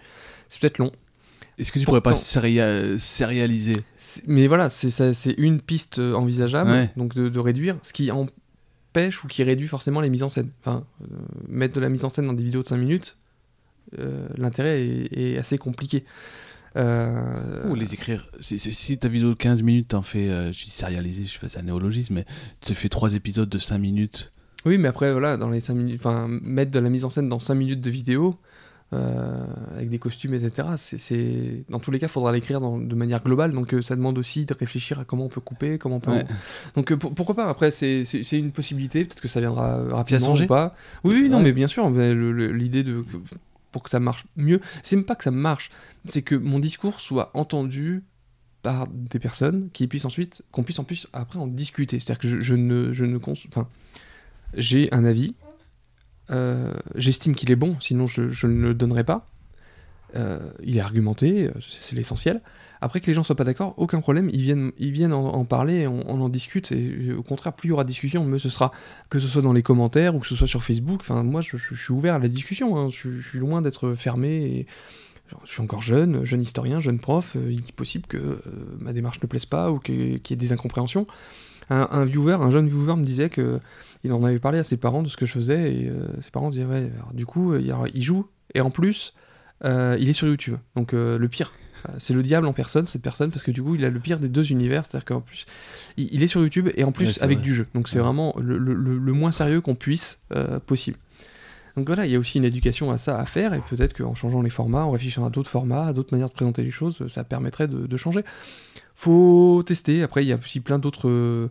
[0.48, 0.92] C'est peut-être long.
[1.60, 3.74] Est-ce que tu pourrais pas séria- sérialiser?
[4.26, 6.90] Mais voilà, c'est une piste euh, envisageable, Ouais.
[6.96, 10.50] donc de, de réduire, ce qui empêche ou qui réduit forcément les mises en scène.
[10.60, 11.06] Enfin, euh,
[11.48, 13.16] mettre de la mise en scène dans des vidéos de 5 minutes,
[13.98, 16.04] euh, l'intérêt est, est assez compliqué.
[16.76, 18.30] Euh, Ou les écrire.
[18.40, 21.48] Si, ta vidéo de 15 minutes, t'en fais, euh, je dis sérialisé, je sais pas,
[21.48, 22.24] c'est un néologisme, mais
[22.60, 24.32] tu te fais 3 épisodes de 5 minutes.
[24.64, 27.28] Oui, mais après, voilà, dans les 5 minutes, enfin, mettre de la mise en scène
[27.28, 28.36] dans 5 minutes de vidéo,
[28.92, 29.38] euh,
[29.76, 33.52] avec des costumes, etc., c'est, dans tous les cas, il faudra l'écrire de manière globale,
[33.52, 36.10] donc euh, ça demande aussi de réfléchir à comment on peut couper, comment on peut...
[36.10, 36.24] Ouais.
[36.74, 40.46] Donc euh, pour- pourquoi pas, après, c'est, une possibilité, peut-être que ça viendra rapidement ou
[40.46, 40.74] pas.
[41.04, 41.44] Oui, oui, non, Ouais.
[41.44, 43.04] mais bien sûr, l'idée de...
[43.72, 45.70] pour que ça marche mieux, c'est même pas que ça marche,
[46.04, 48.02] c'est que mon discours soit entendu
[48.62, 52.14] par des personnes qui puissent ensuite qu'on puisse en plus après en discuter c'est à
[52.14, 53.66] dire que je, je ne je ne enfin
[54.54, 55.34] j'ai un avis
[56.30, 59.26] euh, j'estime qu'il est bon sinon je, ne le donnerai pas
[60.16, 62.40] Euh, il est argumenté euh, c'est l'essentiel
[62.80, 65.86] après que les gens soient pas d'accord aucun problème ils viennent ils viennent en, parler
[65.86, 66.72] on, en discute
[67.16, 68.72] au contraire plus il y aura discussion mieux ce sera
[69.08, 71.56] que ce soit dans les commentaires ou que ce soit sur Facebook enfin moi je,
[71.56, 72.88] suis ouvert à la discussion hein.
[72.90, 74.66] je, suis loin d'être fermé
[75.44, 78.42] je suis encore jeune, jeune historien, jeune prof, il est possible que
[78.80, 81.06] ma démarche ne plaise pas ou qu'il y ait des incompréhensions.
[81.70, 83.60] Un, un viewer, un jeune viewer me disait que
[84.04, 86.30] il en avait parlé à ses parents de ce que je faisais et euh, ses
[86.30, 89.14] parents disaient ouais, alors, du coup il, alors, il joue et en plus
[89.64, 90.56] euh, il est sur YouTube.
[90.74, 91.52] Donc euh, le pire,
[91.98, 94.18] c'est le diable en personne cette personne parce que du coup il a le pire
[94.18, 95.46] des deux univers, c'est-à-dire qu'en plus
[95.96, 97.44] il, il est sur YouTube et en plus Ouais, avec vrai.
[97.46, 97.66] du jeu.
[97.74, 98.04] Donc c'est Ouais.
[98.04, 100.96] vraiment le, le- le- le moins sérieux qu'on puisse euh, possible.
[101.76, 104.14] Donc voilà, il y a aussi une éducation à ça à faire, et peut-être qu'en
[104.16, 107.06] changeant les formats, en réfléchissant à d'autres formats, à d'autres manières de présenter les choses,
[107.06, 108.22] ça permettrait de, de changer.
[109.02, 111.48] Faut tester, après il y a aussi plein d'autres euh,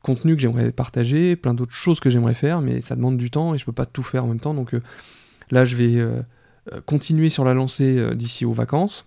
[0.00, 3.54] contenus que j'aimerais partager, plein d'autres choses que j'aimerais faire, mais ça demande du temps,
[3.54, 4.80] et je peux pas tout faire en même temps, donc euh,
[5.50, 6.22] là je vais euh,
[6.86, 9.04] continuer sur la lancée d'ici aux vacances,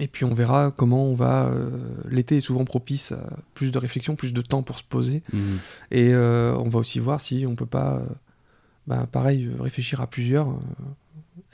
[0.00, 1.46] et puis on verra comment on va...
[1.46, 1.70] euh,
[2.10, 3.20] L'été est souvent propice à
[3.54, 5.58] plus de réflexion, plus de temps pour se poser, Mhm.
[5.92, 8.06] et euh, on va aussi voir si on peut pas, euh,
[8.88, 10.48] bah, pareil, réfléchir à plusieurs,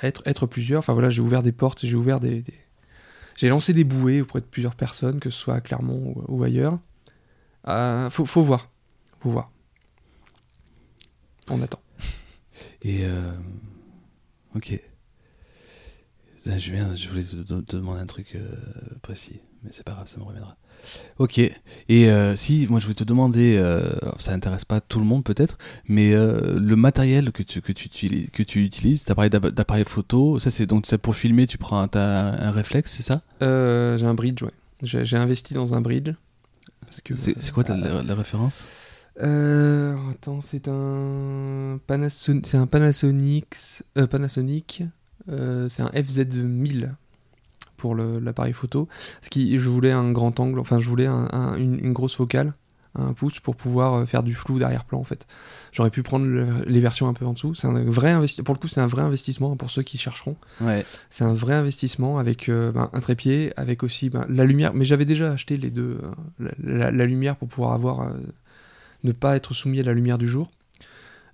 [0.03, 0.79] être, être plusieurs.
[0.79, 2.55] Enfin voilà, j'ai ouvert des portes, j'ai ouvert des, des-
[3.43, 6.79] j'ai lancé des bouées auprès de plusieurs personnes, que ce soit à Clermont ou, ailleurs.
[7.67, 8.71] Euh, faut, voir,
[9.19, 9.51] faut voir.
[11.51, 11.81] On attend.
[12.83, 13.05] Et.
[13.05, 13.33] euh,
[14.55, 14.81] Ok.
[16.47, 18.55] Je, voulais te demander un truc euh,
[19.03, 20.57] précis, mais c'est pas grave, ça me reviendra.
[21.19, 21.53] Ok, et
[21.91, 25.25] euh, si, moi je voulais te demander, euh, alors, ça intéresse pas tout le monde
[25.25, 25.57] peut-être,
[25.87, 29.49] mais euh, le matériel que tu, que tu, utilises- que tu utilises, t'as parlé d'ap-
[29.49, 33.23] d'appareil photo, ça c'est donc pour filmer, tu prends un, un réflexe, c'est ça?
[33.41, 34.51] J'ai un bridge, ouais.
[34.83, 36.11] J'ai j'ai investi dans un bridge.
[36.87, 38.65] Parce que, C'est c'est quoi la, la référence?
[40.11, 43.57] Attends, c'est un Panasonic, c'est un Panasonic,
[44.11, 44.83] Panasonic,
[45.69, 46.95] c'est un FZ1000
[47.83, 48.89] pour l'appareil photo.
[49.23, 52.15] Ce qui, je voulais un grand angle, enfin je voulais un- un- une, une grosse
[52.15, 52.53] focale,
[52.95, 55.27] un pouce pour pouvoir euh, faire du flou d'arrière-plan en fait.
[55.73, 57.55] J'aurais pu prendre le- les versions un peu en dessous.
[57.57, 59.99] C'est un vrai investi- pour le coup c'est un vrai investissement hein, pour ceux qui
[59.99, 60.37] chercheront.
[60.61, 60.85] Ouais.
[61.11, 64.75] C'est un vrai investissement avec euh, ben, un trépied, avec aussi ben, la lumière.
[64.75, 68.11] Mais j'avais déjà acheté les deux, euh, la, la- la lumière pour pouvoir avoir, euh,
[69.05, 70.51] ne pas être soumis à la lumière du jour.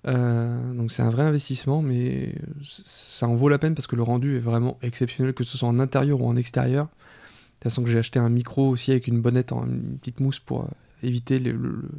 [0.07, 4.03] Euh, donc c'est un vrai investissement, mais ça en vaut la peine parce que le
[4.03, 6.85] rendu est vraiment exceptionnel, que ce soit en intérieur ou en extérieur.
[6.85, 6.91] De
[7.55, 10.39] toute façon que j'ai acheté un micro aussi avec une bonnette, en, une petite mousse
[10.39, 10.67] pour euh,
[11.03, 11.89] éviter les, le- le-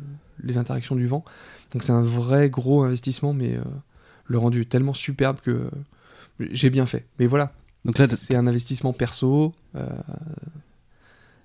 [0.43, 1.25] les interactions du vent.
[1.73, 3.63] Donc c'est un vrai gros investissement, mais euh,
[4.25, 5.69] le rendu est tellement superbe que
[6.41, 7.05] j'ai bien fait.
[7.19, 7.53] Mais voilà,
[7.85, 9.55] Donc là, t'as- c'est un investissement perso.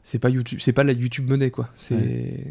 [0.03, 1.69] c'est pas YouTube, c'est pas la YouTube monnaie quoi.
[1.75, 2.47] C'est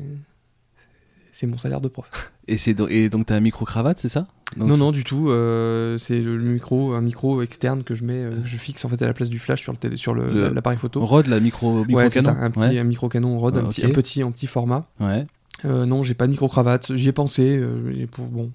[1.35, 2.09] c'est mon salaire de prof.
[2.48, 4.27] et, c'est do- et donc t'as un micro-cravate, c'est ça?
[4.56, 5.31] Donc, non non du tout.
[5.31, 9.02] euh, c'est le micro, un micro externe que je mets, euh, je fixe en fait
[9.02, 11.01] à la place du flash sur le télé, sur le- Le- l'appareil photo.
[11.05, 12.78] Rode, la micro, micro ouais, canon ça, un petit, Ouais.
[12.78, 14.86] un micro canon Rode, Ouais, un, petit, un petit en petit format.
[15.01, 15.27] Ouais.
[15.65, 16.94] Euh, non, j'ai pas de micro cravate.
[16.97, 17.56] J'y ai pensé.
[17.59, 18.51] euh, et pour, bon,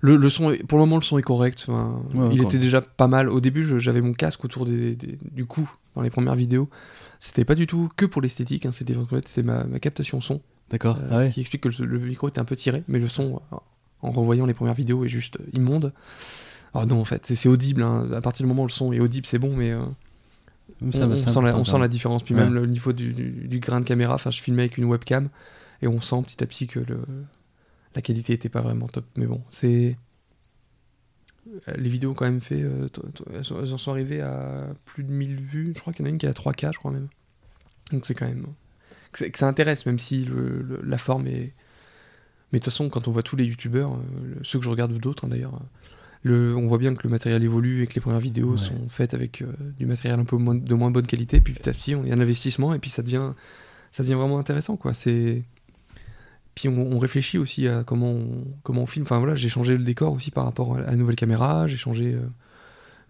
[0.00, 1.64] le, le son, pour le moment, le son est correct.
[1.68, 3.28] Enfin, Ouais, il était déjà pas mal.
[3.28, 6.68] Au début, j'avais mon casque autour des, des- du cou dans les premières vidéos.
[7.20, 8.64] C'était pas du tout que pour l'esthétique.
[8.66, 10.40] hein, C'était en fait, c'est ma, ma captation son,
[10.70, 10.98] D'accord.
[11.00, 11.28] euh, Ah ouais.
[11.28, 13.56] ce qui explique que le, le micro était un peu tiré, mais le son, euh,
[14.02, 15.92] en revoyant les premières vidéos, est juste euh, immonde.
[16.74, 17.82] Alors non, en fait, c'est audible.
[17.82, 18.08] hein.
[18.12, 19.84] À partir du moment où le son est audible, c'est bon, mais euh,
[20.92, 22.22] Ça, on, sent la, on sent différence.
[22.22, 22.42] Puis Ouais.
[22.44, 25.28] même le niveau du, du- du grain de caméra, enfin, je filmais avec une webcam
[25.82, 27.00] et on sent petit à petit que le,
[27.96, 29.04] la qualité était pas vraiment top.
[29.16, 29.96] Mais bon, c'est.
[31.76, 32.62] Les vidéos ont quand même fait.
[32.62, 32.86] euh,
[33.34, 35.72] elles en sont arrivées à plus de 1000 vues.
[35.74, 37.08] Je crois qu'il y en a une qui est à 3K, je crois même.
[37.92, 38.46] Donc c'est quand même.
[39.12, 41.52] Que, ça intéresse, même si le- le- la forme est.
[42.52, 44.92] Mais de toute façon, quand on voit tous les youtubeurs, euh, ceux que je regarde
[44.92, 45.60] ou d'autres hein, d'ailleurs,
[46.22, 48.58] le, on voit bien que le matériel évolue et que les premières vidéos Ouais.
[48.58, 49.46] sont faites avec euh,
[49.78, 51.40] du matériel un peu moins- de moins bonne qualité.
[51.40, 53.32] Puis petit à petit, il y a un investissement et puis ça devient,
[53.92, 54.76] ça devient vraiment intéressant.
[54.76, 54.94] Quoi.
[54.94, 55.42] C'est...
[56.54, 59.04] Puis on, on réfléchit aussi à comment on, comment on filme.
[59.04, 62.14] Enfin voilà, j'ai changé le décor aussi par rapport à la nouvelle caméra, j'ai changé
[62.14, 62.20] euh,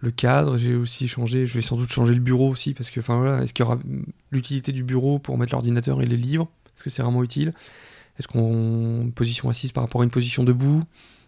[0.01, 3.01] le cadre, j'ai aussi changé, je vais sans doute changer le bureau aussi parce que
[3.01, 3.79] enfin voilà, est-ce qu'il y aura
[4.31, 6.49] l'utilité du bureau pour mettre l'ordinateur et les livres?
[6.75, 7.53] Est-ce que c'est vraiment utile?
[8.19, 10.83] Est-ce qu'on position assise par rapport à une position debout?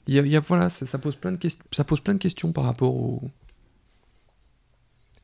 [0.07, 1.39] Il y voilà, ça, pose plein de
[1.71, 3.23] ça pose plein de questions par rapport au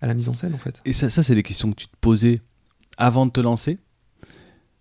[0.01, 0.81] à la mise en scène en fait.
[0.85, 2.41] Et ça, ça c'est des questions que tu te posais
[2.99, 3.79] avant de te lancer?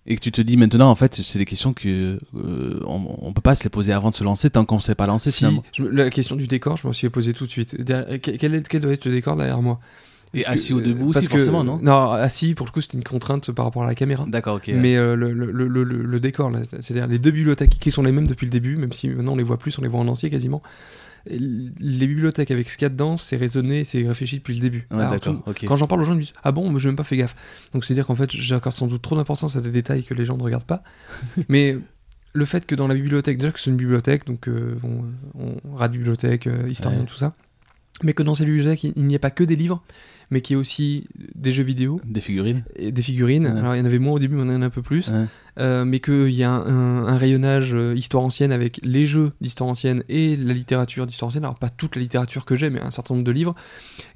[0.08, 3.34] Et que tu te dis maintenant, en fait, c'est des questions que euh, on, on
[3.34, 5.32] peut pas se les poser avant de se lancer tant qu'on ne s'est pas lancé
[5.32, 5.64] Si, finalement.
[5.74, 7.80] je me- la question du décor, je me suis posé tout de suite.
[7.82, 9.80] Derrière- quel, est, quel doit être le décor derrière moi?
[10.34, 11.80] Et assis ou que- debout parce aussi, que- forcément, non?
[11.82, 14.26] Non, assis, pour le coup, c'était une contrainte par rapport à la caméra.
[14.28, 14.66] D'accord, ok.
[14.68, 14.74] ouais.
[14.74, 16.52] Mais euh, le, le- le- le- le décor,
[16.82, 19.38] c'est-à-dire les deux bibliothèques qui sont les mêmes depuis le début, même si maintenant on
[19.38, 20.62] les voit plus, on les voit en entier quasiment.
[21.30, 24.86] Les bibliothèques avec ce qu'il y a dedans, c'est raisonné, c'est réfléchi depuis le début.
[24.92, 25.42] Ouais, Alors, tout-.
[25.68, 27.18] Quand j'en parle aux gens, ils me disent Ah bon, mais j'ai même pas fait
[27.18, 27.36] gaffe.
[27.74, 30.38] Donc c'est-à-dire qu'en fait, j'accorde sans doute trop d'importance à des détails que les gens
[30.38, 30.84] ne regardent pas.
[31.50, 31.78] mais
[32.34, 35.04] le fait que dans la bibliothèque, déjà que c'est une bibliothèque, donc euh, on,
[35.66, 37.06] on rate bibliothèque, euh, historien, Ouais.
[37.06, 37.34] tout ça,
[38.04, 39.82] mais que dans cette bibliothèque, il, n'y a pas que des livres,
[40.30, 42.64] mais qu'il y ait aussi des jeux vidéo Des figurines.
[42.76, 43.48] et des figurines.
[43.48, 43.58] Ouais.
[43.58, 45.08] Alors il y en avait moins au début, mais on en a un peu plus.
[45.10, 45.26] Ouais.
[45.60, 49.32] Euh, mais qu'il y a un, un- un rayonnage euh, histoire ancienne avec les jeux
[49.42, 51.46] d'histoire ancienne et la littérature d'histoire ancienne.
[51.46, 53.56] Alors pas toute la littérature que j'ai, mais un certain nombre de livres.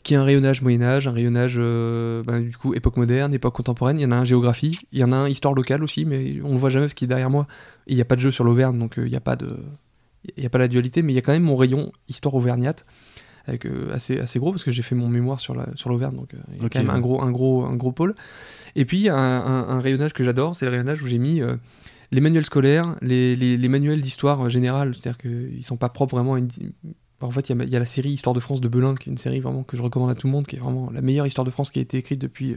[0.04, 3.56] Qui a un rayonnage Moyen Âge, un rayonnage euh, ben, du coup époque moderne, époque
[3.56, 3.98] contemporaine.
[4.00, 6.36] Il y en a un géographie, il y en a un histoire locale aussi, mais
[6.44, 7.48] on le voit jamais parce qu'il est derrière moi.
[7.88, 9.58] Il n'y a pas de jeu sur l'Auvergne, donc euh, il n'y a pas de
[10.38, 12.36] il y a pas la dualité, mais il y a quand même mon rayon histoire
[12.36, 12.86] auvergnate.
[13.48, 16.16] Avec, euh, assez, assez gros parce que j'ai fait mon mémoire sur la- sur l'Auvergne
[16.16, 16.94] donc euh, il y a quand même ouais.
[16.94, 18.14] un gros un gros un gros pôle
[18.76, 21.56] et puis un, un- un rayonnage que j'adore, c'est le rayonnage où j'ai mis euh,
[22.12, 26.36] les manuels scolaires, les, les- les manuels d'histoire générale, c'est-à-dire qu'ils sont pas propres vraiment
[26.36, 26.50] à une...
[27.22, 28.96] En fait, il y, a- il y a la série Histoire de France de Belin,
[28.96, 30.90] qui est une série vraiment que je recommande à tout le monde, qui est vraiment
[30.92, 32.56] la meilleure histoire de France qui a été écrite depuis...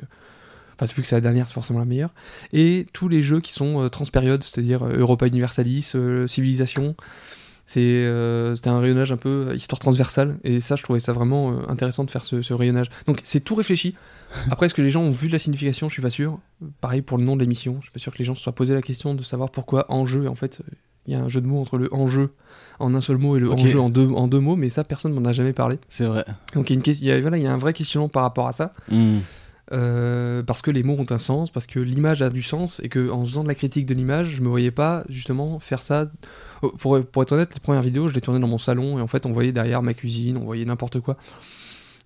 [0.80, 2.12] Enfin, vu que c'est la dernière, c'est forcément la meilleure.
[2.52, 6.96] Et tous les jeux qui sont euh, transpériodes, c'est-à-dire euh, Europa Universalis, euh, Civilisation,
[7.76, 11.56] Euh, c'était un rayonnage un peu histoire transversale, et ça, je trouvais ça vraiment euh,
[11.68, 12.90] intéressant de faire ce, ce rayonnage.
[13.06, 13.94] Donc, c'est tout réfléchi.
[14.50, 15.88] Après, est-ce que les gens ont vu la signification?
[15.88, 16.38] Je suis pas sûr.
[16.80, 18.54] Pareil pour le nom de l'émission, je suis pas sûr que les gens se soient
[18.54, 20.28] posé la question de savoir pourquoi enjeu.
[20.28, 20.60] En fait,
[21.06, 22.32] il y a un jeu de mots entre le enjeu
[22.80, 25.12] en un seul mot et le enjeu en deux, en deux mots, mais ça, personne
[25.12, 25.78] m'en a jamais parlé.
[25.88, 26.24] C'est vrai.
[26.54, 27.72] Donc, il y a, une, ques- il y a- voilà, il y a un vrai
[27.72, 28.72] questionnement par rapport à ça.
[28.90, 29.18] Hmm.
[29.72, 32.88] Euh, parce que les mots ont un sens, parce que l'image a du sens, et
[32.88, 36.10] que en faisant de la critique de l'image, je me voyais pas justement faire ça.
[36.62, 39.06] Oh, Pour, être honnête, les premières vidéos, je les tournais dans mon salon, et en
[39.06, 41.16] fait, on voyait derrière ma cuisine, on voyait n'importe quoi.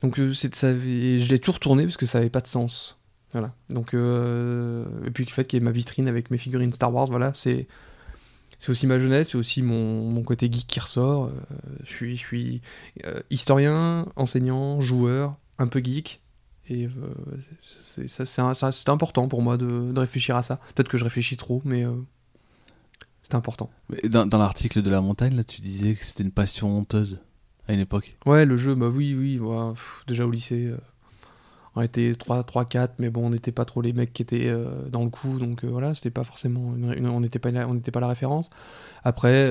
[0.02, 2.98] Donc, euh, ça je l'ai tout retourné parce que ça avait pas de sens.
[3.32, 3.52] Voilà.
[3.68, 6.94] Donc, euh, et puis le fait qu'il y ait ma vitrine avec mes figurines Star
[6.94, 7.66] Wars, voilà, c'est.
[8.60, 11.30] C'est aussi ma jeunesse, c'est aussi mon, mon côté geek qui ressort.
[11.84, 12.60] Je suis,
[13.30, 16.20] historien, enseignant, joueur, un peu geek.
[16.70, 16.90] Et euh,
[17.84, 20.56] c'est- c'est important pour moi de, de réfléchir à ça.
[20.74, 21.92] Peut-être que je réfléchis trop, mais euh,
[23.22, 23.70] c'était important.
[23.88, 27.20] Mais Dans, dans l'article de la montagne, là, tu disais que c'était une passion honteuse
[27.68, 28.16] à une époque.
[28.26, 29.38] Ouais, le jeu, bah oui, oui.
[29.74, 30.78] pff, déjà au lycée, euh,
[31.74, 34.48] on était 3, 3, 4, mais bon, on n'était pas trop les mecs qui étaient
[34.48, 36.74] euh, dans le coup, donc euh, voilà, c'était pas forcément.
[36.76, 38.50] une- une- on n'était pas, la- on pas la référence.
[39.04, 39.48] Après.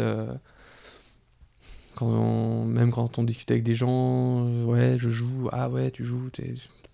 [1.96, 6.06] quand on- même quand on discutait avec des gens, ouais, je joue, ah ouais, tu
[6.06, 6.54] joues, t'es-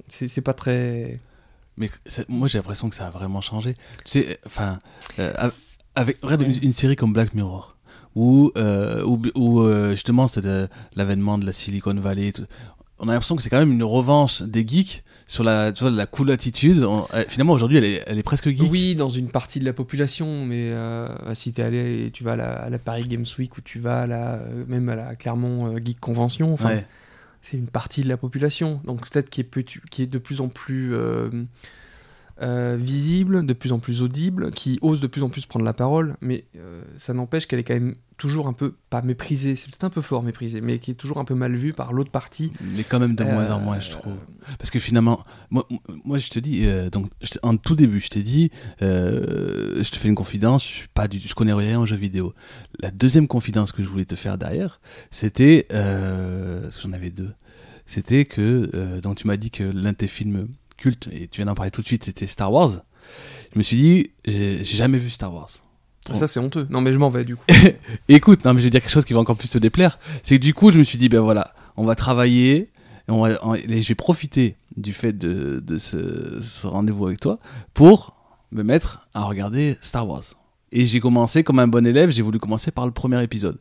[0.10, 1.20] c'est pas très.
[1.78, 1.90] Mais
[2.30, 3.74] moi, j'ai l'impression que ça a vraiment changé.
[4.06, 4.80] Tu sais, enfin,
[5.20, 5.53] euh, av-
[5.95, 7.76] avec regarde une, une série comme Black Mirror,
[8.15, 10.45] où, euh, où, où, euh, justement c'est
[10.95, 12.32] l'avènement de la Silicon Valley.
[12.32, 12.45] tout.
[12.99, 15.90] On a l'impression que c'est quand même une revanche des geeks sur la, tu vois,
[15.91, 16.84] la cool attitude.
[16.84, 18.72] On- finalement, aujourd'hui, elle est, elle est presque geek.
[18.72, 22.36] Oui, dans une partie de la population, mais euh, si t'es allé, tu vas à
[22.36, 25.76] la, à la Paris Games Week ou tu vas à la, même à la Clermont
[25.84, 26.86] Geek Convention, enfin, Ouais.
[27.44, 28.82] C'est une partie de la population.
[28.86, 31.30] Donc peut-être qui est, de plus en plus euh,
[32.41, 35.74] euh, visible, de plus en plus audible, qui ose de plus en plus prendre la
[35.74, 39.69] parole, mais euh, ça n'empêche qu'elle est quand même toujours un peu, pas méprisée, c'est
[39.69, 42.09] peut-être un peu fort méprisée, mais qui est toujours un peu mal vue par l'autre
[42.09, 42.53] partie.
[42.61, 44.15] Mais quand même de moins en Euh, moins, je trouve.
[44.57, 45.67] Parce que finalement, moi,
[46.05, 48.49] moi je te dis, euh, donc, je en tout début, je t'ai dit,
[48.81, 51.97] euh, je te fais une confidence, je, suis pas du, je connais rien en jeux
[51.97, 52.33] vidéo.
[52.79, 54.79] La deuxième confidence que je voulais te faire derrière,
[55.11, 57.33] c'était, euh, parce que j'en avais deux,
[57.85, 60.47] c'était que, euh, donc tu m'as dit que l'un de tes films
[60.77, 62.85] cultes, et tu viens d'en parler tout de suite, c'était Star Wars.
[63.51, 65.62] Je me suis dit, j'ai jamais vu Star Wars.
[66.09, 66.15] Bon.
[66.15, 66.67] Ça c'est honteux.
[66.69, 67.45] Non mais je m'en vais du coup.
[68.09, 69.99] Écoute, non, mais je vais dire quelque chose qui va encore plus te déplaire.
[70.21, 72.71] C'est que du coup, je me suis dit, ben voilà, on va travailler,
[73.07, 77.39] et, on va, je vais profiter du fait de, ce rendez-vous avec toi
[77.73, 78.15] pour
[78.51, 80.23] me mettre à regarder Star Wars.
[80.71, 83.57] Et j'ai commencé comme un bon élève, j'ai voulu commencer par le premier épisode.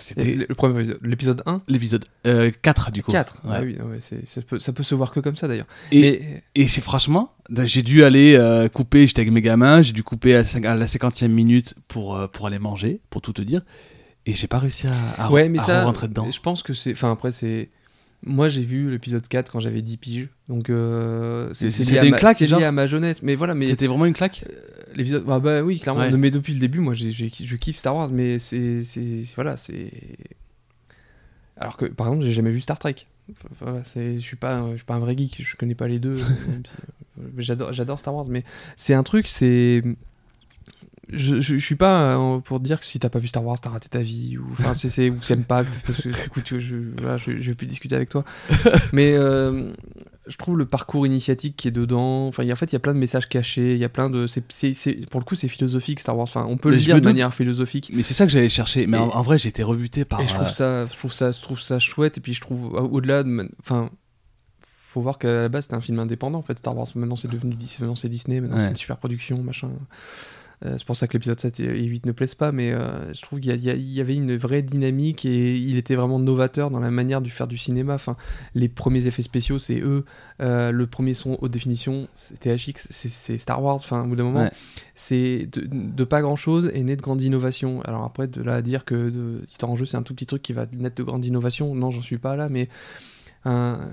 [0.00, 3.12] C'était Le premier épisode- L'épisode 1 l'épisode euh, 4 du coup.
[3.12, 3.50] 4 Ouais.
[3.54, 5.66] Ah oui, ouais, c'est- ça, peut, ça peut se voir que comme ça d'ailleurs.
[5.92, 7.32] Et, Mais- et c'est franchement,
[7.64, 10.42] j'ai dû aller euh, couper, j'étais avec mes gamins, j'ai dû couper à,
[10.74, 13.62] la 50e minute pour, euh, pour aller manger, pour tout te dire.
[14.26, 16.30] Et j'ai pas réussi à, à, ouais, mais à ça, rentrer dedans.
[16.30, 16.92] je pense que c'est.
[16.92, 17.70] Enfin, après, c'est.
[18.26, 20.28] Moi, j'ai vu l'épisode 4 quand j'avais 10 piges.
[20.48, 23.22] Donc, euh, c'est c'était une ma- claque, lié genre à ma jeunesse.
[23.22, 24.44] Mais voilà, mais C'était vraiment une claque
[24.94, 25.24] l'épisode.
[25.24, 26.00] Bah, bah oui, clairement.
[26.02, 26.12] Ouais.
[26.16, 28.10] Mais depuis le début, moi, j'ai- j'ai- je kiffe Star Wars.
[28.10, 28.82] Mais c'est.
[28.84, 29.90] c'est- Voilà, c'est.
[31.56, 32.96] Alors que, par exemple, j'ai jamais vu Star Trek.
[33.60, 35.98] Voilà, c'est, je suis pas, je suis pas un vrai geek, je connais pas les
[36.00, 36.16] deux.
[37.18, 38.42] euh, j'adore, j'adore Star Wars, mais
[38.76, 39.82] c'est un truc, c'est,
[41.12, 43.60] je, je, je suis pas euh, pour dire que si t'as pas vu Star Wars,
[43.60, 46.60] t'as raté ta vie, ou enfin, c'est, ou t'aimes pas, parce que du coup, tu,
[46.60, 48.24] je, voilà, je, vais plus discuter avec toi.
[48.92, 49.72] mais euh,
[50.26, 52.26] je trouve le parcours initiatique qui est dedans.
[52.28, 53.84] Enfin, il y a- en fait, il y a plein de messages cachés, il y
[53.84, 56.24] a plein de, c'est, c'est- pour le coup, c'est philosophique Star Wars.
[56.24, 57.04] Enfin, on peut Mais le me de doute.
[57.04, 57.90] manière philosophique.
[57.92, 58.86] Mais c'est ça que j'allais chercher.
[58.86, 60.20] Mais Et- en, en vrai, j'ai été rebuté par.
[60.20, 62.18] Et je trouve euh, ça, je trouve ça, je trouve ça chouette.
[62.18, 63.90] Et puis je trouve au-delà de, enfin,
[64.62, 66.38] faut voir qu'à la base c'était un film indépendant.
[66.38, 68.62] En fait, Star Wars maintenant c'est devenu maintenant c'est Disney, maintenant Ouais.
[68.64, 69.70] c'est une super production, machin.
[70.64, 73.12] Euh, c'est pour ça que l'épisode 7 et et 8 ne plaisent pas, mais euh,
[73.14, 76.90] je trouve qu'il y, avait une vraie dynamique et il était vraiment novateur dans la
[76.90, 77.94] manière de faire du cinéma.
[77.94, 78.16] Enfin,
[78.54, 80.04] les premiers effets spéciaux, c'est eux.
[80.42, 83.76] Euh, le premier son haute définition, c'est THX, c'est- Star Wars.
[83.76, 84.50] Enfin, au bout d'un moment, Ouais.
[84.94, 87.80] c'est de, de pas grand chose et né de grande innovation.
[87.82, 90.26] Alors après, de là à dire que de, Histoire en jeu, c'est un tout petit
[90.26, 92.68] truc qui va naître de grande innovation, non, j'en suis pas là, mais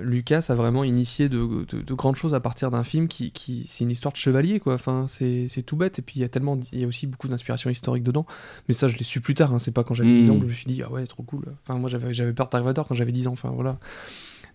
[0.01, 3.63] Lucas a vraiment initié de, de- de grandes choses à partir d'un film qui, qui
[3.67, 4.73] c'est une histoire de chevalier, quoi.
[4.73, 5.99] Enfin, c'est tout bête.
[5.99, 8.25] Et puis il y a tellement, il y a aussi beaucoup d'inspiration historique dedans.
[8.67, 9.53] Mais ça, je l'ai su plus tard.
[9.53, 9.59] hein.
[9.59, 10.15] C'est pas quand j'avais Mm.
[10.19, 11.45] 10 ans que je me suis dit ah ouais, trop cool.
[11.63, 13.33] Enfin, moi j'avais j'avais peur de quand j'avais 10 ans.
[13.33, 13.77] Enfin voilà.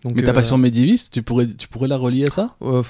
[0.03, 2.55] Donc, Mais ta euh, passion médiéviste, tu pourrais, tu pourrais la relier à ça?
[2.61, 2.83] Euh,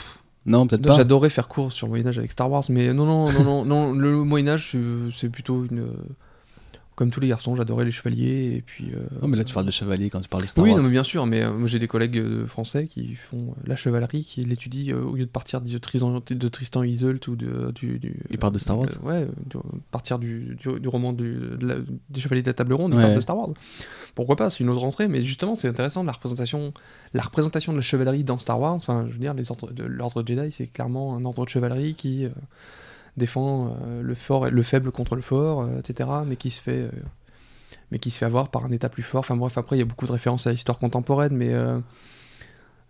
[0.46, 0.94] Non, peut-être pas.
[0.96, 3.66] J'adorais faire cours sur le Moyen Âge avec Star Wars, mais non, non, non, non,
[3.66, 4.76] non le Moyen Âge,
[5.16, 5.88] c'est plutôt une.
[6.96, 8.56] Comme tous les garçons, j'adorais les chevaliers.
[8.58, 10.64] Et puis, euh, Non, mais là, tu parles de chevalier quand tu parles de Star
[10.64, 10.82] oui, Wars.
[10.84, 14.24] mais bien sûr, mais euh, j'ai des collègues euh, français qui font euh, la chevalerie,
[14.26, 18.20] qui l'étudient au lieu de partir de Tristan, de Tristan Isolde ou de, du, du-
[18.30, 19.60] Ils parlent de Star Wars Ouais, de
[19.92, 21.16] partir du, du, du roman
[21.62, 21.76] la-
[22.10, 23.02] des Chevaliers de la Table Ronde, ils Ouais.
[23.04, 23.50] parlent de Star Wars.
[24.16, 26.74] Pourquoi pas, c'est une autre rentrée, mais justement, c'est intéressant, la représentation,
[27.16, 29.34] la représentation de la chevalerie dans Star Wars, enfin, je veux dire,
[29.88, 32.28] l'ordre Jedi, c'est clairement un ordre de chevalerie qui
[33.18, 36.84] défend euh, le fort, le faible contre le fort, euh, etc., mais qui se fait...
[36.84, 36.92] euh,
[37.92, 39.20] mais qui se fait avoir par un état plus fort.
[39.20, 41.80] Enfin bref, après il y a beaucoup de références à l'histoire contemporaine, mais euh,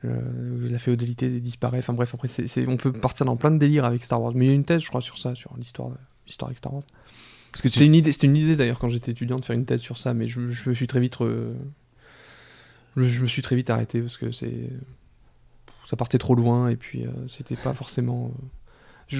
[0.05, 1.79] euh, la féodalité disparaît.
[1.79, 4.31] Enfin bref, après c'est, on peut partir dans plein de délires avec Star Wars.
[4.33, 5.89] Mais il y a une thèse, je crois, sur ça, sur l'histoire,
[6.25, 6.83] l'histoire avec Star Wars.
[7.51, 9.65] Parce que tu- une idée, c'était une idée d'ailleurs quand j'étais étudiant de faire une
[9.65, 11.53] thèse sur ça, mais je, je me suis très vite, je,
[13.03, 14.69] je me suis très vite arrêté parce que c'est,
[15.85, 18.31] ça partait trop loin et puis euh, c'était pas forcément.
[18.33, 18.45] euh,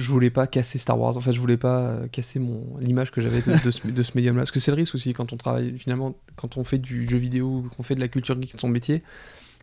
[0.00, 1.16] je voulais pas casser Star Wars.
[1.16, 4.02] En fait, je voulais pas euh, casser mon l'image que j'avais de, de ce, de
[4.02, 4.42] ce médium-là.
[4.42, 7.18] Parce que c'est le risque aussi quand on travaille finalement, quand on fait du jeu
[7.18, 9.02] vidéo, qu'on fait de la culture geek de son métier,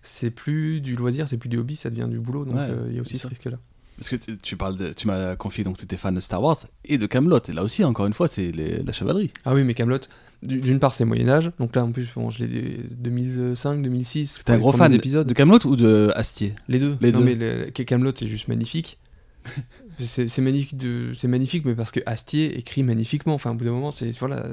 [0.01, 2.45] c'est plus du loisir, c'est plus du hobby, ça devient du boulot.
[2.45, 3.57] Donc Ouais, euh, il y a aussi ce risque-là.
[3.97, 6.57] Parce que tu, parles de, tu m'as confié donc tu étais fan de Star Wars
[6.85, 9.29] et de Camelot et là aussi encore une fois c'est la chevalerie.
[9.45, 9.99] Ah oui, mais Camelot,
[10.41, 14.39] d'une part c'est Moyen Âge, donc là en plus bon, je l'ai 2005, 2006.
[14.43, 15.27] T'es un gros fan épisodes.
[15.27, 16.55] de Camelot ou de Astier?
[16.67, 16.97] Les deux.
[16.99, 17.25] Les non, deux.
[17.25, 18.97] mais le- Camelot c'est juste magnifique.
[20.05, 23.33] c'est magnifique, de, c'est magnifique, mais parce que Astier écrit magnifiquement.
[23.33, 24.45] Enfin, au bout d'un moment, c'est voilà,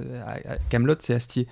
[0.70, 1.46] Camelot c'est Astier.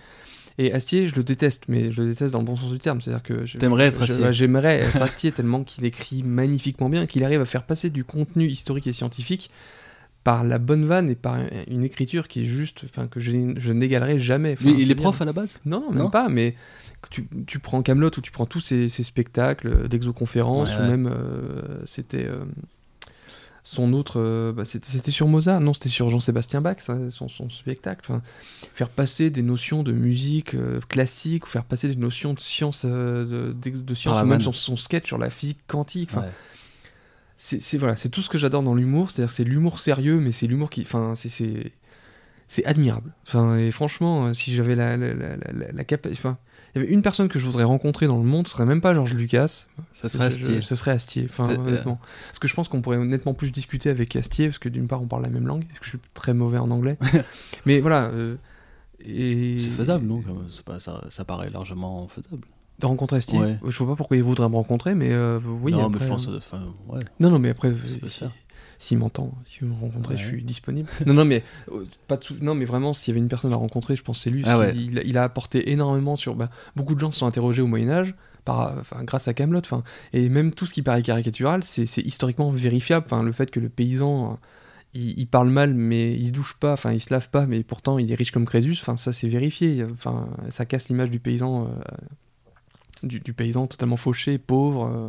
[0.58, 3.00] Et Astier, je le déteste, mais je le déteste dans le bon sens du terme.
[3.02, 4.32] C'est-à-dire que T'aimerais être Astier.
[4.32, 8.46] J'aimerais être Astier tellement qu'il écrit magnifiquement bien, qu'il arrive à faire passer du contenu
[8.46, 9.50] historique et scientifique
[10.24, 13.72] par la bonne vanne et par une écriture qui est juste, enfin que je, je
[13.72, 14.54] n'égalerai jamais.
[14.54, 15.60] Enfin, Lui je il est prof à la base?
[15.64, 16.10] Non, non, même Non?
[16.10, 16.56] pas, mais
[17.10, 20.88] tu, tu prends Camelot ou tu prends tous ces, ces spectacles, l'exoconférence, Ouais, ou ouais.
[20.88, 22.38] même euh, c'était euh,
[23.66, 24.20] son autre.
[24.20, 28.00] euh, bah, c'était sur Mozart, non, c'était sur Jean-Sébastien Bach, ça, son, son spectacle.
[28.04, 28.22] Enfin,
[28.74, 32.84] faire passer des notions de musique euh, classique, ou faire passer des notions de science,
[32.84, 36.10] euh, de, science ou même son, son sketch sur la physique quantique.
[36.16, 36.30] Ouais.
[37.36, 40.46] c'est voilà, c'est tout ce que j'adore dans l'humour, c'est-à-dire c'est l'humour sérieux, mais c'est
[40.46, 43.14] l'humour qui, enfin, c'est admirable.
[43.26, 46.38] Enfin, et franchement, si j'avais la la, la, la, la capa- enfin,
[46.76, 48.80] il y avait une personne que je voudrais rencontrer dans le monde, ce serait même
[48.80, 50.62] pas Georges Lucas, Ça serait je- Astier.
[50.62, 51.26] ce serait Astier.
[51.28, 51.98] Enfin, honnêtement,
[52.28, 55.02] parce que je pense qu'on pourrait honnêtement plus discuter avec Astier, parce que d'une part
[55.02, 56.98] on parle la même langue, parce que je suis très mauvais en anglais,
[57.66, 58.04] mais voilà.
[58.04, 58.36] euh,
[59.04, 60.22] et C'est faisable non
[60.64, 62.42] pas- ça, ça paraît largement faisable.
[62.78, 63.38] de rencontrer Astier.
[63.38, 63.58] Ouais.
[63.66, 65.72] Je vois pas pourquoi il voudrait me rencontrer, mais euh, oui.
[65.72, 66.38] non après, mais je pense euh,
[66.88, 67.00] ouais.
[67.20, 68.32] Non, non, mais après, Ça peut se faire.
[68.78, 70.20] S'il m'entend, s'il veut me rencontrer, Ouais.
[70.20, 70.88] je suis disponible.
[71.06, 71.42] non, non, mais
[71.72, 74.02] euh, pas de sou- non, mais vraiment, s'il y avait une personne à rencontrer, je
[74.02, 74.42] pense que c'est lui.
[74.46, 74.74] Ah ouais.
[74.76, 76.34] il, a- il a apporté énormément sur.
[76.34, 78.14] bah, beaucoup de gens se sont interrogés au Moyen Âge.
[78.44, 79.82] Par, enfin, grâce à Camelot, enfin,
[80.12, 83.04] et même tout ce qui paraît caricatural, c'est historiquement vérifiable.
[83.06, 84.38] Enfin, le fait que le paysan,
[84.94, 87.64] il, il parle mal, mais il se douche pas, enfin, il se lave pas, mais
[87.64, 88.78] pourtant il est riche comme Crésus.
[88.80, 89.84] Enfin, ça c'est vérifié.
[89.90, 91.68] Enfin, ça casse l'image du paysan, euh,
[93.02, 95.08] du, du paysan totalement fauché, pauvre, euh,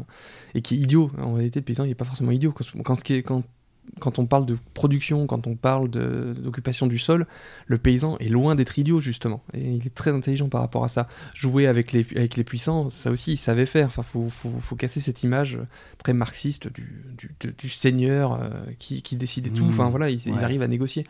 [0.56, 1.12] et qui est idiot.
[1.20, 2.52] En réalité, le paysan, il est pas forcément idiot.
[2.52, 3.44] Quand, quand, quand,
[4.00, 7.26] quand on parle de production, quand on parle d'occupation du sol,
[7.66, 9.44] le paysan est loin d'être idiot, justement.
[9.54, 11.08] Et il est très intelligent par rapport à ça.
[11.34, 13.88] Jouer avec les, avec les puissants, ça aussi, il savait faire.
[13.88, 15.58] Enfin, faut, faut, faut casser cette image
[15.98, 19.66] très marxiste du, du, de- du seigneur euh, qui, qui décidait tout.
[19.66, 19.70] Mmh.
[19.70, 20.44] Enfin, voilà, ils, ils Ouais.
[20.44, 21.06] arrivent à négocier.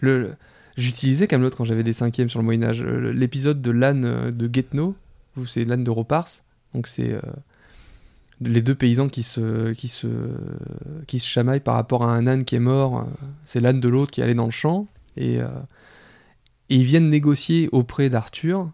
[0.00, 0.34] Le,
[0.76, 2.82] J'utilisais Camelot quand j'avais des cinquièmes sur le Moyen-Âge.
[2.82, 4.94] Le- L'épisode de l'âne euh, de Guetno,
[5.36, 6.28] où c'est l'âne de Ropars.
[6.74, 7.12] Donc, c'est.
[7.12, 7.20] euh,
[8.44, 9.74] les deux paysans qui se,
[11.18, 12.98] chamaillent par rapport à un âne qui est mort.
[12.98, 13.04] euh,
[13.44, 14.86] C'est l'âne de l'autre qui est allé dans le champ.
[15.16, 15.48] Et, euh,
[16.68, 18.70] ils viennent négocier auprès d'Arthur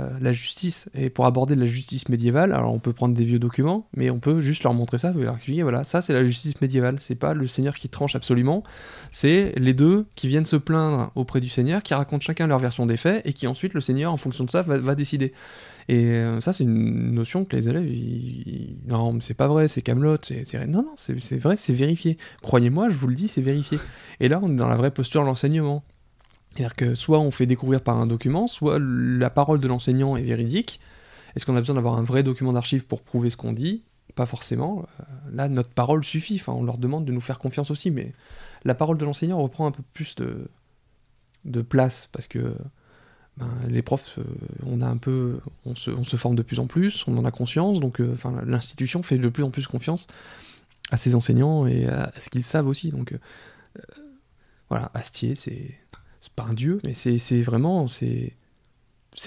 [0.00, 0.88] euh, la justice.
[0.94, 4.20] Et pour aborder la justice médiévale, alors on peut prendre des vieux documents, mais on
[4.20, 6.96] peut juste leur montrer ça, leur expliquer voilà, ça c'est la justice médiévale.
[7.00, 8.62] C'est pas le seigneur qui tranche absolument.
[9.10, 12.86] C'est les deux qui viennent se plaindre auprès du seigneur, qui racontent chacun leur version
[12.86, 15.32] des faits, et qui ensuite le seigneur, en fonction de ça, va décider.
[15.88, 17.86] Et euh, ça, c'est une notion que les élèves,
[18.86, 22.18] non, mais c'est pas vrai, c'est Camelot, c'est non, non, c'est vrai, c'est vérifié.
[22.42, 23.78] Croyez-moi, je vous le dis, c'est vérifié.
[24.20, 25.82] Et là, on est dans la vraie posture de l'enseignement.
[26.50, 30.22] C'est-à-dire que soit on fait découvrir par un document, soit la parole de l'enseignant est
[30.22, 30.80] véridique.
[31.34, 33.84] Est-ce qu'on a besoin d'avoir un vrai document d'archives pour prouver ce qu'on dit?
[34.14, 34.86] Pas forcément.
[35.00, 36.36] Euh, Là, notre parole suffit.
[36.36, 38.12] Enfin, on leur demande de nous faire confiance aussi, mais
[38.64, 40.48] la parole de l'enseignant reprend un peu plus de,
[41.44, 42.54] de place parce que
[43.38, 47.78] ben, les profs, euh, on se, forme de plus en plus, on en a conscience,
[47.78, 50.08] donc euh, l'institution fait de plus en plus confiance
[50.90, 52.90] à ses enseignants et à, ce qu'ils savent aussi.
[52.90, 53.18] Donc euh,
[54.70, 55.70] voilà, Astier, c'est
[56.34, 58.34] pas un dieu, mais c'est vraiment c'est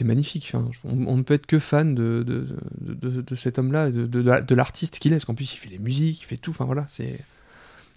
[0.02, 0.54] magnifique.
[0.84, 2.46] On, ne peut être que fan de,
[3.38, 6.26] cet homme-là, de, de l'artiste qu'il est, parce qu'en plus il fait les musiques, il
[6.26, 6.52] fait tout.
[6.52, 7.22] Enfin voilà, c'est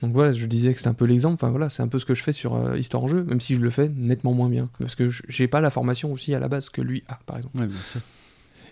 [0.04, 1.34] Donc voilà, je disais que c'est un peu l'exemple.
[1.34, 3.40] Enfin voilà, c'est un peu ce que je fais sur euh, Histoire en jeu, même
[3.40, 6.34] si je le fais nettement moins bien, parce que je- j'ai pas la formation aussi
[6.34, 7.58] à la base que lui a, par exemple.
[7.58, 8.00] Ouais, bien sûr.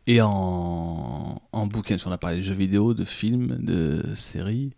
[0.06, 4.72] Et en, en bouquin, on a parlé de jeux vidéo, de films, de séries.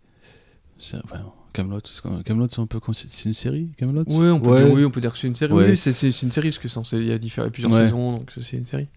[1.03, 1.23] Enfin,
[1.53, 1.79] Camelot,
[2.25, 4.03] Camelot, c'est un peu c'est une série, Camelot?
[4.07, 4.65] Oui, on peut Ouais.
[4.65, 5.53] dire, oui, on peut dire que c'est une série.
[5.53, 5.71] Ouais.
[5.71, 5.89] Oui, c'est
[6.21, 6.59] une série parce
[6.89, 7.85] que il y a différents- plusieurs Ouais.
[7.85, 8.87] saisons, donc c'est une série.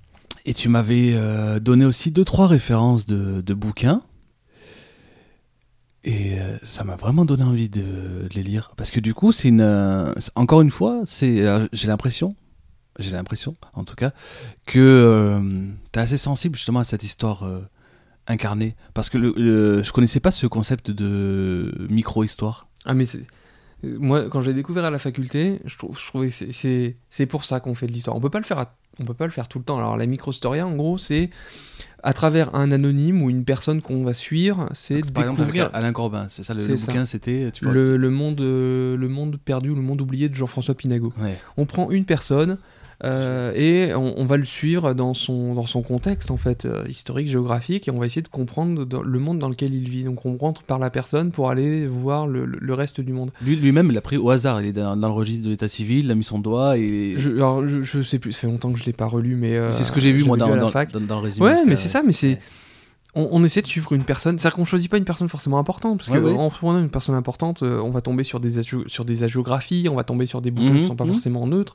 [0.45, 4.03] Et tu m'avais euh, donné aussi deux trois références de, de bouquins.
[6.05, 8.73] Et euh, ça m'a vraiment donné envie de, les lire.
[8.77, 9.61] Parce que du coup, c'est une.
[9.61, 12.35] euh, encore une fois, c'est, euh, j'ai l'impression,
[12.99, 14.13] j'ai l'impression en tout cas,
[14.65, 15.41] que
[15.93, 17.61] tu es assez sensible justement à cette histoire euh,
[18.27, 18.77] incarnée.
[18.95, 22.69] Parce que le, le- je connaissais pas ce concept de micro-histoire.
[22.85, 23.05] Ah mais
[23.85, 27.75] euh, moi quand j'ai découvert à la faculté, je, trouvais que c'est- pour ça qu'on
[27.75, 28.17] fait de l'histoire.
[28.17, 28.31] On peut
[29.05, 29.79] peut pas le faire tout le temps.
[29.79, 31.31] Alors la microstoria en gros, c'est
[32.03, 35.71] à travers un anonyme ou une personne qu'on va suivre, c'est Par exemple, avec découvrir
[35.73, 37.51] Alain Corbin, c'est ça le, le bouquin, c'était.
[37.63, 41.13] Le, le monde euh, le monde perdu ou le monde oublié de Jean-François Pinago.
[41.21, 41.37] Ouais.
[41.57, 42.59] On prend une personne
[43.05, 46.85] euh, et on, on va le suivre dans son, dans son contexte en fait euh,
[46.89, 50.03] historique, géographique et on va essayer de comprendre dans- le monde dans lequel il vit.
[50.05, 53.31] Donc on rentre par la personne pour aller voir le, le- le reste du monde.
[53.43, 54.61] Lui, lui-même, il l'a pris au hasard.
[54.61, 57.15] Il est dans, dans le registre de l'état civil, il a mis son doigt et.
[57.19, 59.57] Je, alors, je, je sais plus, ça fait longtemps que je l'ai pas relu, mais
[59.57, 61.47] euh, c'est ce que j'ai vu moi dans, dans, le résumé.
[61.47, 62.41] Ouais, mais c'est ça, mais c'est.
[63.21, 65.99] On, on essaie de suivre une personne, c'est-à-dire qu'on choisit pas une personne forcément importante,
[65.99, 66.37] parce Ouais, que ouais.
[66.39, 70.05] en une personne importante, euh, on va tomber sur des, sur des hagiographies, on va
[70.05, 71.13] tomber sur des bouquins Mhm, qui sont pas mhm.
[71.13, 71.75] forcément neutres.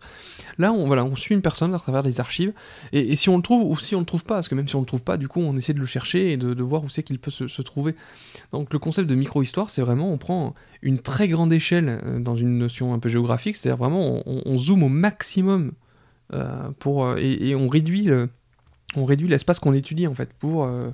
[0.57, 2.53] Là, on, voilà, on suit une personne à travers des archives,
[2.93, 4.67] et, et si on le trouve ou si on le trouve pas, parce que même
[4.67, 6.63] si on le trouve pas, du coup, on essaie de le chercher et de, de
[6.63, 7.93] voir où c'est qu'il peut se, se trouver.
[8.51, 12.35] Donc le concept de micro-histoire, c'est vraiment, on prend une très grande échelle euh, dans
[12.37, 15.71] une notion un peu géographique, c'est-à-dire vraiment, on, on zoome au maximum
[16.33, 18.29] euh, pour, et, et on réduit le-
[18.95, 20.91] on réduit l'espace qu'on étudie en fait pour euh,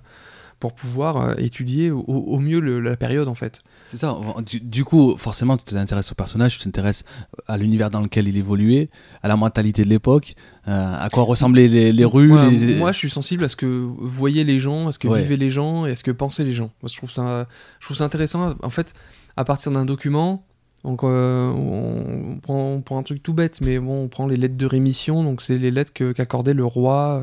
[0.60, 3.62] pour pouvoir euh, étudier au, au mieux le- la période en fait.
[3.90, 4.18] C'est ça.
[4.46, 7.04] Du, du coup, forcément, tu t'intéresses au personnage, tu t'intéresses
[7.48, 8.90] à l'univers dans lequel il évoluait,
[9.24, 10.34] à la mentalité de l'époque,
[10.68, 12.28] euh, à quoi ressemblaient les, les rues.
[12.28, 15.08] Moi, les- moi, je suis sensible à ce que voyaient les gens, à ce que
[15.08, 15.22] Ouais.
[15.22, 16.72] vivaient les gens et à ce que pensaient les gens.
[16.84, 17.48] Moi, je trouve ça
[17.80, 18.94] je trouve ça intéressant en fait
[19.38, 20.44] à partir d'un document.
[20.86, 24.38] Donc euh, on, prend, on prend un truc tout bête, mais bon, on prend les
[24.38, 27.22] lettres de rémission, donc c'est les lettres qu'accordait le roi.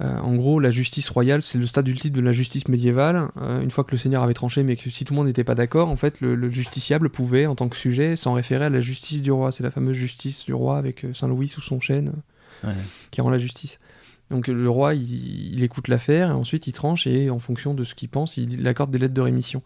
[0.00, 3.28] Euh, en gros, la justice royale, c'est le stade ultime de la justice médiévale.
[3.40, 5.44] Euh, une fois que le seigneur avait tranché, mais que si tout le monde n'était
[5.44, 8.70] pas d'accord, en fait, le, le justiciable pouvait, en tant que sujet, s'en référer à
[8.70, 9.52] la justice du roi.
[9.52, 12.12] C'est la fameuse justice du roi avec euh, Saint-Louis sous son chêne
[12.64, 12.72] Ouais.
[13.10, 13.80] qui rend la justice.
[14.30, 17.82] Donc le roi, il, il écoute l'affaire et ensuite il tranche et en fonction de
[17.84, 19.62] ce qu'il pense, il, il accorde des lettres de rémission.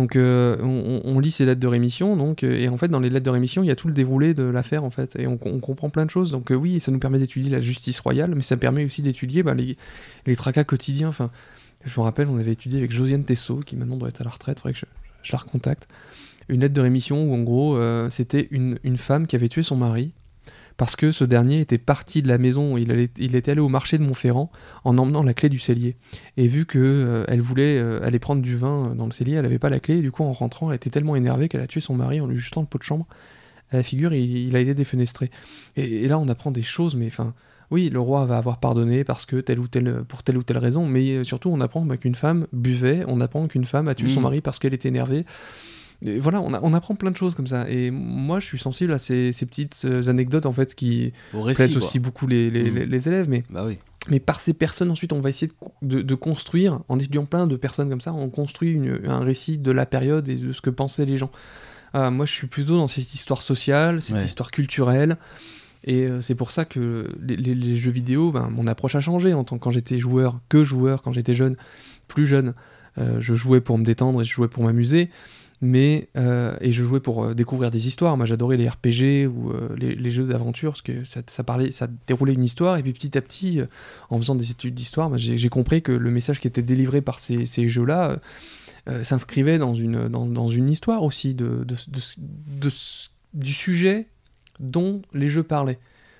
[0.00, 3.10] Donc euh, on, lit ces lettres de rémission, donc euh, et en fait dans les
[3.10, 5.36] lettres de rémission, il y a tout le déroulé de l'affaire en fait, et on,
[5.36, 6.30] comprend plein de choses.
[6.30, 9.42] Donc euh, oui, ça nous permet d'étudier la justice royale, mais ça permet aussi d'étudier
[9.42, 11.10] bah, les, tracas quotidiens.
[11.10, 11.30] Enfin,
[11.84, 14.30] je me rappelle, on avait étudié avec Josiane Tessot, qui maintenant doit être à la
[14.30, 14.78] retraite, faudrait que
[15.22, 15.86] je, la recontacte,
[16.48, 17.78] une lettre de rémission où en gros
[18.08, 20.12] c'était une femme qui avait tué son mari
[20.80, 23.68] parce que ce dernier était parti de la maison, il, allait- il était allé au
[23.68, 24.50] marché de Montferrand
[24.84, 25.94] en emmenant la clé du cellier.
[26.38, 29.34] Et vu que euh, elle voulait euh, aller prendre du vin euh, dans le cellier,
[29.34, 31.60] elle n'avait pas la clé, et du coup en rentrant, elle était tellement énervée qu'elle
[31.60, 33.06] a tué son mari en lui jetant le pot de chambre
[33.70, 35.30] à la figure, et il, il a été défenestré.
[35.76, 37.34] Et, et là on apprend des choses, mais enfin,
[37.70, 40.58] oui, le roi va avoir pardonné parce que telle ou telle, pour telle ou telle
[40.58, 44.08] raison, mais surtout on apprend bah, qu'une femme buvait, on apprend qu'une femme a tué
[44.08, 44.22] son Mhm.
[44.24, 45.26] mari parce qu'elle était énervée.
[46.04, 47.68] Et voilà, on, a- on apprend plein de choses comme ça.
[47.68, 51.54] Et moi, je suis sensible à ces, ces petites euh, anecdotes en fait qui récit.
[51.56, 51.82] plaisent quoi.
[51.86, 53.28] aussi beaucoup les, les- les- les élèves.
[53.28, 53.78] Mais, Bah oui.
[54.08, 57.26] mais par ces personnes, ensuite, on va essayer de, co- de- de construire, en étudiant
[57.26, 60.52] plein de personnes comme ça, on construit une- un récit de la période et de
[60.52, 61.30] ce que pensaient les gens.
[61.92, 64.24] Ah, moi, je suis plutôt dans cette histoire sociale, cette Ouais.
[64.24, 65.16] histoire culturelle.
[65.84, 69.00] Et euh, c'est pour ça que les, les- les jeux vidéo, ben, mon approche a
[69.00, 69.34] changé.
[69.34, 71.56] En tant quand j'étais joueur, que joueur, quand j'étais jeune,
[72.06, 72.54] plus jeune,
[72.98, 75.10] euh, je jouais pour me détendre et je jouais pour m'amuser.
[75.62, 78.16] Mais euh, et je jouais pour euh, découvrir des histoires.
[78.16, 82.32] Moi, j'adorais les RPG ou euh, les, jeux d'aventure parce que ça, parlait, ça déroulait
[82.32, 82.78] une histoire.
[82.78, 83.60] Et puis petit à petit,
[84.08, 87.46] en faisant des études d'histoire, j'ai compris que le message qui était délivré par ces,
[87.46, 88.18] jeux-là
[89.02, 91.66] s'inscrivait dans une, dans, une histoire aussi de,
[93.34, 94.06] du sujet
[94.58, 95.78] dont les jeux parlaient.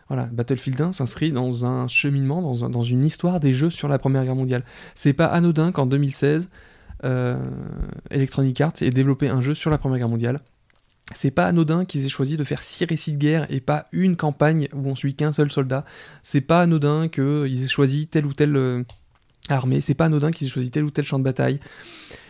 [0.09, 3.99] Voilà, Battlefield 1 s'inscrit dans un cheminement, dans, dans une histoire des jeux sur la
[3.99, 4.65] Première Guerre mondiale.
[4.95, 6.69] C'est pas anodin qu'en 2016, euh,
[8.10, 10.40] Electronic Arts ait développé un jeu sur la Première Guerre mondiale.
[11.12, 14.16] C'est pas anodin qu'ils aient choisi de faire six récits de guerre et pas une
[14.16, 15.85] campagne où on suit qu'un seul soldat.
[16.22, 18.85] C'est pas anodin qu'ils aient choisi telle ou telle euh,
[19.48, 19.81] armée.
[19.81, 21.59] C'est pas anodin qu'ils aient choisi tel ou tel champ de bataille.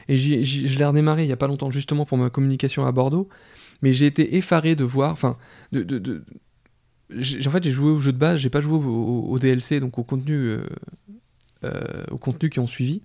[0.09, 2.93] Et j'y- je l'ai redémarré il y a pas longtemps justement pour ma communication à
[2.93, 3.29] Bordeaux.
[3.83, 5.37] Mais j'ai été effaré de voir, enfin,
[5.73, 6.25] de, de- de-
[7.13, 10.05] en fait, j'ai joué au jeu de base, j'ai pas joué au, DLC, donc au
[10.05, 10.63] contenu, euh,
[11.65, 13.03] euh, au contenu qui ont suivi.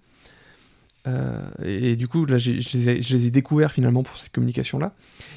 [1.08, 4.94] Euh, et, du coup, là, je les, ai, découverts finalement pour cette communication-là.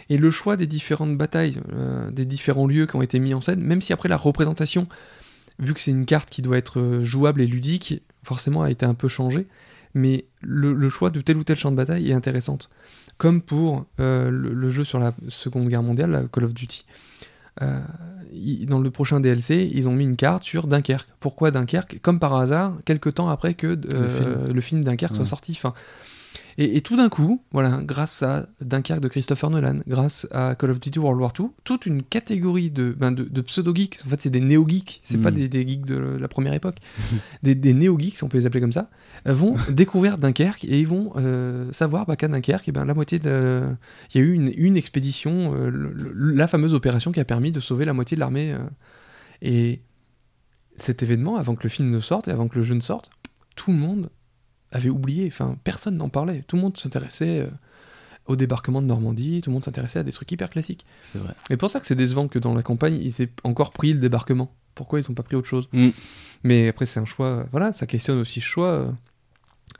[0.08, 3.40] Et le choix des différentes batailles, euh, des différents lieux qui ont été mis en
[3.40, 4.88] scène, même si après la représentation,
[5.58, 8.86] vu que c'est une carte qui doit être euh, jouable et ludique, forcément a été
[8.86, 9.46] un peu changée.
[9.94, 12.70] Mais le, choix de tel ou tel champ de bataille est intéressante.
[13.16, 16.84] Comme pour le, jeu sur la Seconde Guerre mondiale, Call of Duty.
[17.62, 17.80] Euh,
[18.66, 21.08] dans le prochain DLC, ils ont mis une carte sur Dunkerque.
[21.20, 21.98] Pourquoi Dunkerque?
[22.00, 24.84] Comme par hasard, quelques temps après que euh, le, film.
[24.84, 25.52] Dunkerque soit sorti.
[25.52, 25.74] Enfin,
[26.58, 30.70] et, et tout d'un coup, voilà, grâce à Dunkerque de Christopher Nolan, grâce à Call
[30.72, 34.20] of Duty World War II, toute une catégorie de, ben, de, de pseudo-geeks, en fait
[34.20, 35.22] c'est des néo-geeks, c'est Mm.
[35.22, 36.76] pas des, des geeks de la première époque,
[37.42, 38.90] des, des néo-geeks, on peut les appeler comme ça,
[39.26, 42.94] euh, vont découvrir Dunkerque et ils vont euh, savoir bah, qu'à Dunkerque, eh ben, la
[42.94, 43.62] moitié de...
[44.14, 47.24] Il y a eu une, une expédition, euh, le- le- la fameuse opération qui a
[47.24, 48.52] permis de sauver la moitié de l'armée.
[48.52, 48.58] euh,
[49.42, 49.80] et
[50.76, 53.10] cet événement, avant que le film ne sorte et avant que le jeu ne sorte,
[53.56, 54.10] tout le monde
[54.72, 57.48] avait oublié, enfin personne n'en parlait, tout le monde s'intéressait euh,
[58.26, 60.84] au débarquement de Normandie, tout le monde s'intéressait à des trucs hyper classiques.
[61.02, 61.34] C'est vrai.
[61.50, 64.00] Et pour ça que c'est décevant que dans la campagne, ils aient encore pris le
[64.00, 64.52] débarquement.
[64.74, 65.68] Pourquoi ils n'ont pas pris autre chose?
[65.72, 65.88] Mm.
[66.44, 68.72] Mais après, c'est un choix, euh, voilà, ça questionne aussi ce choix.
[68.72, 68.90] euh.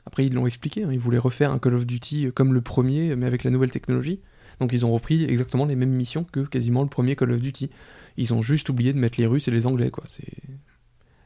[0.05, 3.15] Après, ils l'ont expliqué, hein, ils voulaient refaire un Call of Duty comme le premier,
[3.15, 4.19] mais avec la nouvelle technologie.
[4.59, 7.69] Donc ils ont repris exactement les mêmes missions que quasiment le premier Call of Duty.
[8.17, 10.03] Ils ont juste oublié de mettre les Russes et les Anglais, quoi.
[10.07, 10.25] C'est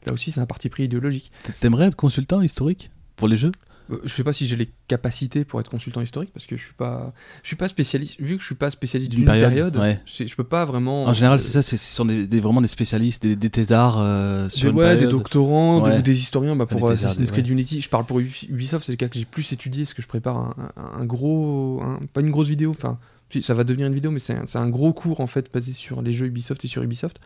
[0.06, 1.32] Là aussi, c'est un parti pris idéologique.
[1.60, 2.90] T'aimerais être consultant historique?
[3.24, 3.52] Pour les jeux
[3.90, 6.62] Euh, Je sais pas si j'ai les capacités pour être consultant historique parce que je
[6.62, 8.16] suis pas, je suis pas spécialiste.
[8.20, 9.98] Vu que je suis pas spécialiste D'une période, période, ouais.
[10.06, 11.04] je peux pas vraiment.
[11.04, 13.50] En général, euh, c'est ça, c'est- ce sont des, des- vraiment des spécialistes, des, des
[13.50, 15.98] thésards euh, Des, sur une ouais, des doctorants Ouais.
[15.98, 17.80] ou des historiens bah, pour des thésards, Assassin's des- Creed Unity.
[17.80, 20.08] Je parle pour Ubi- Ubisoft, c'est le cas que j'ai plus étudié parce que je
[20.08, 20.54] prépare
[20.98, 22.98] un, gros, un- pas une grosse vidéo, enfin
[23.40, 25.72] ça va devenir une vidéo, mais c'est un, c'est un gros cours en fait basé
[25.72, 27.18] sur les jeux Ubisoft et sur Ubisoft.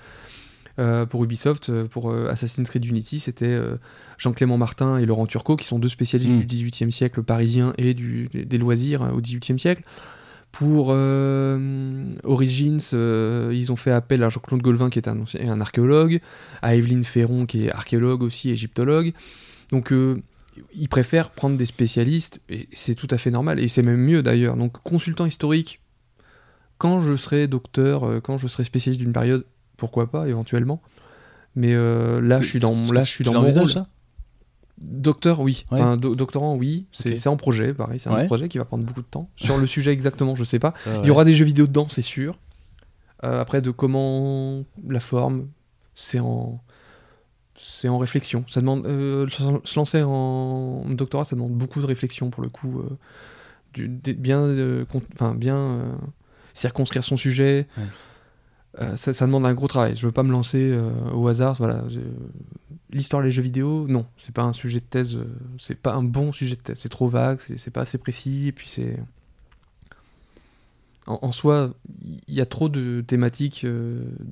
[0.78, 3.76] Euh, pour Ubisoft, euh, pour euh, Assassin's Creed Unity, c'était euh,
[4.16, 6.40] Jean-Clément Martin et Laurent Turcot qui sont deux spécialistes Mm.
[6.40, 9.82] du XVIIIe siècle parisien et du, des loisirs au XVIIIe siècle.
[10.52, 10.88] Pour
[12.24, 16.20] Origins, ils ont fait appel à Jean-Claude Golvin, qui est un, un archéologue,
[16.62, 19.12] à Evelyne Ferron, qui est archéologue aussi, égyptologue.
[19.70, 19.92] Donc,
[20.74, 24.22] ils préfèrent prendre des spécialistes, et c'est tout à fait normal, et c'est même mieux
[24.22, 24.56] d'ailleurs.
[24.56, 25.80] Donc, consultant historique,
[26.78, 29.44] quand je serai docteur, quand je serai spécialiste d'une période,
[29.78, 30.82] pourquoi pas, éventuellement.
[31.56, 33.70] Mais euh, là, je suis dans, là, je suis dans mon rôle.
[33.70, 33.86] ça?
[34.80, 35.64] Docteur, oui.
[35.72, 35.80] Ouais.
[35.80, 36.86] Enfin, do- doctorant, oui.
[36.92, 37.18] C'est Ok.
[37.18, 37.98] c'est en projet, pareil.
[37.98, 38.26] C'est un Ouais.
[38.26, 39.28] projet qui va prendre beaucoup de temps.
[39.36, 40.74] Sur le sujet exactement, je sais pas.
[41.02, 42.38] Il y aura des jeux vidéo dedans, c'est sûr.
[43.24, 45.48] Euh, après, de comment la forme,
[45.96, 46.60] c'est en
[47.60, 48.44] c'est en réflexion.
[48.46, 49.26] Ça demande euh,
[49.64, 52.82] se lancer en doctorat, ça demande beaucoup de réflexion pour le coup.
[53.74, 54.48] du- bien,
[55.14, 55.98] enfin bien
[56.55, 57.66] circonscrire son sujet.
[58.80, 59.96] Euh, ça, demande un gros travail.
[59.96, 61.55] Je veux pas me lancer euh, au hasard.
[61.55, 61.82] Voilà.
[62.90, 65.16] L'histoire des jeux vidéo, non, c'est pas un sujet de thèse.
[65.16, 65.24] euh,
[65.59, 66.78] c'est pas un bon sujet de thèse.
[66.78, 67.40] C'est trop vague.
[67.56, 68.52] C'est pas assez précis.
[68.55, 68.96] Puis c'est
[71.06, 71.72] en, soi,
[72.28, 73.66] il y a trop de thématiques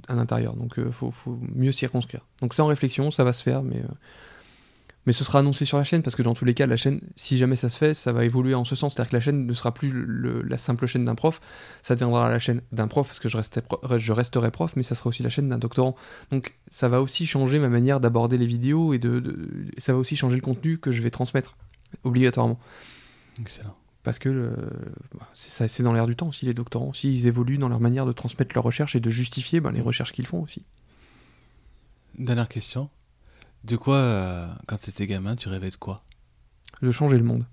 [0.09, 2.21] à l'intérieur, donc faut, faut mieux circonscrire.
[2.43, 3.83] Donc c'est en réflexion, ça va se faire, mais,
[5.07, 7.01] mais ce sera annoncé sur la chaîne, parce que dans tous les cas, la chaîne,
[7.15, 8.95] si jamais ça se fait, ça va évoluer en ce sens.
[8.95, 11.41] C'est-à-dire que la chaîne ne sera plus le- la simple chaîne d'un prof,
[11.83, 14.83] ça deviendra la chaîne d'un prof, parce que je, restais pro- je resterai prof, mais
[14.83, 15.95] ça sera aussi la chaîne d'un doctorant.
[16.31, 19.99] Donc ça va aussi changer ma manière d'aborder les vidéos, et de, de- ça va
[19.99, 21.57] aussi changer le contenu que je vais transmettre,
[22.05, 22.59] obligatoirement.
[23.41, 23.77] Excellent.
[24.03, 24.53] Parce que le-
[25.19, 26.89] bah, c'est dans l'air du temps aussi, les doctorants.
[26.91, 29.81] aussi ils évoluent dans leur manière de transmettre leurs recherches et de justifier ben, les
[29.81, 30.65] recherches qu'ils font aussi.
[32.19, 32.89] Dernière question.
[33.67, 36.05] De quoi, euh, quand t'étais gamin, tu rêvais de quoi?
[36.83, 37.45] De changer le monde.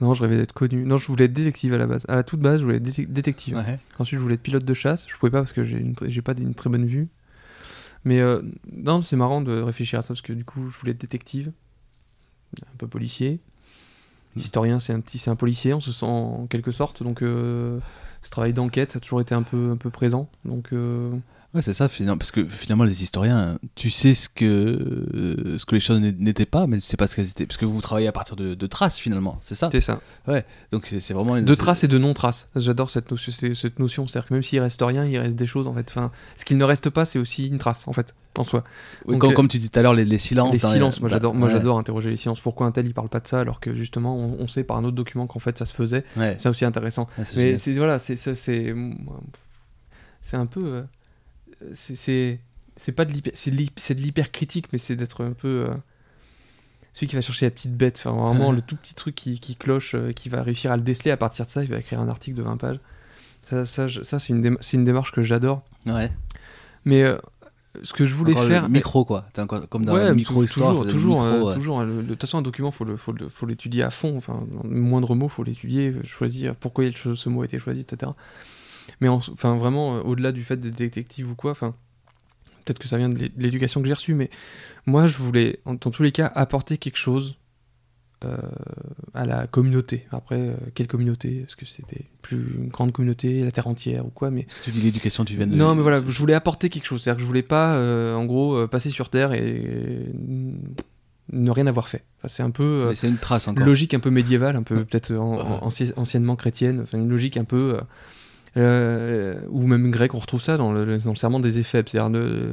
[0.00, 0.84] Non, je rêvais d'être connu.
[0.84, 2.04] Non, je voulais être détective à la base.
[2.08, 3.56] À la toute base, je voulais être détec- détective.
[3.56, 3.78] Ouais.
[3.98, 5.06] Ensuite, je voulais être pilote de chasse.
[5.08, 7.08] Je pouvais pas parce que j'ai pas une très bonne vue.
[8.04, 8.42] Mais euh,
[8.72, 11.52] non, c'est marrant de réfléchir à ça parce que du coup, je voulais être détective,
[12.62, 13.38] un peu policier.
[14.34, 17.02] Historien, c'est un petit, c'est un policier, on se sent en quelque sorte.
[17.02, 17.78] Donc, euh,
[18.22, 20.28] ce travail d'enquête a toujours été un peu, un peu présent.
[20.44, 21.10] Donc, euh,
[21.54, 25.66] Ouais, c'est ça, finalement, parce que finalement, les historiens, tu sais ce que, euh, ce
[25.66, 27.44] que les choses n'é- n'étaient pas, mais tu sais pas ce qu'elles étaient.
[27.44, 29.68] Parce que vous travaillez à partir de, de traces, finalement, c'est ça?
[29.70, 30.00] C'est ça.
[30.70, 31.44] Donc c'est vraiment une.
[31.44, 32.48] De traces et de non-traces.
[32.56, 34.06] J'adore cette Cette notion.
[34.06, 35.86] C'est-à-dire que même s'il reste rien, il reste des choses en fait.
[35.90, 38.64] Enfin, ce qu'il ne reste pas, c'est aussi une trace en fait, en soi.
[39.04, 40.52] Oui, Donc, comme, euh, comme tu dis tout à l'heure, les, les silences.
[40.52, 41.34] les dans silences, moi bah, j'adore.
[41.34, 42.40] Moi ouais, j'adore interroger les silences.
[42.40, 44.76] Pourquoi un tel il parle pas de ça alors que justement on, on sait par
[44.78, 46.04] un autre document qu'en fait ça se faisait.
[46.16, 47.08] Ouais, C'est aussi intéressant.
[47.36, 48.34] Mais c'est voilà, c'est c'est
[50.22, 50.64] c'est un peu.
[50.64, 50.82] euh,
[51.74, 52.40] c'est
[52.76, 53.50] c'est pas de l'hyper, c'est
[53.94, 55.74] de critique, mais c'est d'être un peu euh,
[56.94, 57.96] celui qui va chercher la petite bête.
[58.04, 60.82] Enfin vraiment le tout petit truc qui, qui cloche, euh, qui va réussir à le
[60.82, 61.10] déceler.
[61.10, 62.80] À partir de ça, il va écrire un article de 20 pages.
[63.50, 65.62] Ça, ça, je- ça c'est une, déma- une démarche que j'adore.
[65.86, 66.10] Ouais.
[66.84, 67.18] Mais euh,
[67.82, 68.68] ce que je voulais Encore le faire.
[68.68, 69.24] micro quoi.
[69.70, 70.84] Comme dans Ouais, le micro histoire.
[70.86, 71.82] toujours, micro, euh, toujours.
[71.82, 74.16] Le- De toute façon, un document, faut le, faut le- faut l'étudier à fond.
[74.16, 78.12] Enfin, moindre mot, faut l'étudier, choisir pourquoi il- ce mot a été choisi, etc.
[79.00, 81.74] Mais en- enfin, vraiment, euh, au-delà du fait d'être détective ou quoi, enfin,
[82.64, 84.28] peut-être que ça vient de l'é- de l'éducation que j'ai reçue, mais
[84.86, 87.36] moi, je voulais, dans tous les cas, apporter quelque chose
[88.24, 88.36] euh,
[89.14, 90.06] à la communauté.
[90.12, 91.44] Après, euh, quelle communauté?
[91.46, 94.30] Est-ce que c'était plus une grande communauté, la terre entière ou quoi?
[94.30, 95.54] Mais que tu dis l'éducation, tu viens de.
[95.54, 97.02] non, mais voilà, je voulais apporter quelque chose.
[97.02, 100.06] C'est-à-dire que je voulais pas, euh, en gros, passer sur Terre et
[101.32, 102.04] ne rien avoir fait.
[102.18, 103.64] Enfin, c'est un peu c'est une trace encore.
[103.66, 106.80] logique un peu médiévale, un peu peut-être en- en- anci- anciennement chrétienne.
[106.82, 107.78] Enfin, une logique un peu.
[108.56, 112.10] Euh, euh, ou même grecque, on retrouve ça dans le, dans serment des éphèbes, c'est-à-dire
[112.10, 112.50] de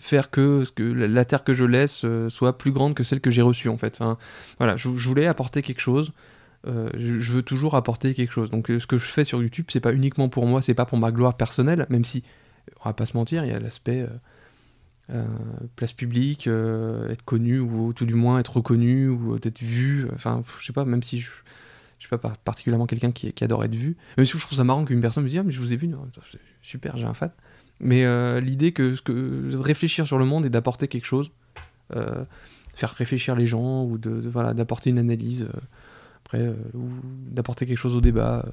[0.00, 3.30] faire que, que la, terre que je laisse euh, soit plus grande que celle que
[3.30, 3.94] j'ai reçue en fait.
[3.94, 4.18] Enfin,
[4.58, 6.12] voilà, je, voulais apporter quelque chose.
[6.66, 8.50] Euh, je, veux toujours apporter quelque chose.
[8.50, 10.84] Donc euh, ce que je fais sur YouTube, c'est pas uniquement pour moi, c'est pas
[10.84, 12.24] pour ma gloire personnelle, même si
[12.80, 14.08] on va pas se mentir, il y a l'aspect euh,
[15.14, 15.24] euh,
[15.76, 20.08] place publique, euh, être connu ou tout du moins être reconnu ou d'être vu.
[20.14, 21.30] Enfin, je sais pas, même si je,
[21.98, 23.96] je suis pas par- particulièrement quelqu'un qui, qui adore être vu.
[24.16, 25.76] Même si je trouve ça marrant qu'une personne me dise ah mais je vous ai
[25.76, 25.90] vu,
[26.62, 27.30] super, j'ai un fan.
[27.80, 31.30] Mais euh, l'idée que, que de réfléchir sur le monde et d'apporter quelque chose,
[31.94, 32.24] euh,
[32.74, 35.60] faire réfléchir les gens ou de, voilà d'apporter une analyse euh,
[36.24, 36.88] après euh, ou
[37.30, 38.46] d'apporter quelque chose au débat.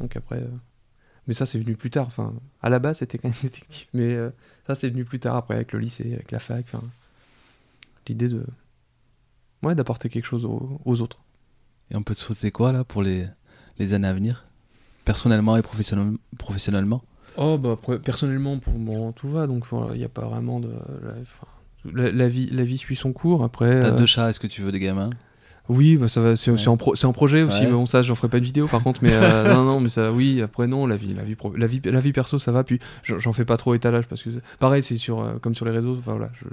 [0.00, 0.42] Donc après,
[1.28, 2.08] mais ça c'est venu plus tard.
[2.08, 4.16] Enfin, à la base c'était quand même détective, mais
[4.66, 6.66] ça c'est venu plus tard après avec le lycée, avec la fac.
[8.08, 8.44] L'idée de
[9.62, 11.20] ouais d'apporter quelque chose aux autres.
[11.90, 13.26] Et on peut te souhaiter quoi là pour les,
[13.78, 14.44] les années à venir?
[15.04, 17.02] Personnellement et professionnel- professionnellement?
[17.36, 19.46] Oh bah personnellement pour bon tout va.
[19.46, 20.70] Donc voilà il n'y a pas vraiment de
[21.92, 23.44] la, vie la vie suit son cours.
[23.44, 25.10] Après T'as euh, deux chats, est-ce que tu veux des gamins?
[25.70, 26.68] Oui bah ça va c'est Ouais.
[26.68, 27.66] en, pro- c'est en projet aussi Ouais.
[27.66, 29.88] mais bon ça j'en ferai pas de vidéo par contre mais euh, non non mais
[29.88, 32.52] ça oui après non la vie la vie pro- la vie la vie perso ça
[32.52, 32.64] va.
[32.64, 34.28] Puis j'en fais pas trop étalage parce que
[34.58, 36.44] pareil c'est sur euh, comme sur les réseaux enfin voilà je,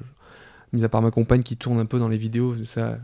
[0.71, 2.99] mis à part ma compagne qui tourne un peu dans les vidéos ça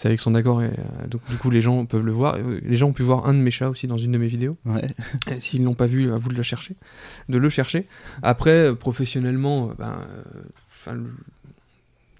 [0.00, 2.76] c'est avec son accord et euh, donc du coup les gens peuvent le voir les
[2.76, 4.94] gens ont pu voir un de mes chats aussi dans une de mes vidéos Ouais.
[5.40, 6.74] S'ils l'ont pas vu, à vous de le chercher,
[7.28, 7.86] de le chercher.
[8.22, 9.74] Après, euh, professionnellement, euh,
[10.86, 10.94] ben,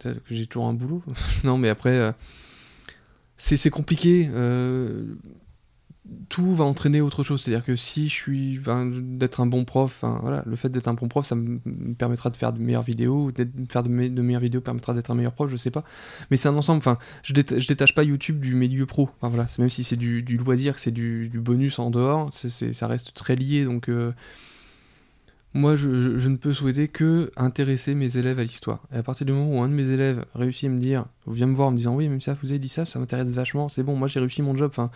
[0.04, 1.02] le- j'ai toujours un boulot.
[1.44, 2.14] non, mais après,
[3.38, 4.28] c'est c'est compliqué.
[6.28, 7.42] Tout va entraîner autre chose.
[7.42, 8.60] C'est-à-dire que si je suis
[9.00, 12.30] d'être un bon prof, voilà, le fait d'être un bon prof, ça me me permettra
[12.30, 15.14] de faire de meilleures vidéos, de faire de, me- de meilleures vidéos permettra d'être un
[15.14, 15.84] meilleur prof, je sais pas.
[16.30, 16.78] Mais c'est un ensemble.
[16.78, 19.10] Enfin, je, je détache pas YouTube du milieu pro.
[19.20, 23.36] Voilà, même si c'est du, loisir, que c'est du, bonus en dehors, ça reste très
[23.36, 23.64] lié.
[23.64, 24.12] Donc, euh,
[25.52, 28.82] moi, je, je- ne peux souhaiter que intéresser mes élèves à l'histoire.
[28.94, 31.46] Et à partir du moment où un de mes élèves réussit à me dire, vient
[31.48, 33.68] me voir en me disant, oui, même ça, vous avez dit ça, ça m'intéresse vachement,
[33.68, 34.70] c'est bon, moi j'ai réussi mon job.
[34.72, 34.90] Enfin,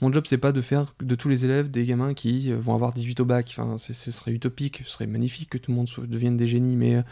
[0.00, 2.74] mon job, c'est pas de faire de tous les élèves des gamins qui euh, vont
[2.74, 3.48] avoir 18 au bac.
[3.50, 6.96] Enfin, ce serait utopique, ce serait magnifique que tout le monde devienne des génies, mais.
[6.96, 7.02] euh,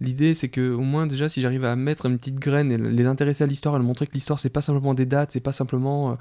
[0.00, 3.06] L'idée, c'est que au moins déjà, si j'arrive à mettre une petite graine et les
[3.06, 5.52] intéresser à l'histoire, et leur montrer que l'histoire, c'est pas simplement des dates, c'est pas
[5.52, 6.14] simplement euh,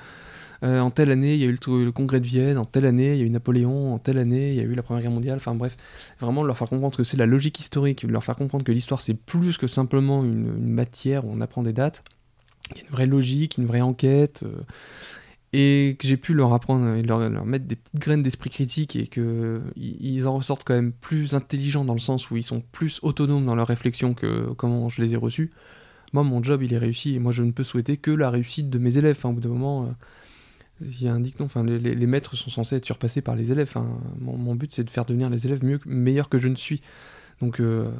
[0.64, 3.14] euh, en telle année il y a eu le, congrès de Vienne, en telle année
[3.14, 5.12] il y a eu Napoléon, en telle année il y a eu la Première Guerre
[5.12, 5.38] mondiale.
[5.38, 5.78] Enfin bref,
[6.20, 9.14] vraiment leur faire comprendre que c'est la logique historique, leur faire comprendre que l'histoire c'est
[9.14, 12.04] plus que simplement une, matière où on apprend des dates.
[12.72, 14.44] Il y a une vraie logique, une vraie enquête.
[14.44, 14.62] euh,
[15.58, 19.62] et que j'ai pu leur apprendre leur, mettre des petites graines d'esprit critique et que
[19.78, 23.46] ils en ressortent quand même plus intelligents dans le sens où ils sont plus autonomes
[23.46, 25.52] dans leur réflexion que comment je les ai reçus.
[26.12, 28.70] Moi, mon job, il est réussi et moi, je ne peux souhaiter que la réussite
[28.70, 29.16] de mes élèves.
[29.18, 29.88] Enfin, au bout d'un moment, euh,
[30.82, 31.46] il y a un dicton.
[31.46, 33.68] Enfin, les, maîtres sont censés être surpassés par les élèves.
[33.70, 33.88] Enfin,
[34.20, 36.82] mon, mon but, c'est de faire devenir les élèves mieux, meilleurs que je ne suis.
[37.42, 37.92] Donc, euh,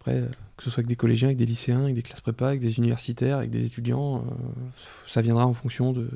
[0.00, 2.48] après, euh, que ce soit avec des collégiens, avec des lycéens, avec des classes prépa,
[2.48, 4.30] avec des universitaires, avec des étudiants, euh,
[5.06, 6.10] ça viendra en fonction de,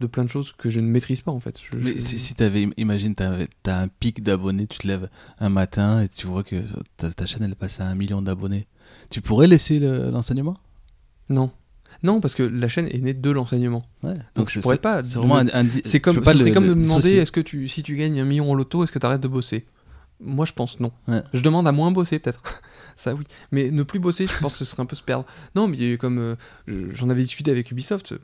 [0.00, 1.58] de plein de choses que je ne maîtrise pas en fait.
[1.62, 5.08] Je- Mais je- si, si t'avais, imagine, t'as, t'as un pic d'abonnés, tu te lèves
[5.38, 6.56] un matin et tu vois que
[6.98, 8.66] ta, ta chaîne elle passe à un million d'abonnés.
[9.08, 10.58] Tu pourrais laisser le- l'enseignement?
[11.30, 11.50] Non.
[12.02, 13.82] Non, parce que la chaîne est née de l'enseignement.
[14.02, 14.14] Ouais.
[14.34, 15.36] Donc, je c'est- pourrais pas C'est vraiment
[16.00, 18.50] comme, pas le- comme le me demander est-ce que tu, si tu gagnes un million
[18.50, 19.64] au loto, est-ce que tu arrêtes de bosser?
[20.20, 20.92] Moi, je pense non.
[21.08, 21.22] Ouais.
[21.32, 22.40] Je demande à moins bosser, peut-être.
[22.96, 23.24] Ça, oui.
[23.50, 25.26] Mais ne plus bosser, je pense que ce serait un peu se perdre.
[25.56, 26.18] Non, mais comme.
[26.18, 26.36] euh,
[26.68, 28.12] je- J'en avais discuté avec Ubisoft.
[28.12, 28.18] euh,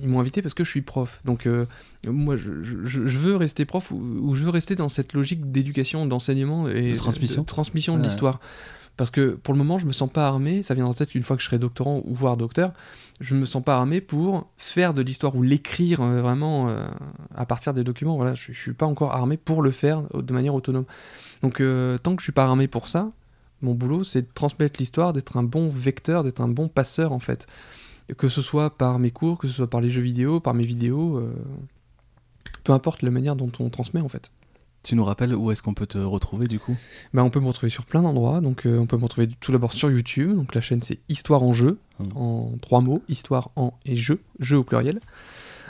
[0.00, 1.20] Ils m'ont invité parce que je suis prof.
[1.26, 1.66] Donc, euh,
[2.06, 5.52] moi, je, je- je veux rester prof ou, ou je veux rester dans cette logique
[5.52, 7.44] d'éducation, d'enseignement et De transmission.
[7.44, 8.40] transmission de l'histoire.
[8.96, 10.62] Parce que pour le moment, je me sens pas armé.
[10.62, 12.72] Ça viendra peut-être une fois que je serai doctorant ou voire docteur.
[13.20, 16.86] Je me sens pas armé pour faire de l'histoire ou l'écrire euh, vraiment euh,
[17.34, 18.16] à partir des documents.
[18.16, 20.84] Voilà, je, je suis pas encore armé pour le faire de manière autonome.
[21.42, 23.10] Donc, euh, tant que je suis pas armé pour ça,
[23.62, 27.20] mon boulot, c'est de transmettre l'histoire, d'être un bon vecteur, d'être un bon passeur en
[27.20, 27.46] fait.
[28.18, 30.64] Que ce soit par mes cours, que ce soit par les jeux vidéo, par mes
[30.64, 31.22] vidéos,
[32.64, 34.32] peu importe la manière dont on transmet en fait.
[34.82, 36.76] Tu nous rappelles où est-ce qu'on peut te retrouver du coup?
[37.14, 38.40] Bah, on peut me retrouver sur plein d'endroits.
[38.40, 40.34] Donc, euh, on peut me retrouver tout d'abord sur YouTube.
[40.34, 42.16] Donc, la chaîne c'est Histoire en jeu, Mhm.
[42.16, 45.00] en trois mots Histoire en et jeu, jeu au pluriel.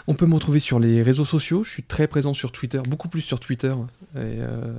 [0.09, 1.63] On peut me retrouver sur les réseaux sociaux.
[1.63, 3.75] Je suis très présent sur Twitter, beaucoup plus sur Twitter.
[4.15, 4.75] Et, euh,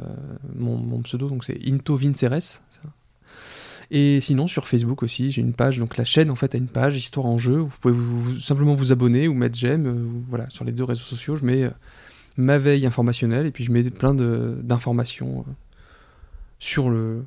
[0.57, 2.59] mon, mon pseudo, donc c'est Into Vinceres.
[3.91, 5.77] Et sinon, sur Facebook aussi, j'ai une page.
[5.77, 7.57] Donc, la chaîne en fait a une page Histoire en jeu.
[7.57, 9.85] Vous pouvez vous- vous- simplement vous abonner ou mettre j'aime.
[9.85, 11.69] euh, voilà, sur les deux réseaux sociaux, je mets
[12.37, 15.51] ma veille informationnelle et puis je mets plein de- d'informations euh,
[16.59, 17.25] sur le,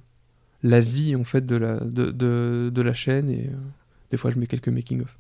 [0.63, 3.57] la vie en fait de la, de, de, de la chaîne et euh,
[4.11, 5.17] des fois je mets quelques making of.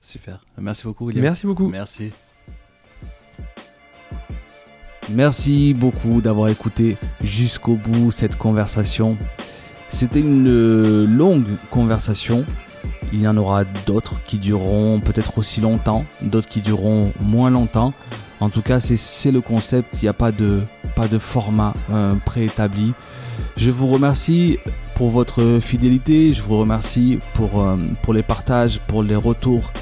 [0.00, 0.44] Super.
[0.58, 1.22] Merci beaucoup, William.
[1.24, 1.68] Merci beaucoup.
[1.68, 2.12] Merci.
[5.12, 9.16] Merci beaucoup d'avoir écouté jusqu'au bout cette conversation.
[9.88, 12.44] C'était une euh, longue conversation.
[13.12, 17.94] Il y en aura d'autres qui dureront peut-être aussi longtemps, d'autres qui dureront moins longtemps.
[18.40, 19.98] En tout cas, c'est- le concept.
[20.00, 20.60] Il n'y a pas de,
[20.94, 22.92] pas de format euh, préétabli.
[23.56, 24.58] Je vous remercie
[24.94, 26.32] pour votre fidélité.
[26.32, 29.72] Je vous remercie pour, euh, pour les partages, pour les retours.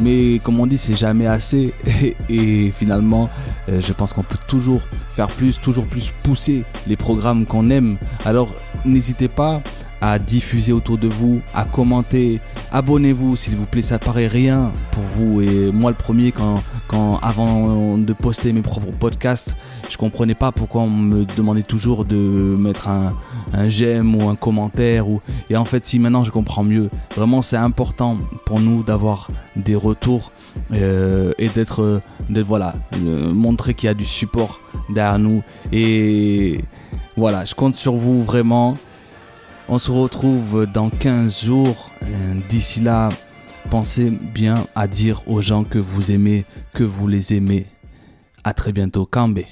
[0.00, 1.74] Mais comme on dit, c'est jamais assez.
[2.02, 3.28] Et, et finalement,
[3.68, 4.80] euh, je pense qu'on peut toujours
[5.14, 7.96] faire plus, toujours plus pousser les programmes qu'on aime.
[8.24, 8.54] Alors,
[8.84, 9.60] n'hésitez pas
[10.00, 12.40] à diffuser autour de vous, à commenter,
[12.72, 15.40] abonnez-vous s'il vous plaît, ça paraît rien pour vous.
[15.40, 19.56] Et moi le premier quand, quand avant de poster mes propres podcasts,
[19.90, 23.14] je comprenais pas pourquoi on me demandait toujours de mettre un,
[23.52, 25.20] un j'aime ou un commentaire ou
[25.50, 29.74] et en fait si maintenant je comprends mieux, vraiment c'est important pour nous d'avoir des
[29.74, 30.32] retours
[30.72, 32.00] euh, et d'être
[32.44, 34.60] voilà, montrer qu'il y a du support
[34.90, 35.42] derrière nous.
[35.72, 36.60] Et
[37.16, 38.74] voilà, je compte sur vous vraiment.
[39.70, 41.90] On se retrouve dans 15 jours.
[42.02, 43.10] Euh, D'ici là,
[43.70, 47.66] pensez bien à dire aux gens que vous aimez, que vous les aimez.
[48.44, 49.46] À très bientôt, Kambé.